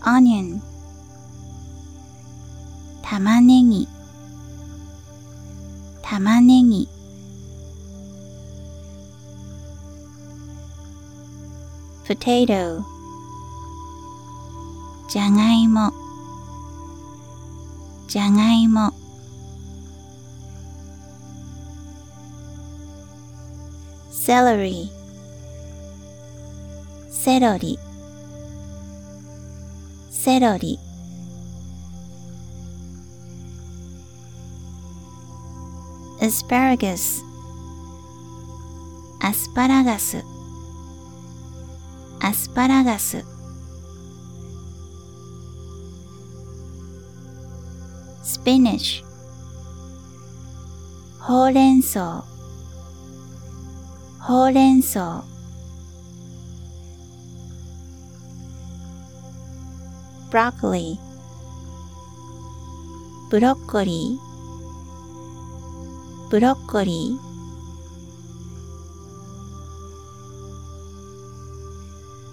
[0.00, 0.60] onion
[3.04, 3.86] 玉ねぎ。
[6.02, 6.88] 玉ねぎ。
[12.04, 12.82] potato
[15.08, 15.92] じゃがいも。
[18.08, 18.99] じゃがいも。
[24.30, 24.92] Celery.
[27.10, 27.80] セロリ
[30.12, 30.78] セロリ
[36.20, 37.24] asparagus.
[39.20, 40.22] アスパラガス
[42.20, 43.24] アスパラガス
[48.22, 49.04] spinach.
[51.18, 52.24] ほうれん草
[54.30, 55.24] ほうれん草
[60.30, 60.98] broccoli
[63.28, 64.18] ブロッコリー。
[66.30, 67.18] ブロッコリ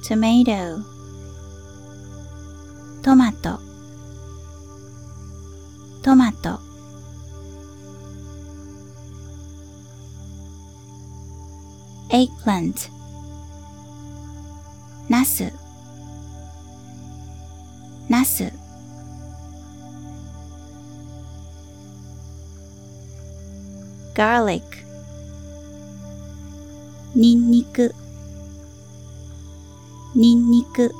[0.03, 0.07] ー。
[0.07, 0.83] tomato
[3.01, 3.56] トマト。
[12.47, 12.89] Plant
[15.09, 15.51] ナス。
[18.07, 18.53] ナス。
[24.15, 24.63] Garlic.
[27.15, 27.93] ニンニク。
[30.15, 30.93] ニンニク。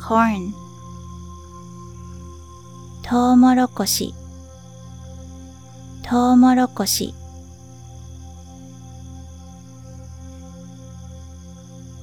[0.00, 0.52] Corn.
[3.02, 4.19] トウモロコシ。
[6.10, 7.14] トウモロコシ。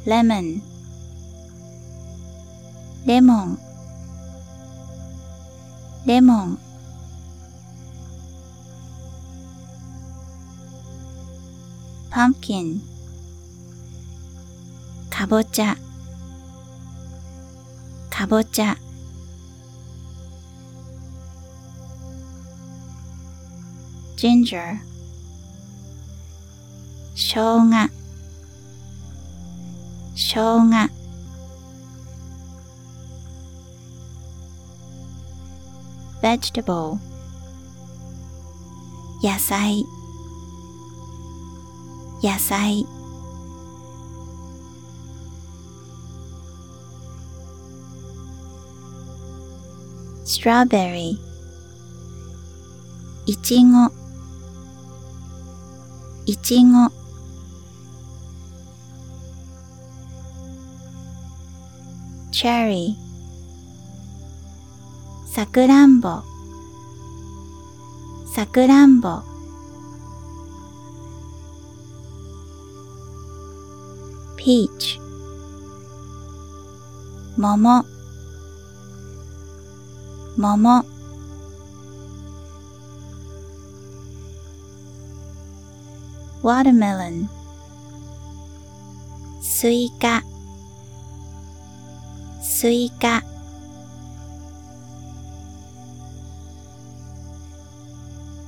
[0.06, 0.62] lemon
[3.06, 3.60] レモン。
[6.06, 6.60] レモン。
[12.10, 12.80] pumpkin
[15.10, 15.76] かぼちゃ。
[18.10, 18.78] かぼちゃ。
[24.18, 24.80] Ginger
[27.14, 27.90] しょうが
[30.16, 30.90] しょうが
[36.22, 36.98] vegetable
[39.22, 39.86] 野菜
[42.24, 42.86] 野菜
[50.26, 51.18] strawberry
[53.28, 54.07] いちご
[56.28, 56.92] いちご。
[62.34, 62.96] Cherry
[65.26, 66.22] さくらんぼ。
[68.36, 69.22] さくらんぼ。
[74.36, 75.00] Peach
[77.38, 77.86] 桃。
[80.36, 80.97] 桃。
[86.47, 87.29] watermelon
[89.41, 90.23] スイカ
[92.43, 93.23] スイカ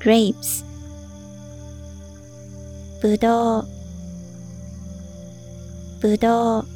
[0.00, 0.64] grapes
[3.00, 3.68] ぶどう
[6.00, 6.66] ぶどう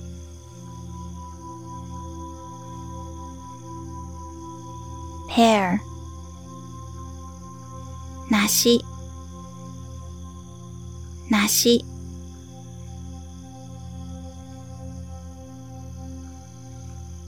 [5.31, 5.79] pear
[8.31, 8.85] 梨
[11.44, 11.84] 梨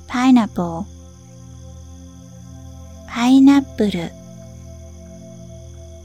[0.08, 0.86] pineapple
[3.10, 4.12] パイナップル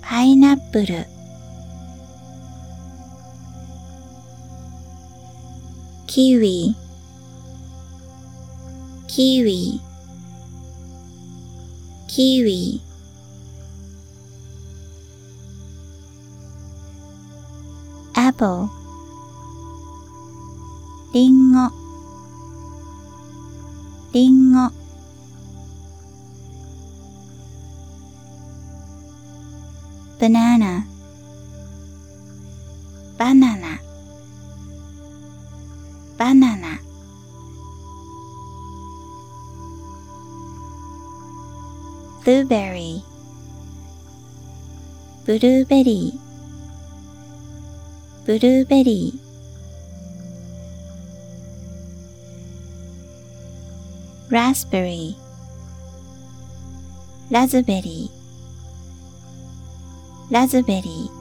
[0.03, 1.07] パイナップル
[6.09, 6.75] キウイ
[9.07, 9.81] キウイ
[12.09, 12.83] キウイ
[18.41, 18.71] ぼう。
[21.13, 21.71] りんご。
[24.15, 24.71] りんご。
[30.19, 30.87] バナナ
[33.19, 33.79] バナナ。
[36.17, 36.81] バナナ。
[42.25, 43.11] ブルーベリー
[45.27, 46.30] ブルーベリー。
[48.27, 55.21] ラズベリー
[57.31, 61.21] ラズベリーラズベリー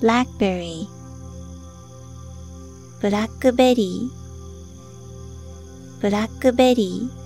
[0.00, 0.96] ブラックベリー
[3.00, 4.10] ブラックベリー
[6.02, 7.25] ブラックベリー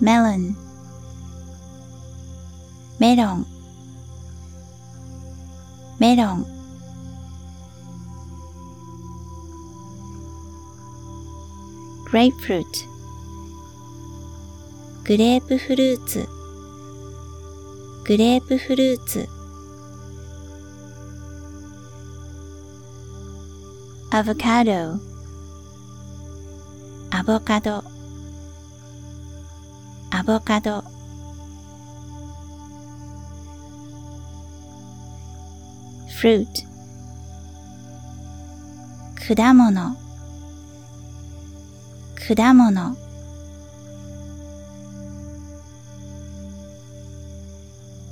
[0.00, 0.56] メロン
[3.00, 3.46] メロン
[5.98, 6.46] メロン
[12.04, 12.84] グレープフルーツ
[15.04, 16.28] グレープフルーツ
[18.04, 19.28] グレープフルーツ
[24.10, 24.72] アボカド
[27.10, 27.97] アボカド
[30.28, 30.84] ボカド。
[36.18, 36.50] フルート。
[39.34, 39.96] 果物。
[42.28, 42.96] 果物。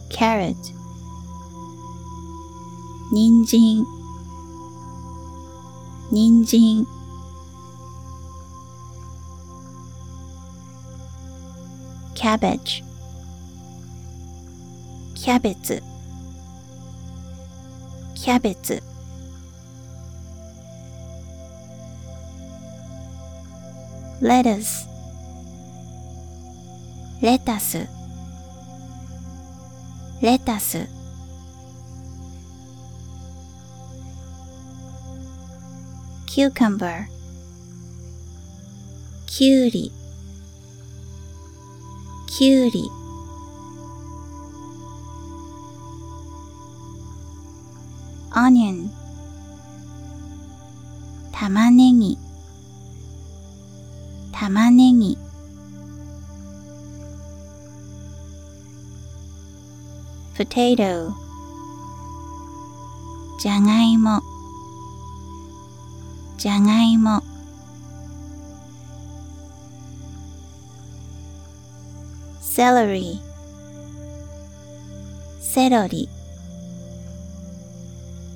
[0.08, 0.56] carrot
[3.12, 3.84] 人参。
[6.10, 6.86] 人参。
[12.25, 12.83] cabbage
[15.15, 15.81] キャベツ
[18.15, 18.81] キャベツ
[24.21, 24.87] lettuce
[27.21, 27.87] レタス
[30.21, 30.87] レタス
[36.27, 37.05] cucumber
[39.25, 39.91] きゅうり
[42.38, 42.92] きゅうり。
[48.36, 48.90] オニオン
[51.32, 52.18] 玉ねぎ。
[54.32, 55.16] 玉ねぎ。
[60.36, 61.14] ポテト。
[63.40, 64.20] じゃがいも。
[66.36, 67.22] じゃがいも。
[72.56, 73.20] Celery.
[75.42, 76.08] セロリ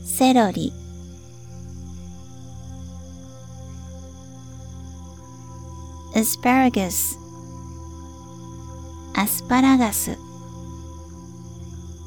[0.05, 0.75] セロリ
[6.15, 7.17] asparagus.
[9.15, 10.19] アスパラガス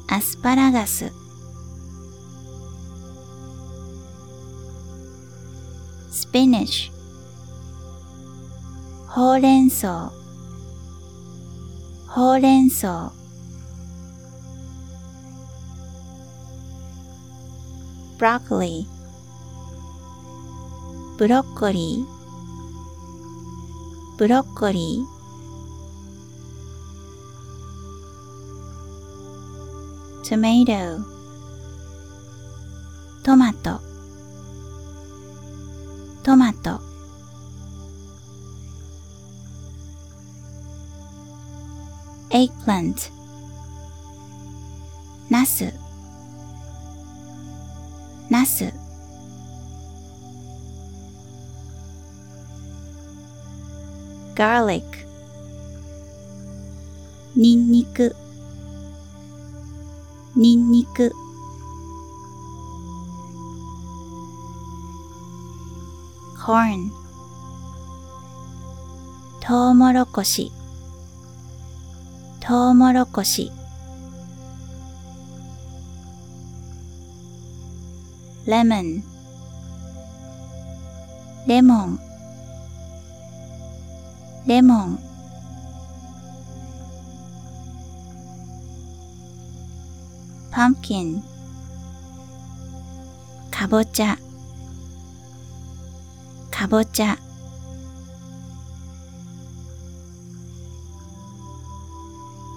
[0.06, 1.12] アスパラガス
[6.12, 6.92] spinach.
[9.08, 10.12] ほうれん草
[12.14, 13.10] ほうれん草。
[18.16, 18.94] ブロッコリー
[21.18, 22.04] ブロッコリー。
[24.16, 25.06] ブロッコリー。
[30.30, 30.72] トマト
[33.24, 33.83] トマトト。
[42.84, 43.10] Plant
[45.30, 45.72] ナス。
[48.28, 48.72] ナス。
[54.34, 54.82] Garlic.
[57.36, 58.14] ニンニク。
[60.36, 61.12] ニンニク。
[66.38, 66.90] Corn.
[69.40, 70.52] トウモロコシ。
[72.46, 73.50] トウモロコシ。
[78.44, 79.02] レモン。
[81.46, 81.98] レモン。
[84.46, 84.98] レモン。
[90.50, 91.24] パンキン。
[93.50, 94.18] かぼちゃ
[96.50, 97.16] かぼちゃ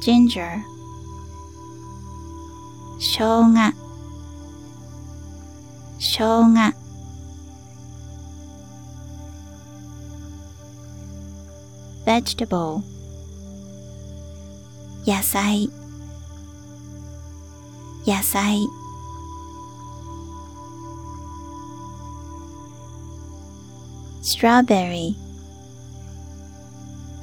[0.08, 0.64] ginger
[2.98, 3.74] 生姜
[6.00, 6.74] 生姜
[12.06, 12.82] vegetable
[15.06, 15.70] 野菜
[18.06, 18.66] 野菜
[24.22, 25.18] strawberry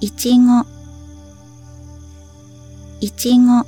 [0.00, 0.73] いちご
[3.05, 3.66] いちご。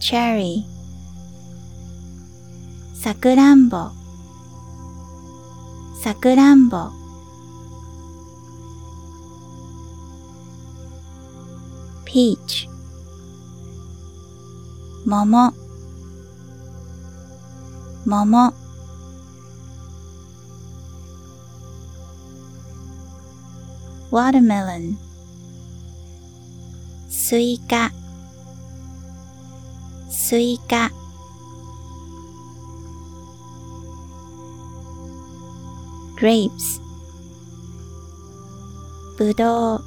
[0.00, 0.62] Cherry
[2.94, 3.90] さくらんぼ。
[6.00, 6.92] さくらんぼ。
[12.06, 12.68] Peach
[15.06, 15.52] 桃。
[18.06, 18.67] 桃。
[24.17, 24.95] watermelon
[27.09, 27.91] スイカ
[30.09, 30.91] スイカ
[36.17, 36.81] grapes
[39.17, 39.83] ぶどう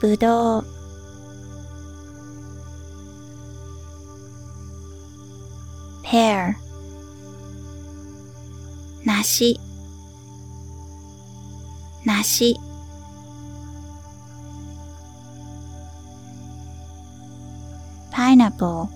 [0.00, 0.64] ぶどう
[6.04, 6.54] pear
[9.04, 9.58] 梨
[12.21, 12.55] 梨
[18.11, 18.87] pineapple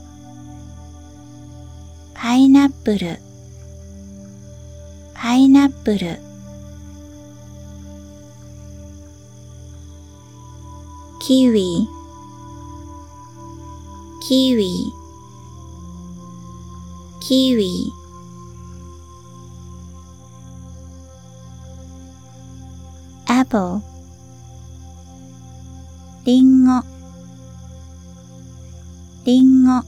[2.14, 3.18] パイナップル
[5.16, 6.20] パイナップル
[11.20, 11.88] キウイ
[14.22, 14.70] キウイ
[17.22, 17.92] キウイ
[23.46, 23.82] apple
[26.26, 26.82] リンゴ
[29.24, 29.84] リンゴ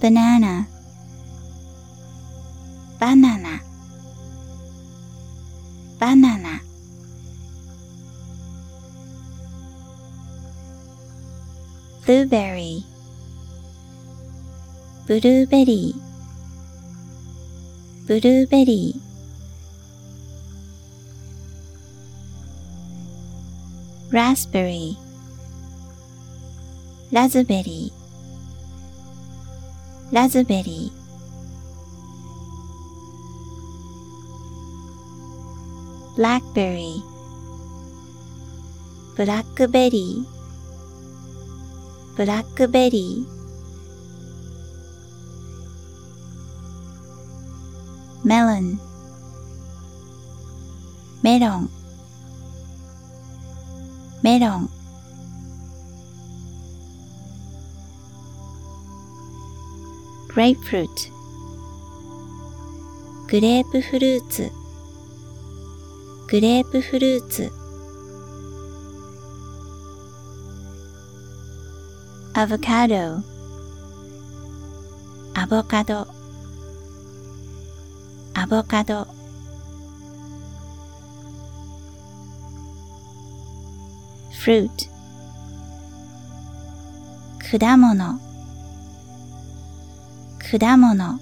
[0.00, 0.66] banana
[3.00, 3.62] バナナ
[5.98, 6.60] バナナ
[12.06, 12.82] blueberry
[15.06, 16.03] ブルーベリー
[18.06, 31.04] ブルーベリーラズベリーラズベリーラズベリー
[36.22, 37.00] blackberry.
[39.16, 43.33] ブラックベリーブラックベリー
[48.24, 48.78] melon.
[51.22, 51.70] メロン
[54.22, 54.70] メロン
[60.28, 60.88] grapefruit.
[63.28, 64.50] グレープフルーツ
[66.28, 67.50] グレープフルーツ
[72.34, 73.22] アボカド
[75.34, 76.13] アボカド
[78.44, 79.06] アボカド。
[84.44, 84.68] fruit
[87.38, 88.20] 果物。
[90.38, 91.18] 果物。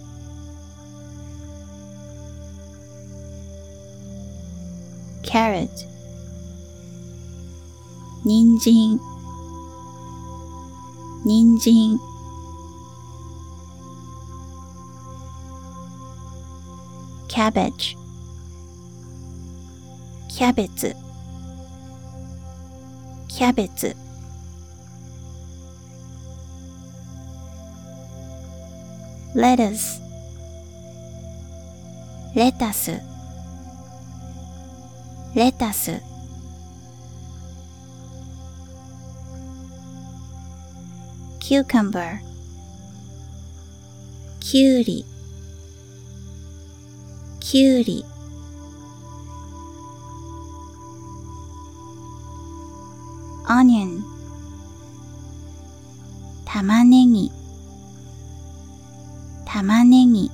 [5.23, 5.69] carrot
[8.25, 8.99] 人参。
[11.25, 12.12] 人参。
[17.42, 17.96] cabbage
[20.30, 20.96] キャベツ
[23.28, 23.96] キャベツ
[29.36, 30.02] lettuce
[32.36, 33.00] レタス
[35.36, 36.02] レタス
[41.40, 42.20] cucumber
[44.40, 45.06] きゅうり
[47.53, 48.03] きゅうり。
[53.47, 54.05] オニオン。
[56.47, 57.31] 玉ねぎ。
[59.45, 60.31] 玉ねぎ。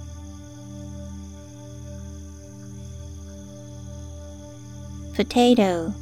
[5.16, 5.97] potato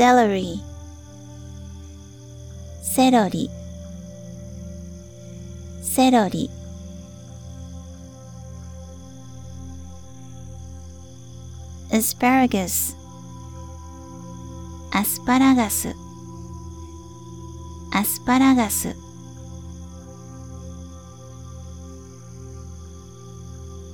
[0.00, 0.62] celery.
[2.80, 3.50] セロリ
[5.82, 6.48] セロリ
[11.90, 12.96] asparagus.
[14.90, 15.94] アスパラガス
[17.92, 18.96] アスパラガス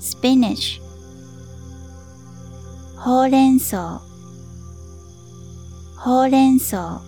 [0.01, 0.81] spinach.
[2.97, 4.06] ほうれん草
[6.07, 7.01] ほうれん草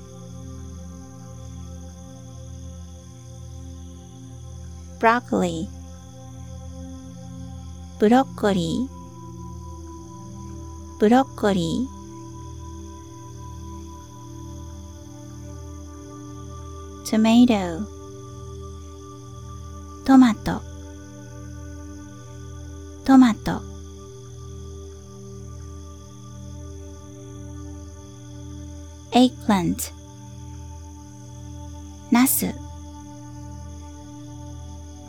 [4.99, 5.69] broccoli
[8.01, 8.89] ブロッコリー。
[10.99, 17.07] ブロッコリー。
[17.07, 17.87] tomato
[20.05, 20.61] トマト。
[23.05, 23.78] トマト。
[29.13, 29.93] Eggplant.
[32.11, 32.55] ナス。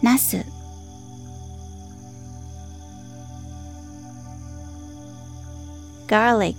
[0.02, 0.46] ナス。
[6.08, 6.56] garlic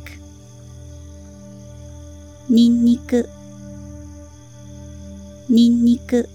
[2.48, 3.28] ニンニク。
[5.48, 6.28] ニンニク。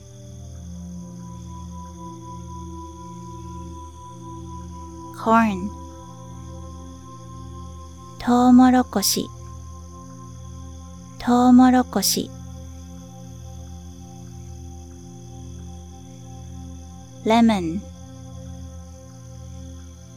[5.17, 5.69] corn
[8.19, 9.27] トウモロコシ。
[11.25, 12.29] トウモロコシ。
[17.25, 17.79] lemon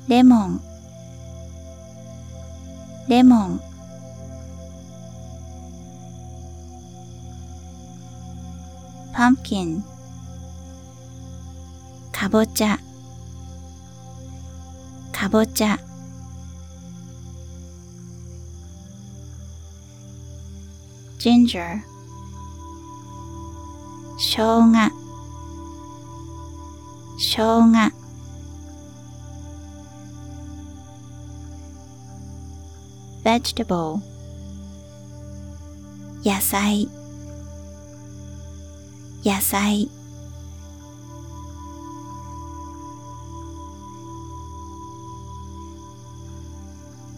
[0.07, 0.61] レモン。
[3.09, 3.61] レモン。
[9.15, 9.81] pumpkin
[12.13, 12.79] かぼちゃ。
[15.11, 15.88] かぼちゃ。
[21.19, 21.83] Ginger
[24.19, 24.91] 生姜
[27.19, 27.93] 生姜
[33.25, 34.01] vegetable
[36.25, 36.89] 野菜
[39.25, 39.89] 野菜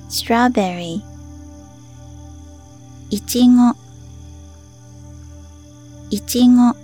[0.09, 1.03] strawberry
[3.11, 3.90] いちご
[6.11, 6.75] いちご。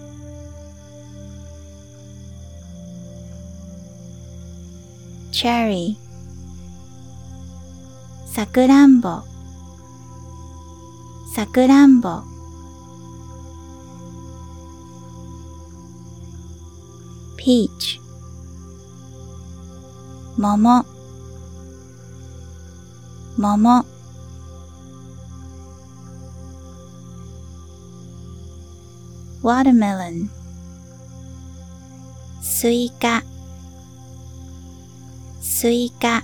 [5.32, 5.96] Cherry
[8.32, 9.22] さくらんぼ。
[11.34, 12.22] さくらんぼ。
[17.36, 18.00] Peach
[20.36, 20.84] 桃。
[23.36, 23.95] 桃。
[29.45, 30.29] watermelon
[32.41, 33.23] スイカ
[35.41, 36.23] スイカ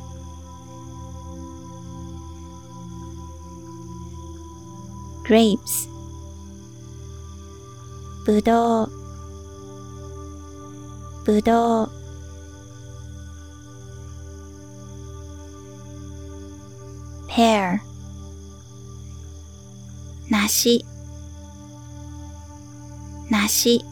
[5.27, 5.89] grapes
[8.25, 8.89] ぶどう
[11.25, 11.89] ぶどう
[17.27, 17.79] pear
[20.29, 20.83] 梨
[23.42, 23.84] 梨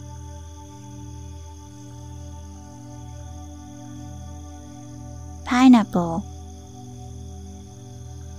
[5.45, 6.21] pineapple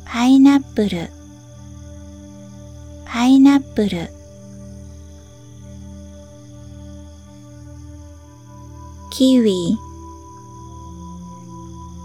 [0.07, 1.11] パイナップル
[3.05, 4.09] パイナップル
[9.11, 9.77] kiwi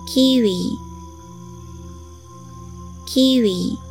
[0.09, 0.77] キウイ
[3.05, 3.86] キウイ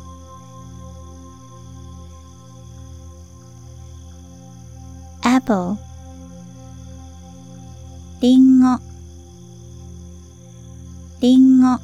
[5.47, 5.77] apple
[8.19, 8.77] リンゴ
[11.21, 11.79] リンゴ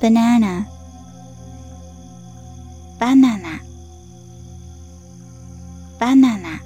[0.00, 0.66] banana
[2.98, 3.60] バナナ
[5.98, 6.60] バナナ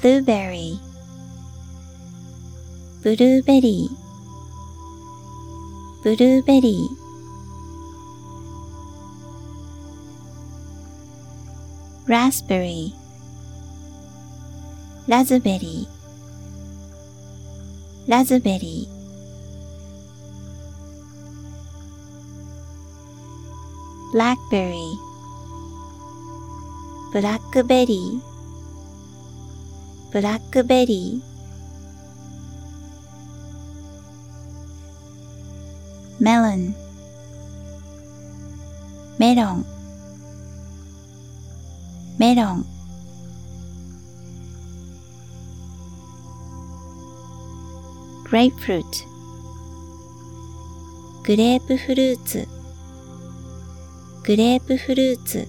[0.00, 0.78] blueberry
[3.02, 4.05] ブルーベリー
[6.05, 12.93] ブルーベリー raspberry
[15.07, 19.01] ラズベリーラズベリー
[24.13, 24.97] blackberry
[27.13, 28.31] ブラックベリー
[30.11, 31.34] ブラックベリー
[36.20, 36.74] melon.
[39.18, 39.64] メロン
[42.18, 42.66] メロン
[48.24, 48.84] grapefruit.
[51.24, 52.46] グレープフルーツ
[54.22, 55.48] グレープフルーツ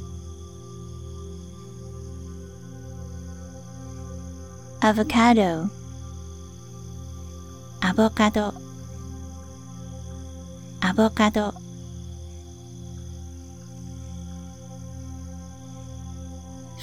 [4.79, 5.69] アボカド
[7.81, 8.66] アボカド
[10.97, 11.53] ボカド。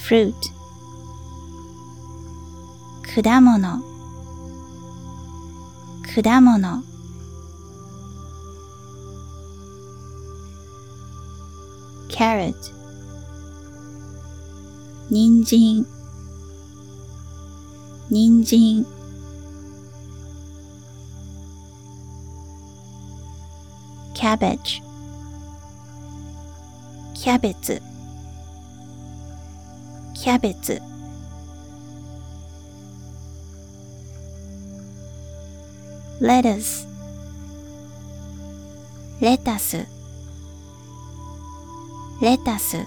[0.09, 0.33] fruit
[3.13, 3.83] 果物。
[6.15, 6.85] 果物。
[12.09, 12.57] ット、
[15.11, 15.87] ニンジン
[18.11, 18.94] ニンジン
[27.15, 27.81] キャベツ
[30.15, 30.83] キャベツ
[39.21, 39.87] レタス
[42.21, 42.79] レタス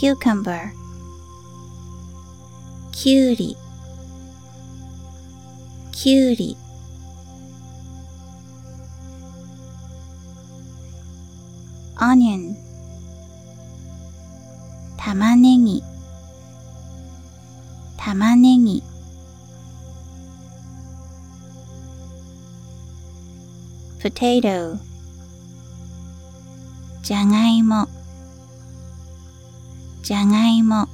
[0.00, 0.70] cucumber,
[2.90, 3.56] キュウリ
[6.02, 6.56] きゅうり。
[11.96, 12.56] onion
[14.96, 15.82] 玉ねぎ。
[17.98, 18.82] 玉ねぎ。
[24.02, 24.78] potato
[27.02, 27.86] じゃがいも。
[30.02, 30.88] じゃがいも。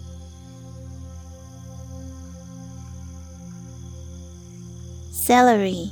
[5.26, 5.90] Celery.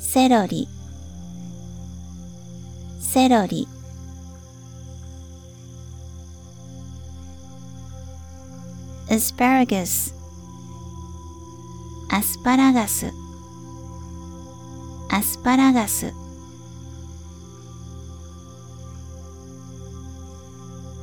[0.00, 0.66] セロリ
[2.98, 3.68] セロリ
[9.08, 10.12] asparagus.
[12.10, 13.12] アスパラガス
[15.08, 16.12] アスパラガス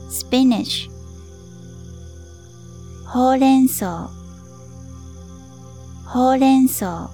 [0.09, 0.91] spinach.
[3.05, 4.20] ほうれん草
[6.13, 7.09] ほうれん草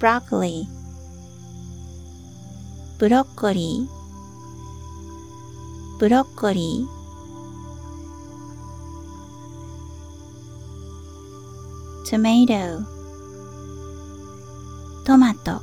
[0.00, 0.66] broccoli
[2.98, 3.88] ブロッコリー。
[5.98, 6.88] ブロッコリー。
[12.08, 12.84] tomato
[15.04, 15.60] トマト。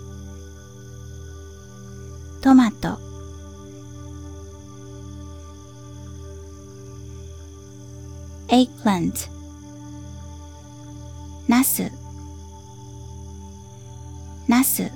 [2.41, 3.10] トマト。
[8.83, 9.41] Plant
[11.51, 11.91] ナス。
[14.47, 14.89] ナス。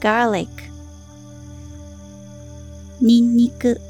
[0.00, 0.48] Garlic.
[3.00, 3.80] ニンニク。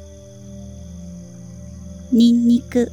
[2.11, 2.91] ニンニク。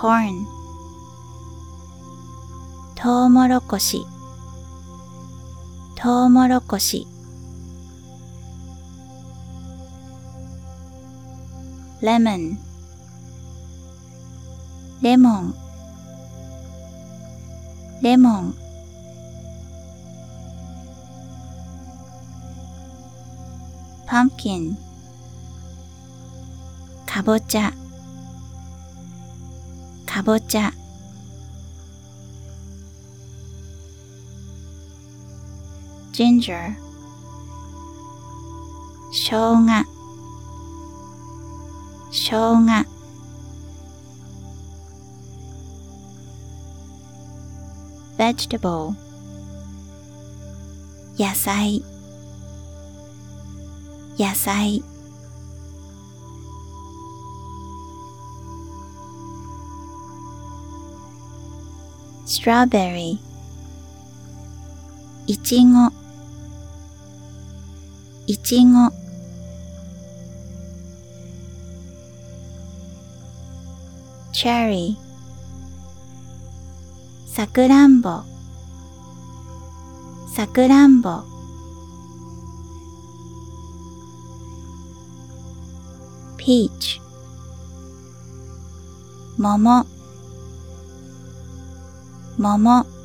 [0.00, 0.46] Corn.
[2.94, 4.06] トウモロコシ。
[6.00, 7.08] トウモロコシ。
[12.00, 12.56] lemon
[15.02, 15.54] レモン。
[18.00, 18.54] レモン。
[24.06, 24.76] pumpkin
[27.06, 27.72] かぼちゃ
[30.06, 30.72] かぼちゃ
[36.18, 36.74] ginger
[39.12, 39.84] しょうが
[42.10, 42.84] しょうが
[48.16, 48.94] vegetable
[51.16, 51.84] 野菜
[54.18, 54.82] 野菜
[62.26, 63.18] strawberry
[65.28, 65.97] いちごい
[68.48, 68.90] ちご。
[74.32, 74.96] Cherry
[77.26, 78.22] さくらんぼ。
[80.34, 81.24] さくらんぼ。
[86.38, 87.02] Peach
[89.36, 89.84] 桃。
[92.38, 92.97] 桃。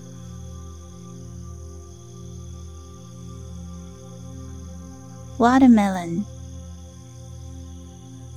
[5.44, 6.24] watermelon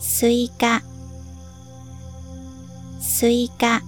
[0.01, 0.83] スイカ
[3.01, 3.81] スイカ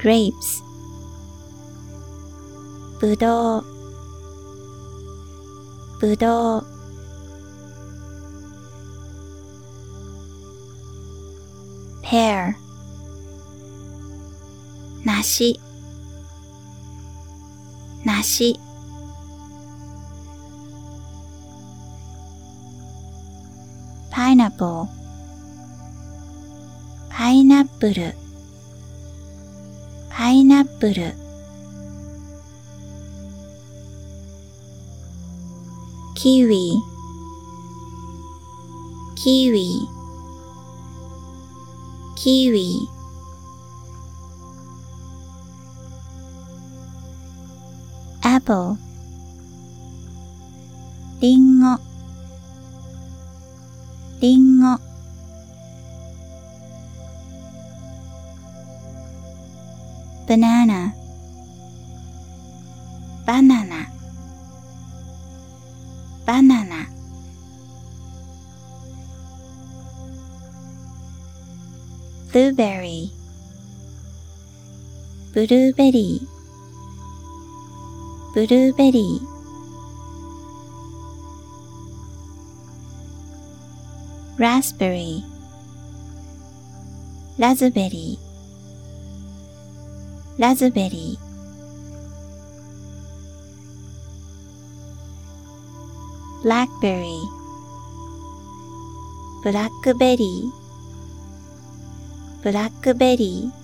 [0.00, 0.62] グレープス
[3.00, 3.64] ぶどう
[6.00, 6.66] ぶどう
[12.04, 12.54] pear
[15.04, 15.58] 梨
[18.18, 18.58] 梨
[24.10, 24.88] pineapple
[27.10, 28.14] パイナップル
[30.10, 31.14] パイナップル
[36.16, 36.72] キウイ
[39.14, 39.88] キウイ
[42.16, 42.97] キウイ
[48.48, 48.78] apple
[51.20, 51.78] リンゴ。
[54.20, 54.78] リンゴ。
[60.26, 60.94] バナナ。
[63.26, 63.90] バナナ。
[66.24, 66.86] バナナ。
[72.32, 75.34] ブルーベリー。
[75.34, 76.37] ブルーベリー。
[78.38, 79.02] ブルーベリー
[84.38, 91.18] ラズベリーラズベリーラズベリー
[96.44, 100.52] ブラックベリーブラックベリー
[102.44, 103.57] ブラックベリー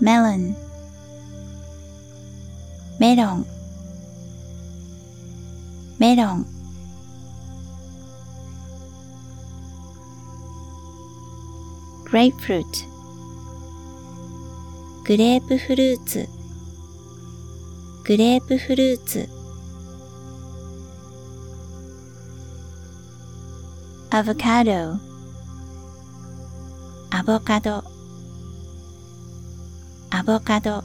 [0.00, 0.54] melon.
[2.98, 3.46] メロン
[6.00, 6.46] メロン
[12.10, 12.84] グレープフルーツ
[15.04, 16.28] グレープフルーツ
[18.04, 19.28] グレープフルーツ
[24.10, 24.98] アボカド
[27.10, 27.97] アボカド
[30.28, 30.84] ボカド。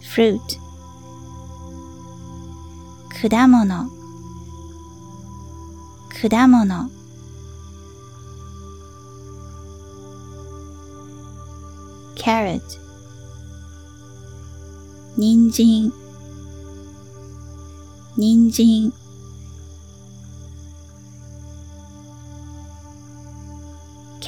[0.00, 0.42] フルート。
[3.28, 3.90] 果物。
[6.20, 6.90] 果物。
[12.14, 12.62] carrot
[15.16, 15.92] 人参。
[18.16, 18.92] 人参。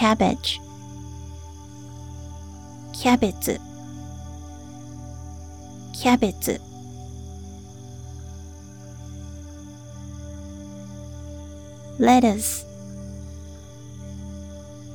[0.03, 0.59] cabbage
[2.93, 3.59] キャベツ
[5.93, 6.61] キャベツ
[11.99, 12.65] lettuce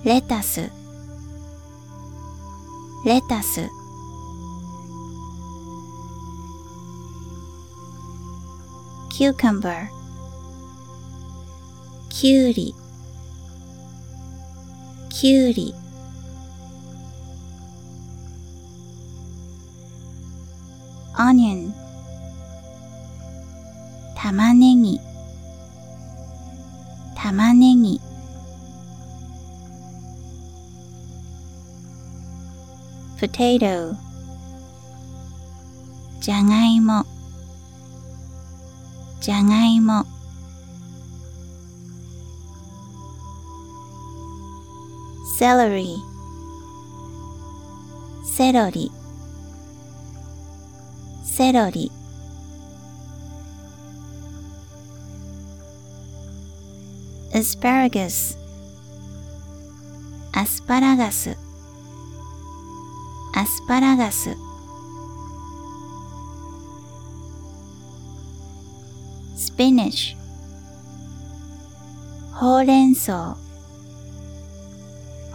[0.05, 0.71] レタス
[3.05, 3.69] レタス
[9.11, 9.89] cucumber
[12.09, 12.75] きゅうり
[15.20, 15.76] きゅうり。
[21.20, 21.74] オニオン
[24.16, 25.02] 玉ねぎ。
[27.18, 28.00] 玉ねぎ。
[33.20, 33.98] ポテト。
[36.22, 37.06] じゃがいも。
[39.20, 40.06] じゃがいも。
[45.40, 45.96] Celery.
[48.26, 48.92] セロリ
[51.24, 51.90] セロリ
[57.32, 58.38] asparagus.
[60.34, 61.38] アスパラガス
[63.34, 64.36] アスパラガス
[69.38, 70.18] スピニッシュ
[72.36, 73.38] ほうれん草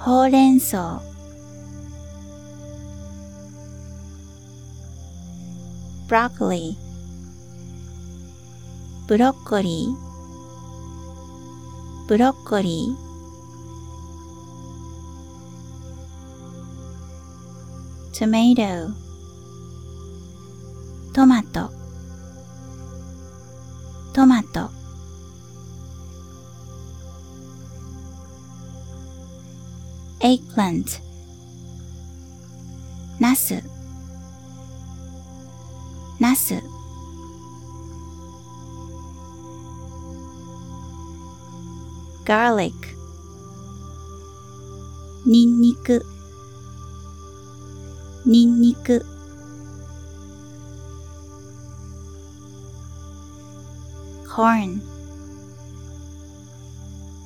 [0.04, 1.00] ほうれん草
[6.06, 6.84] ブロッコリー
[9.08, 9.94] ブロッコリー。
[12.06, 12.96] ブロッコリー。
[18.18, 18.94] トマト
[21.14, 21.83] トマトト。
[30.54, 31.04] Plant
[33.20, 33.62] ナス。
[36.18, 36.62] ナス。
[42.24, 42.72] Garlic.
[45.26, 46.04] ニンニク。
[48.26, 49.06] ニンニク。
[54.26, 54.80] Corn.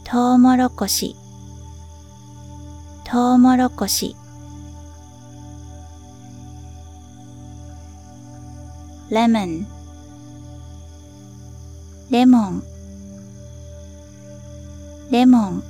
[0.05, 1.17] トウモロコシ。
[3.19, 4.15] トウモロコシ。
[9.11, 9.67] lemon
[12.11, 12.63] レモン。
[15.11, 15.63] レモン。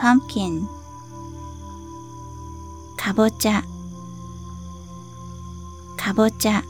[0.00, 0.62] pumpkin
[2.96, 3.62] かぼちゃ
[5.98, 6.64] かぼちゃ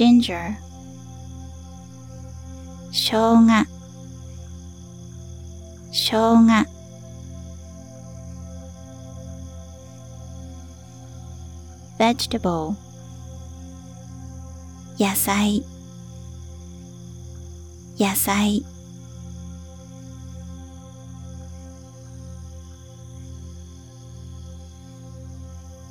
[0.00, 0.56] ginger
[2.90, 3.66] しょうが
[5.92, 6.64] しょうが
[11.98, 12.74] vegetable
[14.98, 15.62] 野菜
[17.98, 18.64] 野菜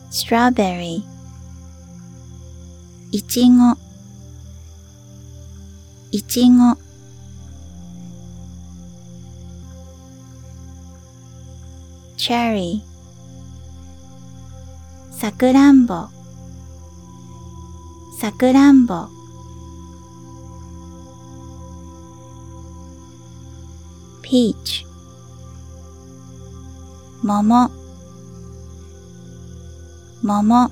[0.10, 1.04] strawberry
[3.12, 3.89] いちご
[6.30, 6.78] ちご。
[12.18, 16.08] チェリーさくらんぼ。
[18.20, 19.08] さくらんぼ。
[24.22, 24.86] ピーチ
[27.24, 27.72] もも。
[30.22, 30.70] もも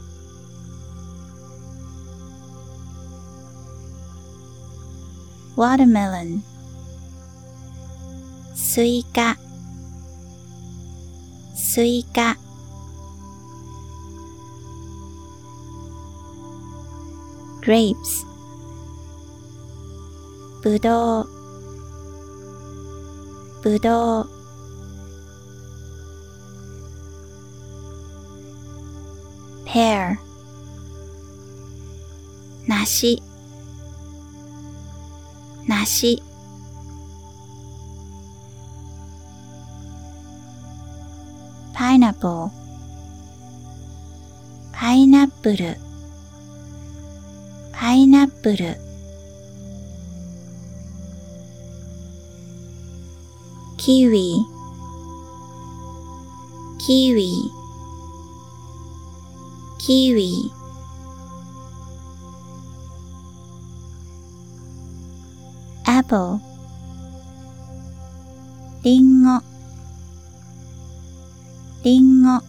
[5.57, 6.41] watermelon
[8.55, 9.37] スイカ
[11.55, 12.37] スイカ
[17.63, 18.27] grapes
[20.63, 21.29] ぶどう
[23.63, 24.29] ぶどう
[29.65, 30.19] pear
[32.67, 33.23] 梨
[35.68, 36.24] 梨。
[41.74, 42.50] Pineapple
[44.72, 45.78] パイナップル
[47.72, 48.78] パイナップル
[53.78, 54.38] kiwi
[56.80, 57.32] キウイ
[59.78, 60.52] キウイ
[68.82, 69.42] リンゴ、
[71.84, 72.40] リンゴ。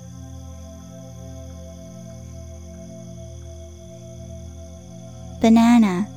[5.43, 6.09] バナナ、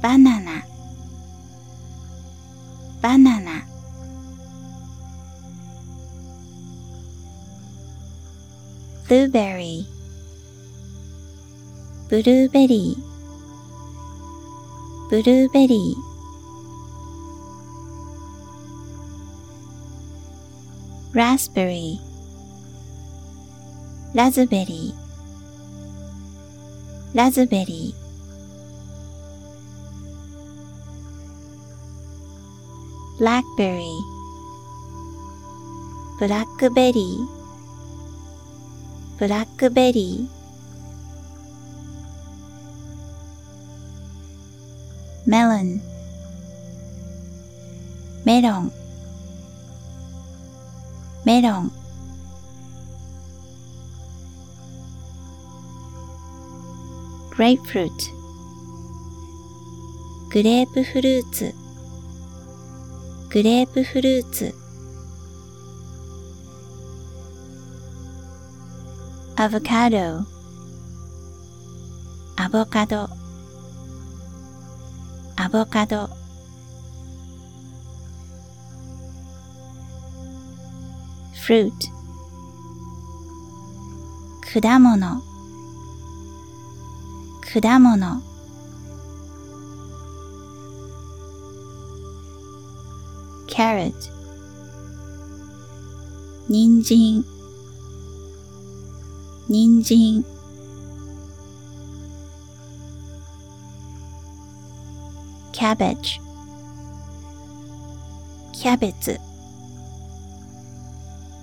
[0.00, 0.64] バナナ、
[3.02, 3.66] バナナ。
[9.06, 13.09] ブルーベリー、ブルーベリー。
[15.09, 21.99] ブルーベリー raspberry
[24.13, 28.05] ラズベリーラズベリー
[33.19, 33.83] blackberry
[36.19, 37.27] ブラックベリー
[39.17, 40.38] ブラックベリー
[45.30, 45.80] melon.
[48.24, 48.72] メロン
[51.24, 51.72] メロン
[57.30, 57.92] grapefruit.
[60.32, 61.54] グレープフルーツ
[63.30, 64.52] グレープフルーツ
[69.36, 70.26] アボカド
[72.36, 73.19] アボカド
[75.52, 76.08] ボカド。
[81.34, 81.72] fruit
[84.52, 85.20] 果物。
[87.42, 88.22] 果物。
[93.48, 93.92] carrot
[96.46, 97.24] 人参。
[99.48, 100.39] 人参。
[105.70, 106.20] cabbage
[108.52, 109.20] キャベツ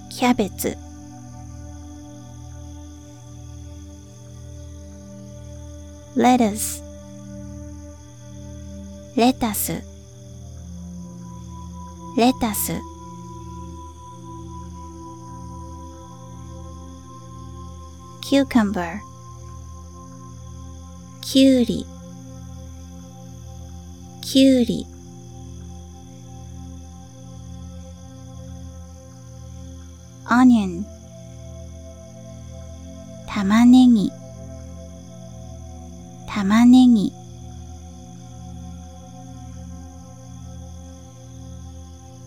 [0.10, 0.78] キャベツ
[6.18, 6.84] レタス
[9.16, 9.82] レタス
[12.18, 12.74] レタス
[18.22, 19.00] キューカンバー
[21.22, 21.86] きゅうり
[24.30, 24.86] きゅうり
[30.26, 30.84] onion
[33.26, 34.12] 玉ねぎ。
[36.28, 37.14] 玉ねぎ。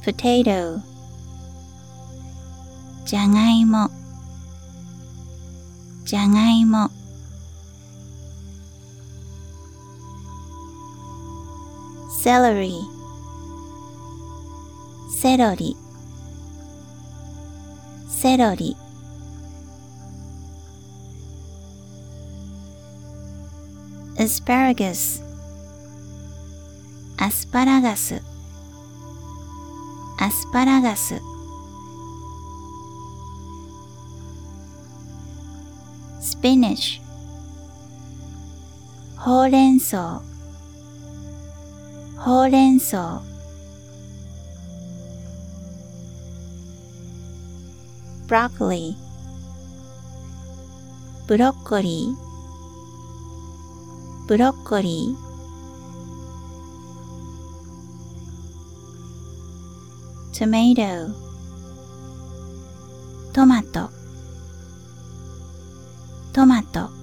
[0.03, 0.81] potato
[3.05, 3.91] じゃがいも。
[6.07, 6.91] じゃがいも。
[12.31, 12.86] Celery.
[15.20, 15.76] セロリ
[18.09, 18.76] セロリ
[24.17, 25.25] asparagus.
[27.18, 28.23] アスパラガス
[30.20, 31.20] アスパラガス
[36.23, 37.00] spinach.
[39.17, 40.30] ほうれん草
[42.20, 43.20] ほうれん草
[48.28, 49.10] broccoli
[51.31, 52.16] ブロッコリー。
[54.26, 55.16] ブロッコリー。
[60.32, 61.15] tomato
[63.32, 63.90] トマト。
[66.32, 67.00] トマト。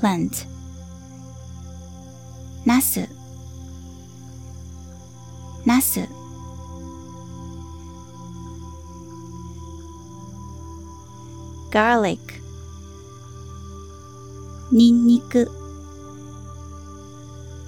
[0.00, 0.56] Plant
[2.66, 3.08] ナス。
[5.64, 6.00] ナス。
[11.70, 12.18] Garlic.
[14.72, 15.48] ニンニク。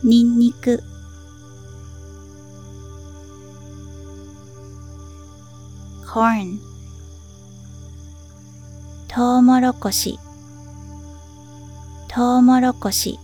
[0.03, 0.83] ニンニク。
[6.05, 6.59] Corn.
[9.07, 10.19] トウモロコシ。
[12.19, 13.17] トウモロコシ。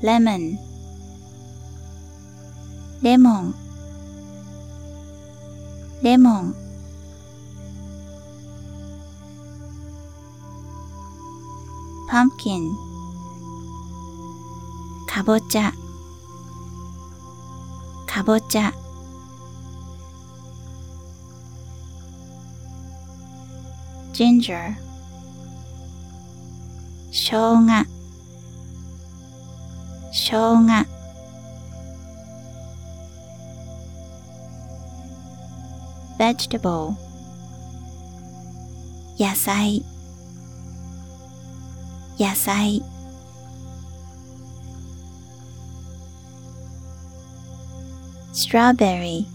[0.00, 0.56] lemon
[3.02, 3.54] レモン。
[6.04, 6.54] レモン。
[12.08, 12.70] pumpkin
[15.08, 15.72] かぼちゃ。
[18.06, 18.72] かぼちゃ。
[24.16, 24.74] Ginger
[27.10, 27.84] しょうが
[30.10, 30.86] しょうが
[36.18, 36.94] vegetable
[39.18, 39.84] 野菜
[42.18, 42.82] 野菜
[48.32, 49.26] strawberry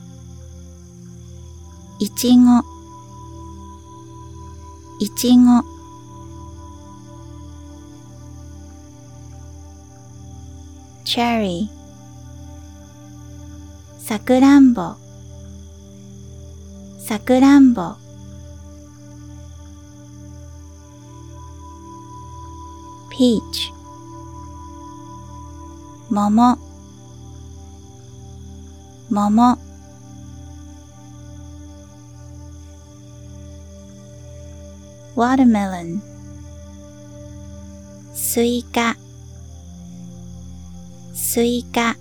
[1.99, 2.80] いちご
[5.01, 5.63] いちご。
[11.03, 11.69] Cherry
[13.97, 14.93] さくらんぼ。
[16.99, 17.95] さくらんぼ。
[23.09, 23.73] Peach
[26.11, 26.59] 桃。
[29.09, 29.70] 桃。
[35.16, 36.00] watermelon
[38.14, 38.96] スイカ
[41.14, 41.96] スイカ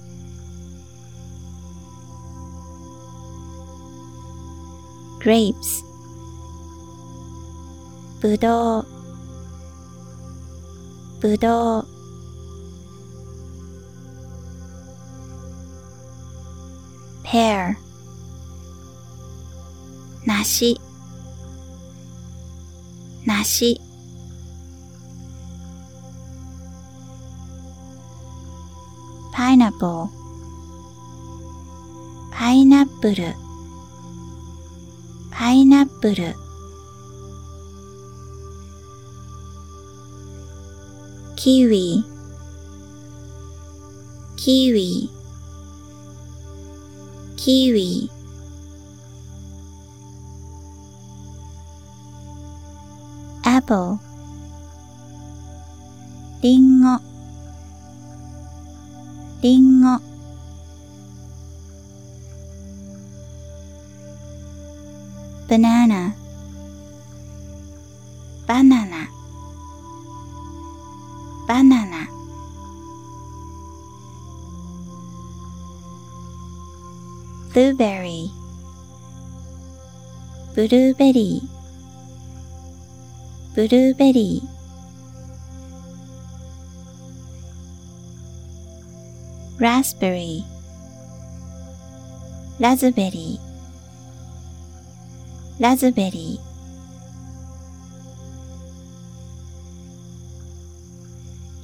[5.19, 5.83] grapes
[8.21, 8.85] ぶどう
[11.19, 11.87] ぶどう
[17.23, 17.75] pear
[20.25, 20.79] 梨
[23.40, 23.80] 梨
[29.32, 30.08] pineapple
[32.30, 33.34] パイナップル
[35.30, 36.34] パイナップル
[41.36, 42.04] kiwi
[44.36, 45.10] キウイ
[47.38, 48.10] キウイ
[53.70, 53.98] apple
[56.42, 56.98] リンゴ
[59.42, 60.00] リンゴ
[65.48, 66.14] banana
[68.46, 69.08] バナナ
[71.46, 72.08] バナナ
[77.52, 78.30] blueberry
[80.56, 81.59] ブルーベリー
[83.52, 96.40] ブルーベリーラズベリーラズベリーラズベリー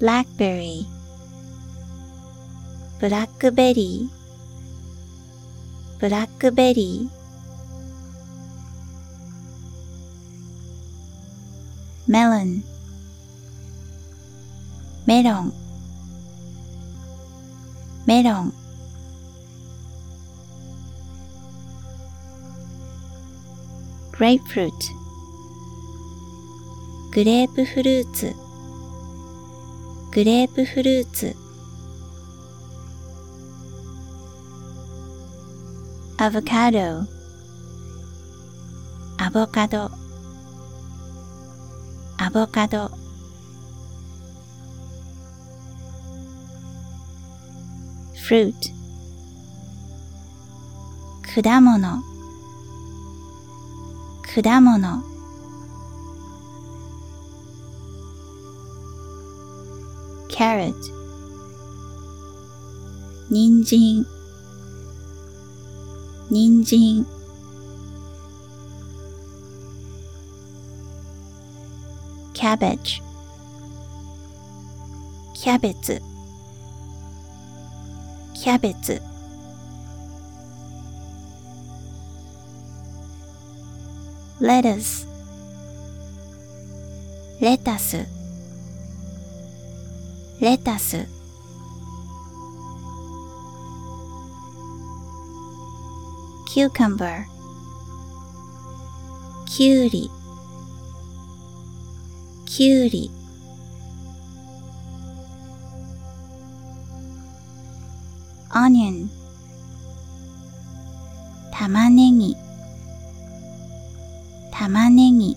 [0.01, 0.87] ブラックベリー
[3.01, 4.17] ブラックベリー
[6.01, 7.16] ブラックベリー
[12.17, 12.63] melon.
[15.05, 15.53] メロン
[18.07, 18.53] メロン
[24.13, 24.93] グレープフルーツ
[27.13, 28.35] グレープフルーツ
[30.13, 31.37] グレープフルーツ
[36.17, 36.79] アボカド
[39.19, 40.06] アボカド
[42.27, 42.91] アボカド。
[48.17, 48.59] フルート。
[51.41, 52.03] 果物。
[54.35, 55.05] 果物。
[60.29, 60.75] carrot
[63.31, 64.05] 人参。
[66.29, 67.07] 人参。
[72.46, 73.02] cabbage
[75.34, 76.02] キャベツ
[78.34, 79.02] キャベツ
[84.40, 85.08] lettuce
[87.40, 88.06] レタス
[90.40, 91.08] レタス
[96.54, 97.24] cucumber
[99.46, 100.12] きゅうり
[102.57, 103.11] きゅうり。
[108.55, 109.11] オニオン。
[111.53, 112.35] 玉ねぎ。
[114.51, 115.37] 玉ねぎ。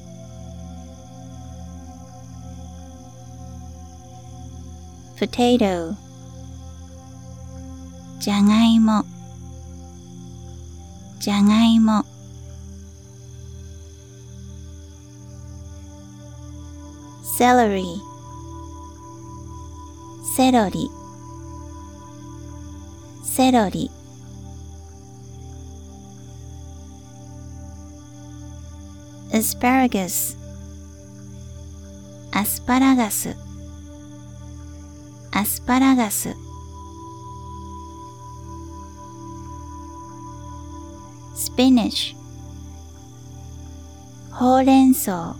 [5.19, 5.97] ポテト。
[8.21, 9.03] じゃがいも。
[11.19, 12.05] じゃがいも。
[17.39, 18.01] Celery.
[20.35, 20.91] セロリ
[23.23, 23.89] セロリ
[29.31, 30.37] アスパラガス
[32.33, 33.37] アスパラガス
[35.31, 36.35] アスパラガス
[41.35, 45.37] スピニッシュほうれん草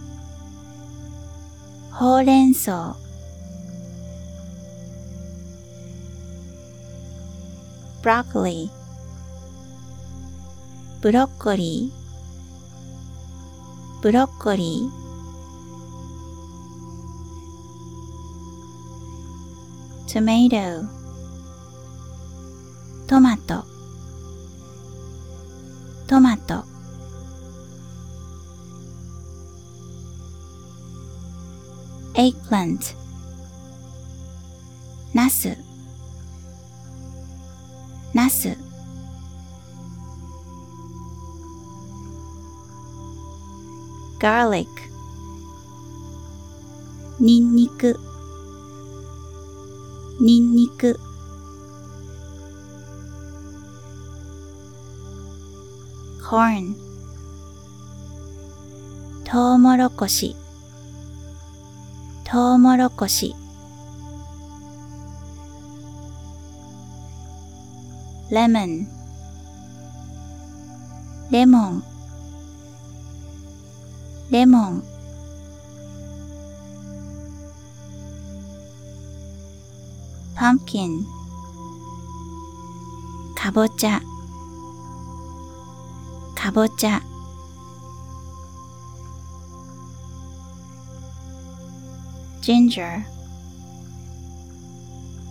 [2.00, 2.95] ほうれん草
[8.02, 8.76] ブロッコリー。
[11.02, 11.95] ブロッコリー。
[14.02, 14.90] ブロッコリー。
[20.14, 20.86] トマト
[23.10, 23.66] トマト。
[26.08, 26.69] トマト。
[32.20, 32.98] Eggplant
[35.14, 35.58] ナス。
[38.14, 38.58] ナス。
[44.20, 44.68] garlic
[47.22, 47.98] ニンニク。
[50.20, 51.00] ニンニク。
[56.22, 56.76] corn
[59.24, 60.36] トウモロコシ。
[62.32, 63.35] トウモロコシ。
[68.30, 68.88] レモン。
[71.32, 71.83] レモン。
[74.30, 74.83] レモン。
[80.35, 81.03] パンキン。
[83.35, 83.99] かぼちゃ
[86.35, 87.01] かぼちゃ
[92.42, 93.03] ginger,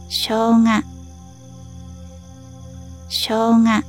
[0.08, 0.82] しょうが、
[3.08, 3.82] しょうが。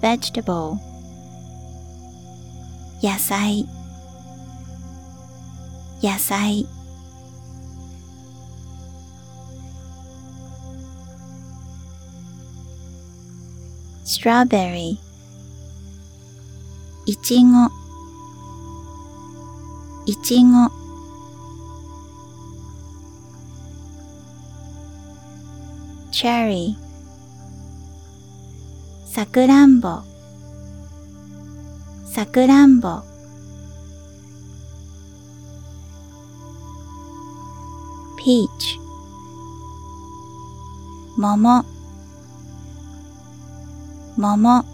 [0.00, 0.78] vegetable.
[3.02, 3.66] 野菜
[6.02, 6.66] 野菜
[14.04, 14.98] strawberry.
[17.06, 17.83] いちご
[20.06, 20.70] いちご
[26.12, 26.76] cherry
[29.14, 30.00] さくらんぼ。
[32.04, 33.02] さくらんぼ。
[38.18, 38.80] Peach
[41.16, 41.64] 桃。
[44.16, 44.73] 桃。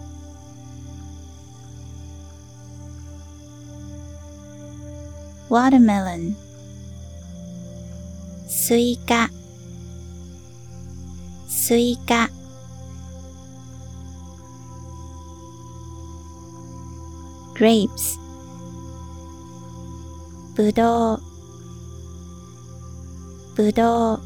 [5.50, 6.34] watermelon
[8.48, 9.30] スイカ
[11.48, 12.30] スイカ
[17.54, 18.18] grapes
[20.54, 21.22] ぶどう
[23.54, 24.20] ぶどう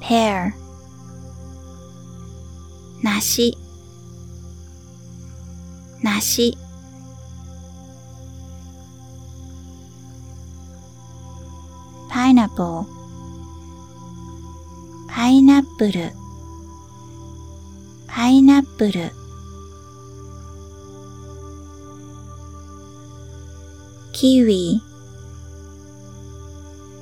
[0.00, 0.52] pear
[3.02, 3.56] 梨
[6.23, 6.57] 梨
[12.09, 12.85] pineapple
[15.09, 16.11] パイナップル
[18.07, 19.11] パイナップル
[24.13, 24.79] kiwi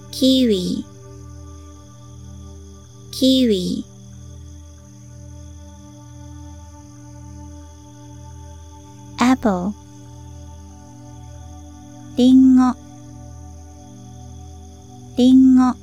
[0.09, 0.85] キウイ
[3.11, 3.91] キウイ
[12.16, 12.76] リンゴ。
[15.18, 15.74] リンゴ。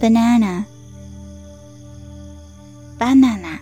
[0.00, 0.66] banana
[2.98, 3.60] バナナ。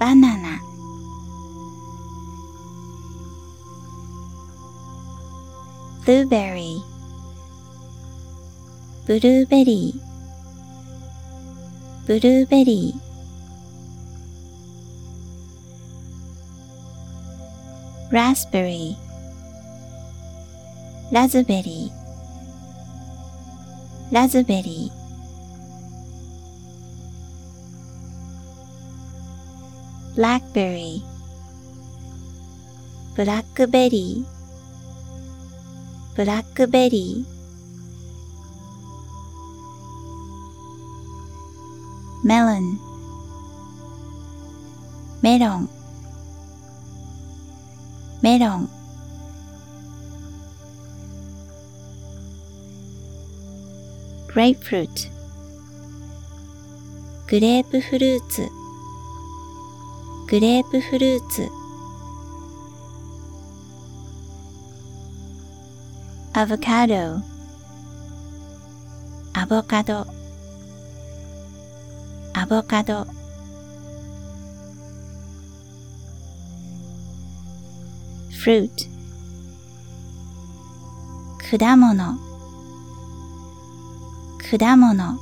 [0.00, 0.60] バナナ。
[6.04, 6.82] ブルーベリー。
[9.06, 10.07] ブルーベリー。
[18.10, 18.96] Raspberry.
[21.12, 31.02] ラズベリーラズベリー blackberry.
[33.16, 37.37] ブラックベリーブラックベリーメロ
[42.60, 42.78] ン
[45.22, 45.68] メロン
[48.20, 48.68] メロン
[54.28, 55.08] グレープフルーツ
[57.28, 58.48] グレープフルーツ
[60.28, 61.48] グレープフルーツ
[66.34, 66.94] アボカド
[69.32, 70.17] アボカド
[72.48, 73.06] ボカド。
[78.42, 78.70] fruit
[81.50, 82.18] 果物。
[84.50, 85.18] 果物。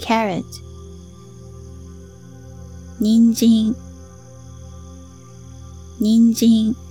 [0.00, 0.44] carrot
[2.98, 3.72] 人参。
[6.00, 6.81] 人参。